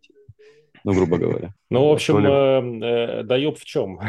Ну, 0.84 0.92
грубо 0.94 1.16
говоря. 1.16 1.54
Ну, 1.70 1.88
в 1.88 1.92
общем, 1.92 2.18
э, 2.26 3.20
э, 3.20 3.22
доеб 3.22 3.56
в 3.56 3.64
чем? 3.64 4.00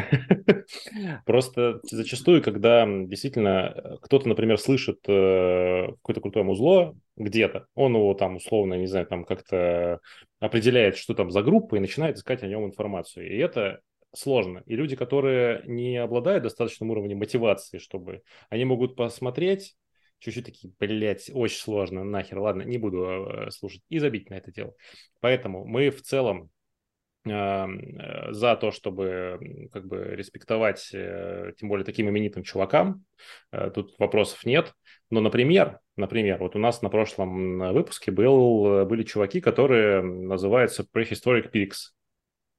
Просто 1.26 1.80
зачастую, 1.84 2.42
когда 2.42 2.84
действительно 2.86 3.98
кто-то, 4.02 4.28
например, 4.28 4.58
слышит 4.58 4.98
э, 5.06 5.86
какое-то 6.02 6.20
крутое 6.20 6.44
музло 6.44 6.96
где-то, 7.16 7.66
он 7.76 7.94
его 7.94 8.12
там 8.14 8.36
условно, 8.36 8.74
не 8.74 8.88
знаю, 8.88 9.06
там 9.06 9.24
как-то 9.24 10.00
определяет, 10.40 10.96
что 10.96 11.14
там 11.14 11.30
за 11.30 11.42
группа, 11.42 11.76
и 11.76 11.80
начинает 11.80 12.16
искать 12.16 12.42
о 12.42 12.48
нем 12.48 12.66
информацию. 12.66 13.30
И 13.30 13.36
это 13.38 13.80
сложно. 14.14 14.62
И 14.66 14.76
люди, 14.76 14.96
которые 14.96 15.62
не 15.66 15.96
обладают 15.96 16.44
достаточным 16.44 16.90
уровнем 16.90 17.18
мотивации, 17.18 17.78
чтобы 17.78 18.22
они 18.48 18.64
могут 18.64 18.96
посмотреть, 18.96 19.76
чуть-чуть 20.18 20.46
такие, 20.46 20.72
блядь, 20.78 21.30
очень 21.32 21.58
сложно, 21.58 22.04
нахер, 22.04 22.38
ладно, 22.38 22.62
не 22.62 22.78
буду 22.78 23.04
э, 23.04 23.50
слушать, 23.50 23.82
и 23.88 23.98
забить 23.98 24.30
на 24.30 24.34
это 24.34 24.52
дело. 24.52 24.74
Поэтому 25.20 25.64
мы 25.64 25.90
в 25.90 26.00
целом 26.02 26.50
э, 27.26 27.66
за 28.30 28.56
то, 28.56 28.70
чтобы 28.70 29.68
как 29.72 29.86
бы 29.86 30.14
респектовать, 30.16 30.90
э, 30.92 31.52
тем 31.58 31.68
более 31.68 31.84
таким 31.84 32.08
именитым 32.08 32.42
чувакам, 32.42 33.04
э, 33.52 33.70
тут 33.74 33.94
вопросов 33.98 34.46
нет. 34.46 34.72
Но, 35.10 35.20
например, 35.20 35.80
например, 35.96 36.38
вот 36.38 36.56
у 36.56 36.58
нас 36.58 36.80
на 36.82 36.88
прошлом 36.88 37.58
выпуске 37.74 38.10
был, 38.10 38.86
были 38.86 39.02
чуваки, 39.02 39.40
которые 39.40 40.02
называются 40.02 40.86
Prehistoric 40.92 41.50
Pigs 41.52 41.92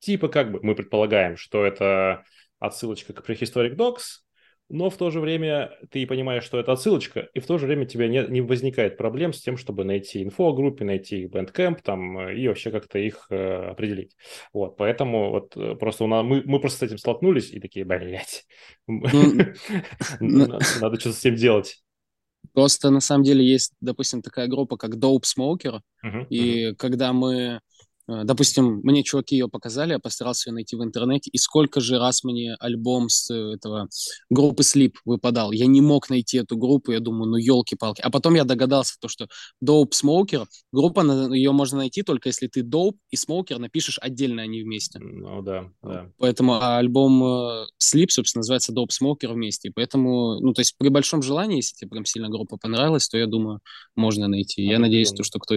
типа 0.05 0.27
как 0.27 0.51
бы 0.51 0.59
мы 0.61 0.75
предполагаем, 0.75 1.35
что 1.35 1.65
это 1.65 2.23
отсылочка 2.59 3.13
к 3.13 3.27
Prehistoric 3.27 3.75
Dogs, 3.75 4.21
но 4.69 4.89
в 4.89 4.97
то 4.97 5.11
же 5.11 5.19
время 5.19 5.77
ты 5.91 6.07
понимаешь, 6.07 6.43
что 6.43 6.59
это 6.59 6.71
отсылочка, 6.71 7.29
и 7.33 7.39
в 7.39 7.45
то 7.45 7.57
же 7.57 7.67
время 7.67 7.83
у 7.83 7.87
тебя 7.87 8.07
не, 8.07 8.25
не 8.27 8.41
возникает 8.41 8.97
проблем 8.97 9.31
с 9.33 9.41
тем, 9.41 9.57
чтобы 9.57 9.83
найти 9.83 10.23
инфо 10.23 10.49
о 10.49 10.53
группе, 10.53 10.85
найти 10.85 11.23
их 11.23 11.31
Bandcamp 11.31 11.81
там, 11.81 12.29
и 12.29 12.47
вообще 12.47 12.71
как-то 12.71 12.97
их 12.97 13.27
э, 13.29 13.69
определить. 13.71 14.15
Вот, 14.53 14.77
поэтому 14.77 15.29
вот 15.29 15.55
э, 15.55 15.75
просто 15.75 16.03
у 16.03 16.07
нас, 16.07 16.23
мы, 16.23 16.41
мы 16.45 16.59
просто 16.59 16.79
с 16.79 16.83
этим 16.83 16.97
столкнулись 16.97 17.51
и 17.51 17.59
такие, 17.59 17.85
блядь, 17.85 18.45
ну, 18.87 18.99
надо 20.19 20.99
что-то 20.99 21.13
с 21.13 21.25
этим 21.25 21.35
делать. 21.35 21.83
Просто 22.53 22.89
на 22.89 23.01
самом 23.01 23.23
деле 23.23 23.45
есть, 23.45 23.73
допустим, 23.81 24.21
такая 24.21 24.47
группа, 24.47 24.77
как 24.77 24.95
Dope 24.95 25.23
Smoker, 25.23 25.81
и 26.29 26.73
когда 26.77 27.13
мы 27.13 27.59
допустим, 28.07 28.81
мне 28.83 29.03
чуваки 29.03 29.35
ее 29.35 29.47
показали, 29.47 29.93
я 29.93 29.99
постарался 29.99 30.49
ее 30.49 30.53
найти 30.53 30.75
в 30.75 30.83
интернете, 30.83 31.29
и 31.31 31.37
сколько 31.37 31.81
же 31.81 31.97
раз 31.97 32.23
мне 32.23 32.55
альбом 32.59 33.09
с 33.09 33.29
э, 33.31 33.55
этого 33.55 33.89
группы 34.29 34.63
Sleep 34.63 34.93
выпадал. 35.05 35.51
Я 35.51 35.65
не 35.65 35.81
мог 35.81 36.09
найти 36.09 36.37
эту 36.37 36.57
группу, 36.57 36.91
я 36.91 36.99
думаю, 36.99 37.31
ну 37.31 37.37
елки-палки. 37.37 38.01
А 38.01 38.09
потом 38.11 38.35
я 38.35 38.43
догадался, 38.43 38.95
то, 38.99 39.07
что 39.07 39.27
Dope 39.63 39.91
Smoker, 39.91 40.45
группа, 40.71 41.01
ее 41.33 41.51
можно 41.51 41.79
найти 41.79 42.03
только 42.03 42.29
если 42.29 42.47
ты 42.47 42.61
Dope 42.61 42.97
и 43.09 43.15
Smoker 43.15 43.57
напишешь 43.57 43.97
отдельно, 44.01 44.43
они 44.43 44.61
а 44.61 44.63
вместе. 44.63 44.99
Ну 44.99 45.41
да, 45.41 45.71
да. 45.81 46.11
Поэтому 46.17 46.61
альбом 46.61 47.23
э, 47.23 47.65
Sleep, 47.81 48.09
собственно, 48.09 48.41
называется 48.41 48.73
Dope 48.73 48.89
Smoker 48.89 49.33
вместе. 49.33 49.71
Поэтому, 49.73 50.39
ну 50.41 50.53
то 50.53 50.61
есть 50.61 50.75
при 50.77 50.89
большом 50.89 51.23
желании, 51.23 51.57
если 51.57 51.75
тебе 51.75 51.89
прям 51.89 52.05
сильно 52.05 52.29
группа 52.29 52.57
понравилась, 52.57 53.07
то 53.07 53.17
я 53.17 53.25
думаю, 53.25 53.61
можно 53.95 54.27
найти. 54.27 54.63
Я 54.63 54.79
надеюсь, 54.79 55.11
то, 55.11 55.23
что 55.23 55.39
кто 55.39 55.55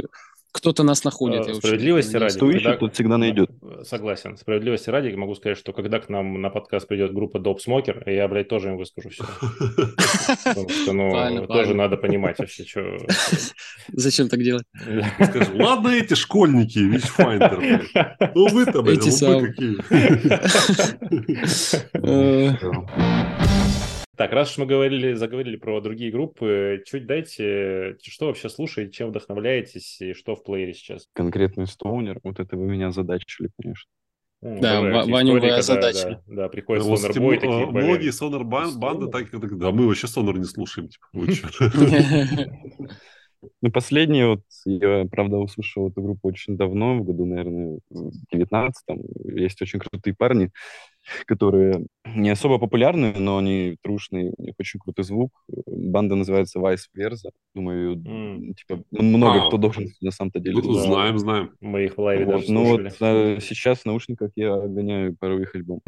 кто-то 0.58 0.82
нас 0.82 1.04
находит. 1.04 1.46
Я 1.46 1.54
справедливости 1.54 2.16
ради. 2.16 2.36
Кто 2.36 2.50
ищет, 2.50 2.62
когда... 2.64 2.78
тот 2.78 2.94
всегда 2.94 3.18
найдет. 3.18 3.50
Согласен. 3.84 4.36
Справедливости 4.36 4.90
ради 4.90 5.14
могу 5.14 5.34
сказать, 5.34 5.58
что 5.58 5.72
когда 5.72 5.98
к 6.00 6.08
нам 6.08 6.40
на 6.40 6.50
подкаст 6.50 6.86
придет 6.88 7.12
группа 7.12 7.38
Dopesmoker, 7.38 8.02
я, 8.06 8.28
блядь, 8.28 8.48
тоже 8.48 8.68
им 8.68 8.76
выскажу 8.76 9.10
все. 9.10 9.24
Потому 10.44 10.68
что, 10.68 10.92
ну, 10.92 11.46
тоже 11.46 11.74
надо 11.74 11.96
понимать 11.96 12.38
вообще, 12.38 12.64
что... 12.64 12.98
Зачем 13.92 14.28
так 14.28 14.42
делать? 14.42 14.64
ладно 15.54 15.88
эти 15.88 16.14
школьники, 16.14 16.78
Witchfinder, 16.78 17.84
ну 18.34 18.48
вы-то, 18.48 18.82
блядь, 18.82 19.04
вы 19.04 19.48
какие. 19.48 19.78
Так, 24.18 24.32
раз 24.32 24.50
уж 24.50 24.58
мы 24.58 24.66
говорили, 24.66 25.14
заговорили 25.14 25.56
про 25.56 25.80
другие 25.80 26.10
группы, 26.10 26.82
чуть 26.84 27.06
дайте, 27.06 27.96
что 28.02 28.26
вообще 28.26 28.48
слушаете, 28.48 28.90
чем 28.90 29.10
вдохновляетесь 29.10 30.00
и 30.00 30.12
что 30.12 30.34
в 30.34 30.42
плеере 30.42 30.74
сейчас? 30.74 31.06
Конкретный 31.12 31.68
стоунер, 31.68 32.18
вот 32.24 32.40
это 32.40 32.56
вы 32.56 32.66
меня 32.66 32.90
задачили, 32.90 33.50
конечно. 33.62 33.88
Да, 34.40 34.80
Ваню 35.04 35.40
вы 35.40 35.50
озадачили. 35.50 36.18
Да, 36.26 36.34
да, 36.34 36.48
приходит 36.48 36.82
вот, 36.82 37.00
Сонор 37.00 37.20
Бой, 37.20 37.38
такие, 37.38 37.66
Многие 37.66 38.10
Сонор 38.10 38.42
банды 38.42 39.06
так, 39.06 39.30
да, 39.56 39.70
мы 39.70 39.86
вообще 39.86 40.08
Сонор 40.08 40.36
не 40.36 40.46
слушаем, 40.46 40.88
типа, 40.88 41.06
вы 41.12 41.28
Ну, 43.62 43.70
последний 43.70 44.24
вот, 44.24 44.40
я, 44.64 45.06
правда, 45.08 45.36
услышал 45.36 45.88
эту 45.88 46.02
группу 46.02 46.26
очень 46.26 46.56
давно, 46.56 46.98
в 46.98 47.04
году, 47.04 47.24
наверное, 47.24 47.78
в 47.88 48.10
19 48.32 48.82
там 48.84 48.98
Есть 49.32 49.62
очень 49.62 49.78
крутые 49.78 50.14
парни, 50.16 50.50
которые 51.26 51.86
не 52.04 52.30
особо 52.30 52.58
популярны, 52.58 53.14
но 53.16 53.38
они 53.38 53.76
трушные, 53.82 54.32
у 54.36 54.42
них 54.42 54.54
очень 54.58 54.80
крутой 54.80 55.04
звук. 55.04 55.32
Банда 55.66 56.14
называется 56.14 56.58
Vice 56.58 56.86
Versa. 56.96 57.30
Думаю, 57.54 57.96
mm. 57.96 58.54
типа, 58.54 58.82
много 58.90 59.44
а, 59.44 59.46
кто 59.48 59.56
должен 59.56 59.88
на 60.00 60.10
самом-то 60.10 60.40
деле. 60.40 60.60
Ну, 60.62 60.72
знаем, 60.74 61.18
знаем. 61.18 61.52
Мы 61.60 61.84
их 61.84 61.96
в 61.96 62.00
лайве 62.00 62.24
вот, 62.24 62.40
даже 62.40 62.52
Ну 62.52 62.64
вот 62.64 62.80
а, 63.00 63.38
сейчас 63.40 63.80
в 63.80 63.86
наушниках 63.86 64.30
я 64.36 64.56
гоняю 64.56 65.16
пару 65.16 65.40
их 65.40 65.54
альбом. 65.54 65.80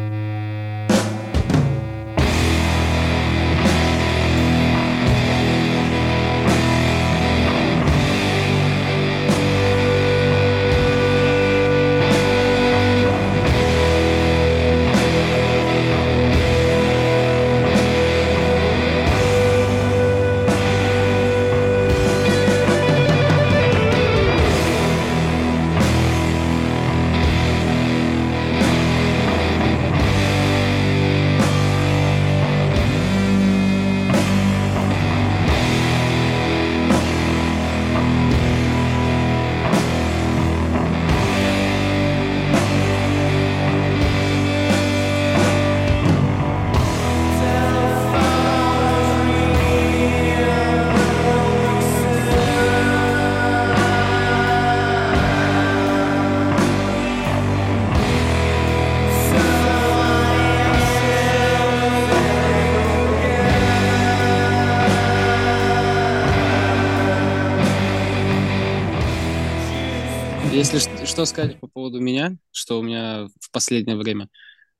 Что 71.20 71.34
сказать 71.34 71.60
по 71.60 71.66
поводу 71.66 72.00
меня, 72.00 72.38
что 72.50 72.78
у 72.78 72.82
меня 72.82 73.26
в 73.40 73.50
последнее 73.50 73.96
время. 73.98 74.30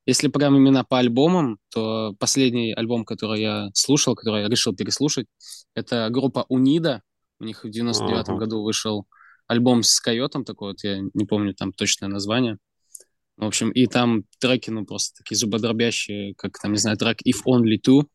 Если 0.07 0.27
прям 0.27 0.55
именно 0.55 0.83
по 0.83 0.97
альбомам, 0.97 1.59
то 1.69 2.15
последний 2.17 2.73
альбом, 2.73 3.05
который 3.05 3.41
я 3.41 3.69
слушал, 3.75 4.15
который 4.15 4.41
я 4.41 4.49
решил 4.49 4.75
переслушать, 4.75 5.27
это 5.75 6.09
группа 6.09 6.47
Унида. 6.49 7.03
У 7.39 7.43
них 7.43 7.63
в 7.63 7.67
99-м 7.67 8.01
uh-huh. 8.01 8.37
году 8.37 8.63
вышел 8.63 9.05
альбом 9.45 9.83
с 9.83 9.99
Койотом 9.99 10.43
такой 10.43 10.69
вот, 10.69 10.83
я 10.83 10.99
не 11.13 11.25
помню 11.25 11.53
там 11.53 11.73
точное 11.73 12.09
название. 12.09 12.57
В 13.37 13.45
общем, 13.45 13.69
и 13.69 13.85
там 13.85 14.23
треки, 14.39 14.71
ну, 14.71 14.83
просто 14.83 15.19
такие 15.19 15.37
зубодробящие, 15.37 16.33
как 16.35 16.57
там, 16.59 16.71
не 16.71 16.79
знаю, 16.79 16.97
трек 16.97 17.19
If 17.23 17.41
Only 17.47 17.77
Two. 17.79 18.07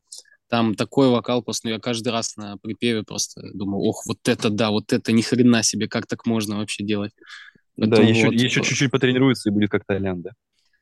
Там 0.49 0.75
такой 0.75 1.09
вокал, 1.09 1.43
просто 1.43 1.67
ну, 1.67 1.73
я 1.73 1.79
каждый 1.79 2.09
раз 2.09 2.35
на 2.35 2.57
припеве 2.57 3.03
просто 3.03 3.41
думаю, 3.53 3.83
ох, 3.83 4.05
вот 4.05 4.19
это 4.27 4.49
да, 4.49 4.71
вот 4.71 4.91
это 4.91 5.11
ни 5.11 5.21
хрена 5.21 5.63
себе, 5.63 5.87
как 5.87 6.07
так 6.07 6.25
можно 6.25 6.57
вообще 6.57 6.83
делать? 6.83 7.11
Да, 7.77 8.01
еще, 8.01 8.25
вот, 8.25 8.33
еще 8.33 8.61
чуть-чуть 8.63 8.91
потренируется 8.91 9.49
и 9.49 9.53
будет 9.53 9.69
как 9.69 9.85
Толян, 9.85 10.21
да. 10.21 10.31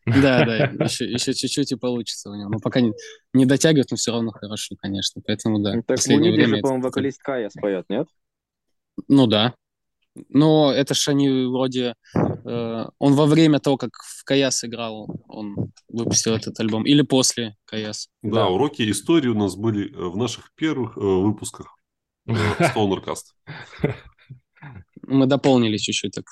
Да, 0.06 0.46
да, 0.46 0.56
еще, 0.86 1.06
еще 1.06 1.34
чуть-чуть 1.34 1.72
и 1.72 1.76
получится 1.76 2.30
у 2.30 2.36
него. 2.36 2.50
Но 2.50 2.60
пока 2.60 2.80
не, 2.80 2.94
не 3.34 3.46
дотягивает, 3.46 3.92
но 3.92 3.98
все 3.98 4.12
равно 4.12 4.32
хорошо, 4.32 4.76
конечно. 4.78 5.22
Поэтому, 5.26 5.60
да. 5.60 5.82
Так 5.86 6.00
в 6.00 6.08
Униде 6.08 6.48
же, 6.48 6.58
по-моему, 6.58 6.84
вокалист 6.84 7.22
Кая 7.22 7.50
споет, 7.50 7.86
нет? 7.90 8.08
Ну 9.08 9.28
да. 9.28 9.56
Но 10.30 10.72
это 10.72 10.94
ж 10.94 11.10
они 11.10 11.30
вроде... 11.46 11.96
Э, 12.16 12.86
он 13.00 13.14
во 13.14 13.26
время 13.26 13.60
того, 13.60 13.76
как 13.76 13.92
в 13.96 14.24
Каяс 14.24 14.64
играл, 14.64 15.10
он 15.28 15.72
выпустил 15.90 16.34
этот 16.34 16.58
альбом. 16.60 16.86
Или 16.86 17.02
после 17.02 17.56
Каяс. 17.66 18.08
Да, 18.22 18.32
да. 18.32 18.48
уроки 18.48 18.90
истории 18.90 19.28
у 19.28 19.38
нас 19.38 19.56
были 19.58 19.92
э, 19.92 20.10
в 20.10 20.16
наших 20.16 20.54
первых 20.56 20.96
э, 20.96 21.02
выпусках. 21.02 21.76
Stonercast. 22.28 23.34
Мы 25.02 25.26
дополнили 25.26 25.78
чуть-чуть, 25.78 26.14
так 26.14 26.26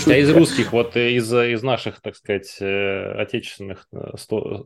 Слушайте, 0.00 0.14
а 0.14 0.24
из 0.24 0.30
русских, 0.30 0.72
вот 0.72 0.96
из, 0.96 1.32
из 1.32 1.62
наших, 1.62 2.00
так 2.00 2.16
сказать, 2.16 2.56
э, 2.60 3.12
отечественных 3.12 3.86
э, 3.92 4.16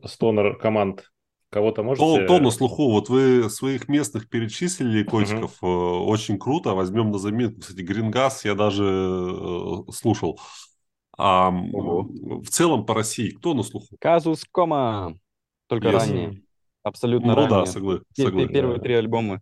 стонер 0.05 0.57
команд 0.57 1.09
Кого-то 1.49 1.81
можете... 1.81 2.05
То, 2.05 2.27
то 2.27 2.39
на 2.39 2.51
слуху. 2.51 2.91
Вот 2.91 3.07
вы 3.07 3.49
своих 3.49 3.87
местных 3.87 4.27
перечислили, 4.27 5.03
котиков. 5.03 5.55
Угу. 5.63 6.05
Очень 6.05 6.37
круто. 6.37 6.73
Возьмем 6.73 7.11
на 7.11 7.19
заметку. 7.19 7.61
Кстати, 7.61 7.81
Грингас 7.81 8.43
я 8.43 8.53
даже 8.53 9.85
слушал. 9.91 10.39
А 11.17 11.49
угу. 11.49 12.41
в 12.41 12.49
целом 12.49 12.85
по 12.85 12.93
России 12.93 13.29
кто 13.29 13.53
на 13.53 13.63
слуху? 13.63 13.95
Казус 13.99 14.43
Кома. 14.51 15.17
Только 15.67 15.87
yes. 15.87 15.93
ранние. 15.93 16.41
Абсолютно 16.83 17.29
ну, 17.29 17.35
ранние. 17.35 17.49
да, 17.49 17.65
согласен. 17.65 18.03
согласен. 18.13 18.49
Первые 18.49 18.77
да. 18.77 18.83
три 18.83 18.95
альбома. 18.95 19.41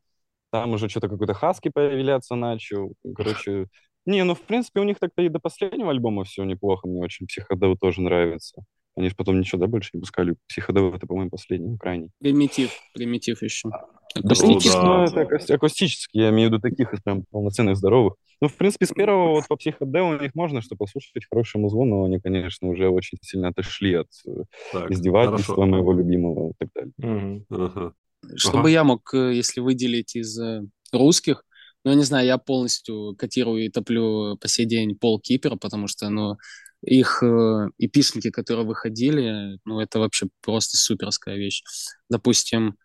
Там 0.51 0.73
уже 0.73 0.89
что-то 0.89 1.09
какой-то 1.09 1.33
Хаски 1.33 1.69
появляться 1.69 2.35
начал. 2.35 2.93
Короче, 3.15 3.67
не, 4.05 4.23
ну, 4.23 4.35
в 4.35 4.41
принципе, 4.41 4.79
у 4.79 4.83
них 4.83 4.99
так-то 4.99 5.21
и 5.21 5.29
до 5.29 5.39
последнего 5.39 5.91
альбома 5.91 6.23
все 6.23 6.43
неплохо. 6.43 6.87
Мне 6.87 7.01
очень 7.01 7.27
психодел 7.27 7.75
тоже 7.77 8.01
нравится. 8.01 8.63
Они 8.95 9.09
же 9.09 9.15
потом 9.15 9.39
ничего, 9.39 9.59
да, 9.59 9.67
больше 9.67 9.89
не 9.93 9.99
пускали. 9.99 10.35
Психодел 10.47 10.93
это, 10.93 11.05
по-моему, 11.05 11.29
последний, 11.29 11.77
крайний. 11.77 12.11
Примитив, 12.19 12.71
примитив 12.93 13.41
еще. 13.41 13.69
Да, 14.15 14.35
примитив, 14.35 14.73
но 14.75 15.03
это 15.03 15.53
акустический, 15.53 16.21
я 16.21 16.29
имею 16.29 16.49
в 16.49 16.53
виду 16.53 16.61
таких 16.61 16.93
прям 17.03 17.23
полноценных, 17.23 17.75
здоровых. 17.75 18.15
Ну, 18.41 18.47
в 18.47 18.55
принципе, 18.55 18.85
с 18.85 18.91
первого 18.91 19.31
вот 19.31 19.47
по 19.47 19.55
психоделу 19.57 20.09
у 20.09 20.21
них 20.21 20.35
можно, 20.35 20.61
что 20.61 20.75
послушать 20.75 21.25
хороший 21.29 21.57
музло, 21.57 21.83
но 21.83 22.03
они, 22.03 22.19
конечно, 22.19 22.69
уже 22.69 22.89
очень 22.89 23.17
сильно 23.21 23.49
отошли 23.49 23.95
от 23.95 24.07
э, 24.27 24.43
так, 24.71 24.91
издевательства 24.91 25.55
хорошо. 25.55 25.71
моего 25.71 25.93
любимого 25.93 26.51
и 26.51 26.53
так 26.57 26.69
далее. 26.73 26.93
Угу. 26.97 27.63
Ага. 27.63 27.93
Чтобы 28.35 28.59
ага. 28.59 28.69
я 28.69 28.83
мог, 28.83 29.13
э, 29.13 29.33
если 29.33 29.61
выделить 29.61 30.15
из 30.15 30.37
э, 30.39 30.63
русских, 30.91 31.44
ну, 31.85 31.91
я 31.91 31.97
не 31.97 32.03
знаю, 32.03 32.25
я 32.25 32.39
полностью 32.39 33.15
котирую 33.15 33.63
и 33.63 33.69
топлю 33.69 34.37
по 34.37 34.47
сей 34.47 34.65
день 34.65 34.97
Пол 34.97 35.19
Кипер, 35.19 35.55
потому 35.55 35.87
что, 35.87 36.09
ну, 36.09 36.35
их 36.81 37.21
э, 37.21 37.69
эпишники, 37.77 38.31
которые 38.31 38.65
выходили, 38.65 39.59
ну, 39.65 39.79
это 39.79 39.99
вообще 39.99 40.27
просто 40.41 40.77
суперская 40.77 41.35
вещь. 41.35 41.61
Допустим, 42.09 42.75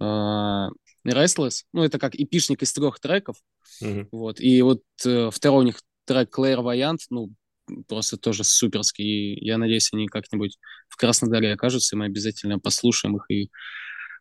э, 0.00 0.68
Restless, 1.06 1.62
ну, 1.72 1.84
это 1.84 2.00
как 2.00 2.16
эпишник 2.16 2.62
из 2.62 2.72
трех 2.72 2.98
треков, 2.98 3.36
mm-hmm. 3.82 4.08
вот, 4.10 4.40
и 4.40 4.60
вот 4.62 4.82
э, 5.06 5.30
второй 5.32 5.62
у 5.62 5.66
них 5.66 5.80
трек 6.04 6.36
Clairvoyant, 6.36 6.98
ну, 7.08 7.32
просто 7.86 8.16
тоже 8.16 8.42
суперский, 8.42 9.04
и 9.04 9.44
я 9.44 9.58
надеюсь, 9.58 9.90
они 9.92 10.08
как-нибудь 10.08 10.58
в 10.88 10.96
Краснодаре 10.96 11.52
окажутся, 11.52 11.94
и 11.94 11.98
мы 12.00 12.06
обязательно 12.06 12.58
послушаем 12.58 13.16
их 13.16 13.30
и 13.30 13.50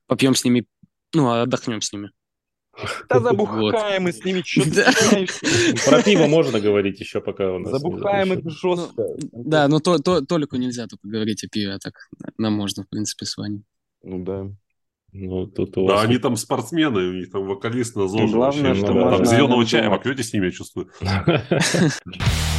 попьем 0.05 0.35
с 0.35 0.43
ними, 0.43 0.67
ну, 1.15 1.31
отдохнем 1.31 1.81
с 1.81 1.91
ними. 1.91 2.11
Да 3.09 3.19
забухаем 3.19 4.07
и 4.07 4.11
с 4.11 4.23
ними 4.23 4.41
что-то 4.45 4.91
Про 5.89 6.01
пиво 6.01 6.27
можно 6.27 6.59
говорить 6.59 6.99
еще, 6.99 7.21
пока 7.21 7.51
у 7.51 7.59
нас... 7.59 7.71
Забухаем 7.71 8.33
их 8.33 8.49
жестко. 8.49 9.03
Да, 9.31 9.67
но 9.67 9.79
то, 9.79 9.97
то, 9.99 10.21
Толику 10.21 10.55
нельзя 10.55 10.87
только 10.87 11.07
говорить 11.07 11.43
о 11.43 11.47
пиве, 11.47 11.73
а 11.73 11.79
так 11.79 11.93
нам 12.37 12.53
можно, 12.53 12.83
в 12.83 12.89
принципе, 12.89 13.25
с 13.25 13.37
вами. 13.37 13.63
Ну 14.03 14.23
да. 14.23 14.47
Ну, 15.11 15.47
тут 15.47 15.77
у 15.77 15.85
вас... 15.85 16.01
Да, 16.01 16.07
они 16.07 16.19
там 16.19 16.35
спортсмены, 16.35 17.09
у 17.09 17.13
них 17.13 17.31
там 17.31 17.47
вокалист 17.47 17.95
на 17.95 18.07
ЗОЖе. 18.07 18.33
Главное, 18.33 18.75
что 18.75 18.93
ну, 18.93 19.09
там 19.09 19.25
зеленого 19.25 19.65
чая 19.65 19.89
попьете 19.89 20.23
с 20.23 20.33
ними, 20.33 20.45
я 20.45 20.51
чувствую. 20.51 20.89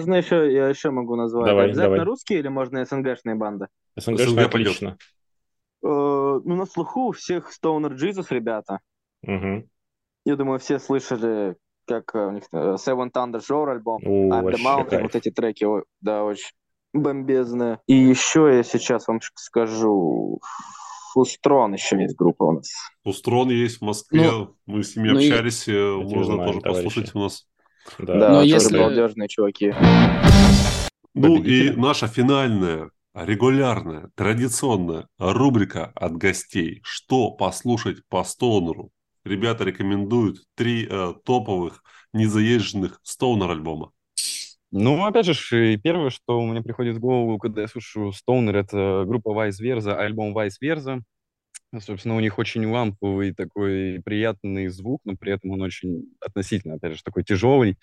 Можно 0.00 0.14
еще, 0.14 0.52
я 0.52 0.68
еще 0.68 0.90
могу 0.90 1.16
назвать. 1.16 1.46
Давай, 1.46 1.66
Обязательно 1.66 1.96
давай. 1.96 2.06
русские 2.06 2.38
или 2.38 2.48
можно 2.48 2.84
СНГшные 2.84 3.34
банды? 3.34 3.66
СНГшные 3.96 4.28
СНГ 4.28 4.38
отлично. 4.46 4.96
Э, 5.82 5.86
ну, 6.44 6.56
на 6.56 6.66
слуху 6.66 7.08
у 7.08 7.12
всех 7.12 7.50
Stoner 7.50 7.94
Jesus 7.94 8.26
ребята. 8.30 8.80
Угу. 9.22 9.68
Я 10.24 10.36
думаю, 10.36 10.58
все 10.58 10.78
слышали, 10.78 11.56
как 11.86 12.14
у 12.14 12.30
них 12.30 12.44
э, 12.52 12.74
Seven 12.74 13.10
Thunder 13.10 13.40
Shore 13.40 13.72
альбом, 13.72 14.02
О, 14.04 14.40
I'm 14.40 14.50
the 14.50 14.62
Mountain, 14.62 14.88
кайф. 14.88 15.02
вот 15.02 15.14
эти 15.14 15.30
треки, 15.30 15.66
да, 16.00 16.24
очень 16.24 16.50
бомбезные. 16.92 17.80
И 17.86 17.94
еще 17.94 18.50
я 18.54 18.62
сейчас 18.62 19.08
вам 19.08 19.20
скажу, 19.34 20.40
Фустрон 21.12 21.74
еще 21.74 22.00
есть 22.00 22.16
группа 22.16 22.44
у 22.44 22.52
нас. 22.52 22.70
Фустрон 23.04 23.50
есть 23.50 23.78
в 23.78 23.82
Москве, 23.82 24.30
ну, 24.30 24.56
мы 24.66 24.82
с 24.82 24.96
ними 24.96 25.10
ну 25.10 25.18
общались, 25.18 25.66
и... 25.68 25.72
можно 25.72 26.24
знаем, 26.24 26.46
тоже 26.46 26.60
товарищи. 26.60 26.84
послушать 26.84 27.14
у 27.14 27.18
нас. 27.20 27.46
Да, 27.98 28.18
да 28.18 28.28
Но 28.30 28.42
если... 28.42 28.78
балдежные 28.78 29.28
чуваки. 29.28 29.74
Ну 31.14 31.42
и 31.42 31.70
наша 31.70 32.06
финальная, 32.06 32.90
регулярная, 33.14 34.10
традиционная 34.14 35.08
рубрика 35.18 35.86
от 35.94 36.16
гостей. 36.16 36.80
Что 36.84 37.30
послушать 37.30 37.98
по 38.08 38.22
стонеру? 38.24 38.90
Ребята 39.24 39.64
рекомендуют 39.64 40.38
три 40.54 40.86
э, 40.88 41.14
топовых 41.24 41.82
незаезженных 42.12 43.00
стоунер 43.02 43.50
альбома. 43.50 43.92
Ну, 44.72 45.04
опять 45.04 45.26
же, 45.26 45.76
первое, 45.78 46.10
что 46.10 46.40
мне 46.46 46.62
приходит 46.62 46.96
в 46.96 47.00
голову, 47.00 47.38
когда 47.38 47.62
я 47.62 47.68
слушаю 47.68 48.12
Stoner, 48.12 48.56
это 48.56 49.04
группа 49.06 49.30
Vice 49.30 49.60
Versa, 49.60 49.96
альбом 49.96 50.36
Vice 50.36 50.58
Versa. 50.62 51.00
Собственно, 51.78 52.16
у 52.16 52.20
них 52.20 52.38
очень 52.38 52.66
ламповый 52.66 53.32
такой 53.32 54.00
приятный 54.04 54.68
звук, 54.68 55.02
но 55.04 55.14
при 55.16 55.32
этом 55.32 55.52
он 55.52 55.62
очень 55.62 56.06
относительно, 56.20 56.74
опять 56.74 56.96
же, 56.96 57.02
такой 57.04 57.22
тяжелый. 57.22 57.76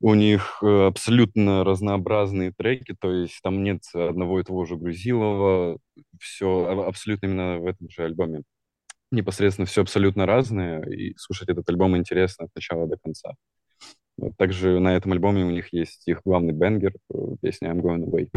У 0.00 0.14
них 0.14 0.60
э, 0.62 0.86
абсолютно 0.86 1.64
разнообразные 1.64 2.52
треки, 2.56 2.94
то 2.98 3.12
есть 3.12 3.40
там 3.42 3.62
нет 3.62 3.82
одного 3.92 4.40
и 4.40 4.44
того 4.44 4.64
же 4.64 4.76
Грузилова, 4.76 5.78
все 6.20 6.84
абсолютно 6.86 7.26
именно 7.26 7.58
в 7.58 7.66
этом 7.66 7.90
же 7.90 8.04
альбоме. 8.04 8.42
Непосредственно 9.10 9.66
все 9.66 9.82
абсолютно 9.82 10.24
разное, 10.24 10.82
и 10.84 11.14
слушать 11.16 11.48
этот 11.48 11.68
альбом 11.68 11.96
интересно 11.96 12.44
от 12.46 12.54
начала 12.54 12.86
до 12.86 12.96
конца. 12.96 13.34
Вот, 14.16 14.36
также 14.36 14.78
на 14.78 14.96
этом 14.96 15.12
альбоме 15.12 15.44
у 15.44 15.50
них 15.50 15.72
есть 15.72 16.06
их 16.06 16.22
главный 16.24 16.52
бенгер, 16.52 16.94
э, 17.12 17.18
песня 17.42 17.70
«I'm 17.70 17.80
Going 17.80 18.04
Away». 18.04 18.28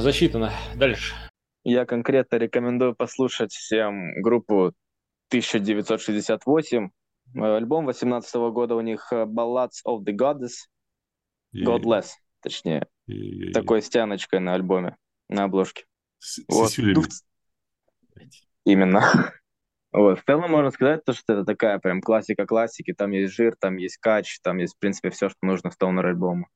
Отлично, 0.00 0.02
засчитано. 0.02 0.52
Дальше. 0.76 1.14
Я 1.62 1.84
конкретно 1.84 2.36
рекомендую 2.36 2.94
послушать 2.94 3.52
всем 3.52 4.22
группу 4.22 4.72
1968. 5.28 6.90
Альбом 7.36 7.84
18 7.84 8.34
года 8.52 8.76
у 8.76 8.80
них 8.80 9.12
э, 9.12 9.24
Ballads 9.24 9.84
of 9.86 10.02
the 10.04 10.16
Goddess. 10.16 10.68
Godless, 11.54 12.06
точнее. 12.40 12.86
И... 13.06 13.52
Такой 13.52 13.82
стяночкой 13.82 14.40
на 14.40 14.54
альбоме, 14.54 14.96
на 15.28 15.44
обложке. 15.44 15.84
С, 16.18 16.40
вот. 16.48 16.70
С 16.70 17.24
Именно. 18.64 19.02
Вот. 19.92 20.20
В 20.20 20.24
целом 20.24 20.52
можно 20.52 20.70
сказать, 20.70 21.04
то, 21.04 21.12
что 21.12 21.32
это 21.32 21.44
такая 21.44 21.80
прям 21.80 22.00
классика 22.00 22.46
классики. 22.46 22.92
Там 22.92 23.10
есть 23.10 23.34
жир, 23.34 23.56
там 23.58 23.76
есть 23.76 23.96
кач, 23.96 24.38
там 24.40 24.58
есть, 24.58 24.76
в 24.76 24.78
принципе, 24.78 25.10
все, 25.10 25.28
что 25.28 25.38
нужно 25.42 25.70
в 25.70 25.74
стоунер 25.74 26.06
альбому. 26.06 26.46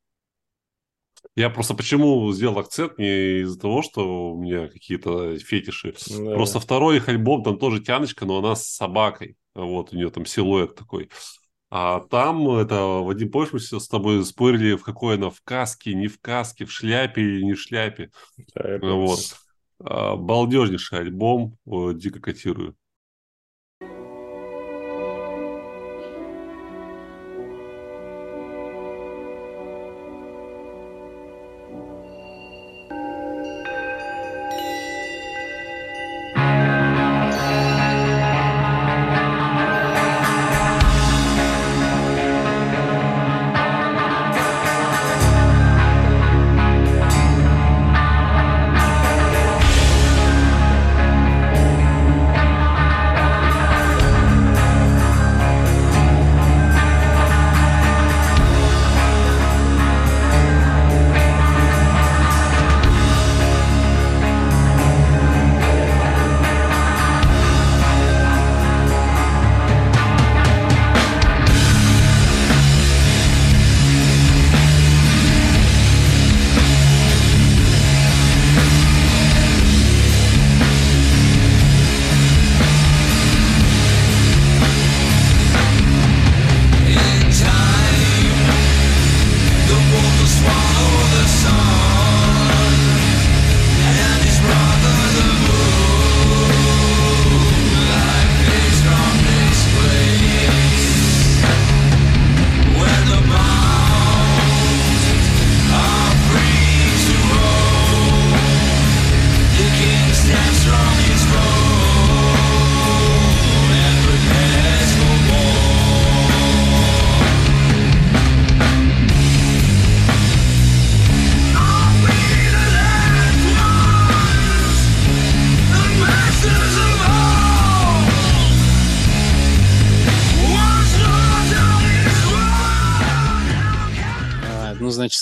Я 1.36 1.50
просто 1.50 1.74
почему 1.74 2.32
сделал 2.32 2.58
акцент 2.58 2.98
не 2.98 3.40
из-за 3.40 3.58
того, 3.58 3.82
что 3.82 4.32
у 4.32 4.40
меня 4.40 4.68
какие-то 4.68 5.38
фетиши. 5.38 5.94
Да. 6.10 6.34
Просто 6.34 6.60
второй 6.60 6.98
их 6.98 7.08
альбом, 7.08 7.42
там 7.42 7.58
тоже 7.58 7.80
тяночка, 7.80 8.24
но 8.24 8.38
она 8.38 8.54
с 8.54 8.68
собакой. 8.68 9.36
Вот 9.54 9.92
у 9.92 9.96
нее 9.96 10.10
там 10.10 10.26
силуэт 10.26 10.74
такой. 10.74 11.10
А 11.70 12.00
там 12.08 12.48
это, 12.50 12.76
Вадим, 12.76 13.32
помнишь, 13.32 13.52
мы 13.52 13.58
с 13.58 13.88
тобой 13.88 14.24
спорили, 14.24 14.76
в 14.76 14.84
какой 14.84 15.16
она, 15.16 15.30
в 15.30 15.40
каске, 15.42 15.94
не 15.94 16.06
в 16.06 16.20
каске, 16.20 16.66
в 16.66 16.70
шляпе 16.70 17.22
или 17.22 17.42
не 17.42 17.54
в 17.54 17.60
шляпе. 17.60 18.10
Да, 18.54 18.78
вот. 18.80 19.36
А, 19.80 20.14
балдежнейший 20.14 21.00
альбом, 21.00 21.58
дико 21.66 22.20
котирую. 22.20 22.76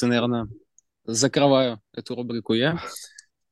Значит, 0.02 0.08
наверное, 0.08 0.48
закрываю 1.04 1.80
эту 1.92 2.14
рубрику 2.14 2.54
я. 2.54 2.80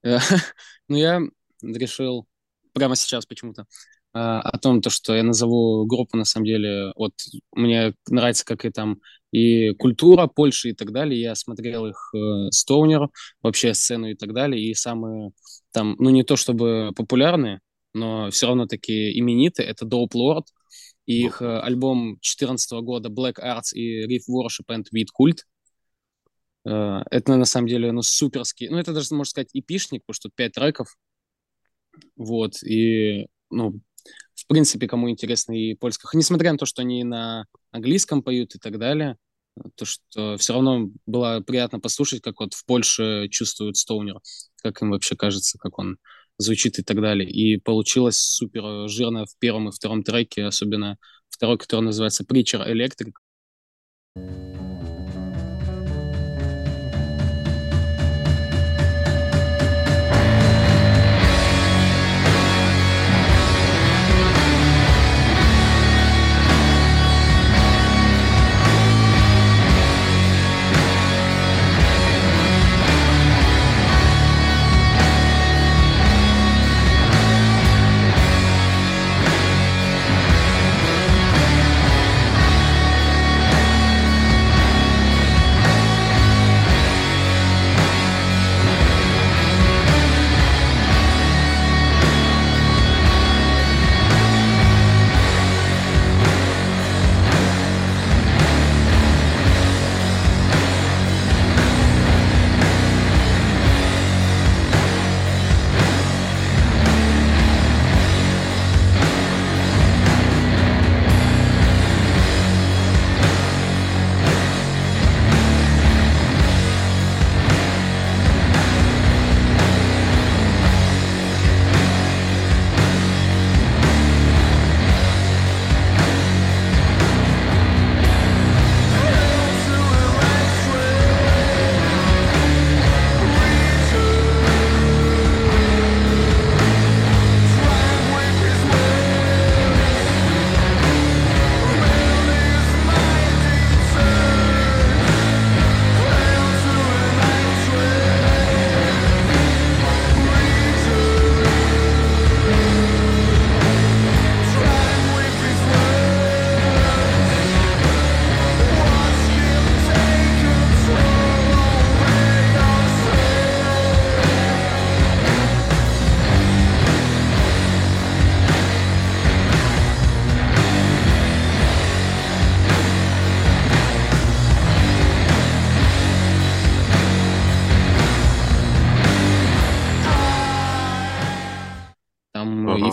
Э, 0.03 0.19
ну, 0.89 0.97
я 0.97 1.21
решил 1.63 2.27
прямо 2.73 2.97
сейчас 2.97 3.27
почему-то 3.27 3.63
э, 3.63 4.19
о 4.19 4.59
том, 4.59 4.81
то, 4.81 4.91
что 4.91 5.15
я 5.15 5.23
назову 5.23 5.87
группу, 5.87 6.17
на 6.17 6.25
самом 6.25 6.47
деле, 6.47 6.93
вот 6.97 7.13
мне 7.53 7.95
нравится, 8.09 8.45
как 8.45 8.65
и 8.65 8.71
там 8.71 9.01
и 9.33 9.71
культура 9.75 10.27
Польши 10.27 10.71
и 10.71 10.75
так 10.75 10.93
далее. 10.93 11.21
Я 11.21 11.35
смотрел 11.35 11.87
их 11.87 12.13
э, 12.15 12.51
Стоунер, 12.51 13.09
вообще 13.43 13.75
сцену 13.75 14.09
и 14.09 14.15
так 14.15 14.33
далее, 14.33 14.63
и 14.63 14.75
самые 14.75 15.31
там, 15.73 15.97
ну 15.99 16.11
не 16.11 16.25
то 16.25 16.37
чтобы 16.37 16.93
популярные, 16.97 17.61
но 17.95 18.31
все 18.31 18.47
равно 18.47 18.67
такие 18.67 19.19
именитые, 19.19 19.69
это 19.69 19.85
Dope 19.85 20.15
Lord, 20.15 20.45
и 21.07 21.25
их 21.25 21.43
альбом 21.43 22.15
2014 22.23 22.73
года 22.83 23.09
Black 23.09 23.39
Arts 23.41 23.73
и 23.75 24.05
Riff 24.07 24.25
Worship 24.31 24.67
and 24.69 24.85
Beat 24.95 25.09
Cult. 25.19 25.41
Э, 26.67 27.03
это 27.11 27.37
на 27.37 27.45
самом 27.45 27.69
деле 27.69 27.93
ну, 27.93 28.03
суперский. 28.03 28.69
Ну, 28.69 28.79
это 28.79 28.93
даже, 28.93 29.15
можно 29.15 29.31
сказать, 29.31 29.51
эпишник, 29.53 30.03
потому 30.03 30.15
что 30.15 30.29
тут 30.29 30.37
пять 30.37 30.53
треков. 30.53 30.97
Вот. 32.17 32.63
И, 32.63 33.27
ну, 33.51 33.81
в 34.35 34.47
принципе, 34.47 34.87
кому 34.89 35.11
интересно 35.11 35.53
и 35.53 35.75
польских. 35.75 36.15
Несмотря 36.15 36.53
на 36.53 36.59
то, 36.59 36.67
что 36.67 36.83
они 36.83 37.05
на 37.05 37.47
английском 37.71 38.23
поют 38.23 38.55
и 38.55 38.59
так 38.59 38.79
далее, 38.79 39.17
то, 39.75 39.85
что 39.85 40.37
все 40.37 40.53
равно 40.55 40.91
было 41.07 41.41
приятно 41.41 41.81
послушать, 41.81 42.23
как 42.23 42.41
вот 42.41 42.55
в 42.55 42.65
Польше 42.65 43.29
чувствуют 43.31 43.77
Стоунер, 43.77 44.21
как 44.63 44.81
им 44.81 44.91
вообще 44.91 45.17
кажется, 45.17 45.59
как 45.59 45.79
он 45.79 45.99
звучит 46.39 46.79
и 46.79 46.83
так 46.83 47.01
далее. 47.01 47.29
И 47.29 47.59
получилось 47.59 48.19
супер 48.19 48.89
жирно 48.89 49.27
в 49.27 49.37
первом 49.39 49.69
и 49.69 49.73
втором 49.73 50.03
треке, 50.03 50.45
особенно 50.45 50.97
второй, 51.29 51.59
который 51.59 51.83
называется 51.83 52.25
Preacher 52.25 52.67
Electric. 52.67 53.13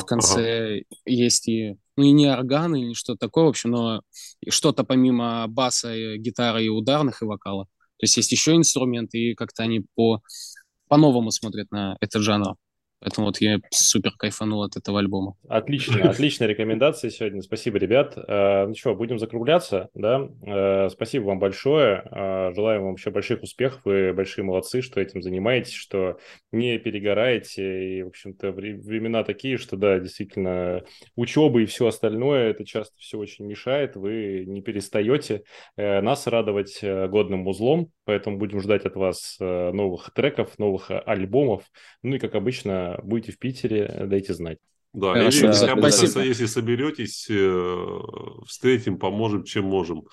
Конце 0.07 0.77
ага. 0.77 0.83
есть 1.05 1.47
и, 1.47 1.77
ну, 1.95 2.03
и 2.03 2.11
не 2.11 2.27
органы, 2.27 2.83
или 2.83 2.93
что-то 2.93 3.27
такое, 3.27 3.45
в 3.45 3.49
общем, 3.49 3.71
но 3.71 4.01
что-то 4.49 4.83
помимо 4.83 5.45
баса, 5.47 6.17
гитары 6.17 6.65
и 6.65 6.69
ударных, 6.69 7.21
и 7.21 7.25
вокала. 7.25 7.65
То 7.65 8.03
есть 8.03 8.17
есть 8.17 8.31
еще 8.31 8.55
инструменты, 8.55 9.17
и 9.17 9.35
как-то 9.35 9.63
они 9.63 9.85
по, 9.95 10.21
по-новому 10.87 11.31
смотрят 11.31 11.71
на 11.71 11.97
этот 11.99 12.21
жанр. 12.21 12.55
Поэтому 12.99 13.27
вот 13.27 13.39
я 13.41 13.59
супер 13.69 14.11
кайфанул 14.17 14.63
от 14.63 14.75
этого 14.75 14.99
альбома. 14.99 15.35
Отлично, 15.47 16.01
отличная 16.09 16.47
рекомендация 16.47 17.11
сегодня. 17.11 17.41
Спасибо, 17.43 17.77
ребят. 17.77 18.17
Э, 18.17 18.65
ну 18.65 18.73
что, 18.73 18.95
будем 18.95 19.19
закругляться, 19.19 19.89
да? 19.93 20.27
Э, 20.41 20.89
спасибо 20.89 21.25
вам 21.25 21.37
большое. 21.39 22.03
Э, 22.09 22.51
желаем 22.55 22.85
вам 22.85 22.95
еще 22.95 23.11
больших 23.11 23.43
успехов. 23.43 23.81
Вы 23.85 24.13
большие 24.13 24.43
молодцы, 24.43 24.81
что 24.81 24.99
этим 24.99 25.21
занимаетесь, 25.21 25.73
что 25.73 26.17
не 26.51 26.79
перегораете. 26.79 27.97
И, 27.97 28.03
в 28.03 28.07
общем-то, 28.07 28.51
времена 28.51 29.23
такие, 29.23 29.57
что, 29.57 29.77
да, 29.77 29.99
действительно, 29.99 30.83
учеба 31.15 31.61
и 31.61 31.65
все 31.67 31.87
остальное, 31.87 32.49
это 32.49 32.65
часто 32.65 32.95
все 32.97 33.19
очень 33.19 33.45
мешает. 33.45 33.95
Вы 33.95 34.45
не 34.47 34.61
перестаете 34.61 35.43
нас 35.75 36.25
радовать 36.25 36.79
годным 36.81 37.45
узлом, 37.47 37.91
поэтому 38.05 38.37
будем 38.37 38.61
ждать 38.61 38.85
от 38.85 38.95
вас 38.95 39.37
новых 39.39 40.11
треков, 40.13 40.57
новых 40.57 40.89
альбомов. 40.89 41.63
Ну 42.01 42.15
и, 42.15 42.19
как 42.19 42.35
обычно, 42.35 42.86
будете 43.03 43.31
в 43.31 43.39
Питере, 43.39 44.05
дайте 44.07 44.33
знать. 44.33 44.59
Да, 44.93 45.13
Хорошо, 45.13 45.47
или, 45.47 45.81
да, 45.81 45.87
если, 45.87 46.25
если 46.25 46.45
соберетесь, 46.45 47.27
э, 47.29 47.99
встретим, 48.47 48.97
поможем, 48.97 49.43
чем 49.43 49.65
можем. 49.65 50.03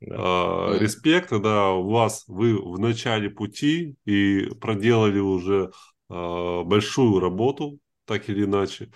Да. 0.00 0.16
А, 0.18 0.78
респект, 0.78 1.30
да, 1.30 1.70
у 1.70 1.90
вас, 1.90 2.24
вы 2.26 2.56
в 2.56 2.78
начале 2.78 3.30
пути 3.30 3.94
и 4.04 4.48
проделали 4.60 5.18
уже 5.18 5.70
а, 6.08 6.62
большую 6.64 7.20
работу, 7.20 7.78
так 8.06 8.28
или 8.28 8.44
иначе. 8.44 8.90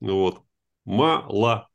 Вот. 0.00 0.42
Молодцы. 0.84 1.68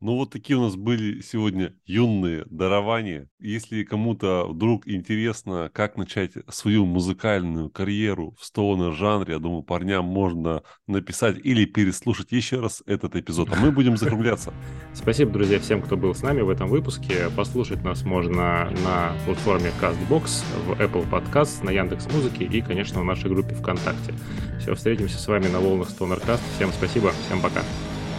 Ну 0.00 0.16
вот 0.16 0.30
такие 0.30 0.58
у 0.58 0.62
нас 0.62 0.76
были 0.76 1.22
сегодня 1.22 1.74
юные 1.86 2.44
дарования. 2.50 3.30
Если 3.40 3.82
кому-то 3.82 4.46
вдруг 4.46 4.86
интересно, 4.86 5.70
как 5.72 5.96
начать 5.96 6.32
свою 6.48 6.84
музыкальную 6.84 7.70
карьеру 7.70 8.36
в 8.38 8.44
стоунер 8.44 8.92
жанре, 8.92 9.34
я 9.34 9.38
думаю, 9.38 9.62
парням 9.62 10.04
можно 10.04 10.62
написать 10.86 11.38
или 11.42 11.64
переслушать 11.64 12.30
еще 12.30 12.60
раз 12.60 12.82
этот 12.86 13.16
эпизод. 13.16 13.48
А 13.52 13.56
мы 13.56 13.72
будем 13.72 13.96
закругляться. 13.96 14.52
Спасибо, 14.92 15.30
друзья, 15.32 15.58
всем, 15.60 15.80
кто 15.80 15.96
был 15.96 16.14
с 16.14 16.22
нами 16.22 16.42
в 16.42 16.50
этом 16.50 16.68
выпуске. 16.68 17.30
Послушать 17.34 17.82
нас 17.82 18.02
можно 18.02 18.70
на 18.84 19.16
платформе 19.24 19.72
CastBox, 19.80 20.44
в 20.66 20.72
Apple 20.72 21.08
Podcasts, 21.10 21.64
на 21.64 21.70
Яндекс 21.70 22.06
Музыке 22.12 22.44
и, 22.44 22.60
конечно, 22.60 23.00
в 23.00 23.04
нашей 23.04 23.30
группе 23.30 23.54
ВКонтакте. 23.54 24.14
Все, 24.60 24.74
встретимся 24.74 25.16
с 25.18 25.26
вами 25.26 25.46
на 25.46 25.60
волнах 25.60 25.88
Stonercast. 25.88 26.40
Всем 26.56 26.70
спасибо, 26.72 27.12
всем 27.26 27.40
пока. 27.40 27.62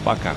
Пока. 0.04 0.34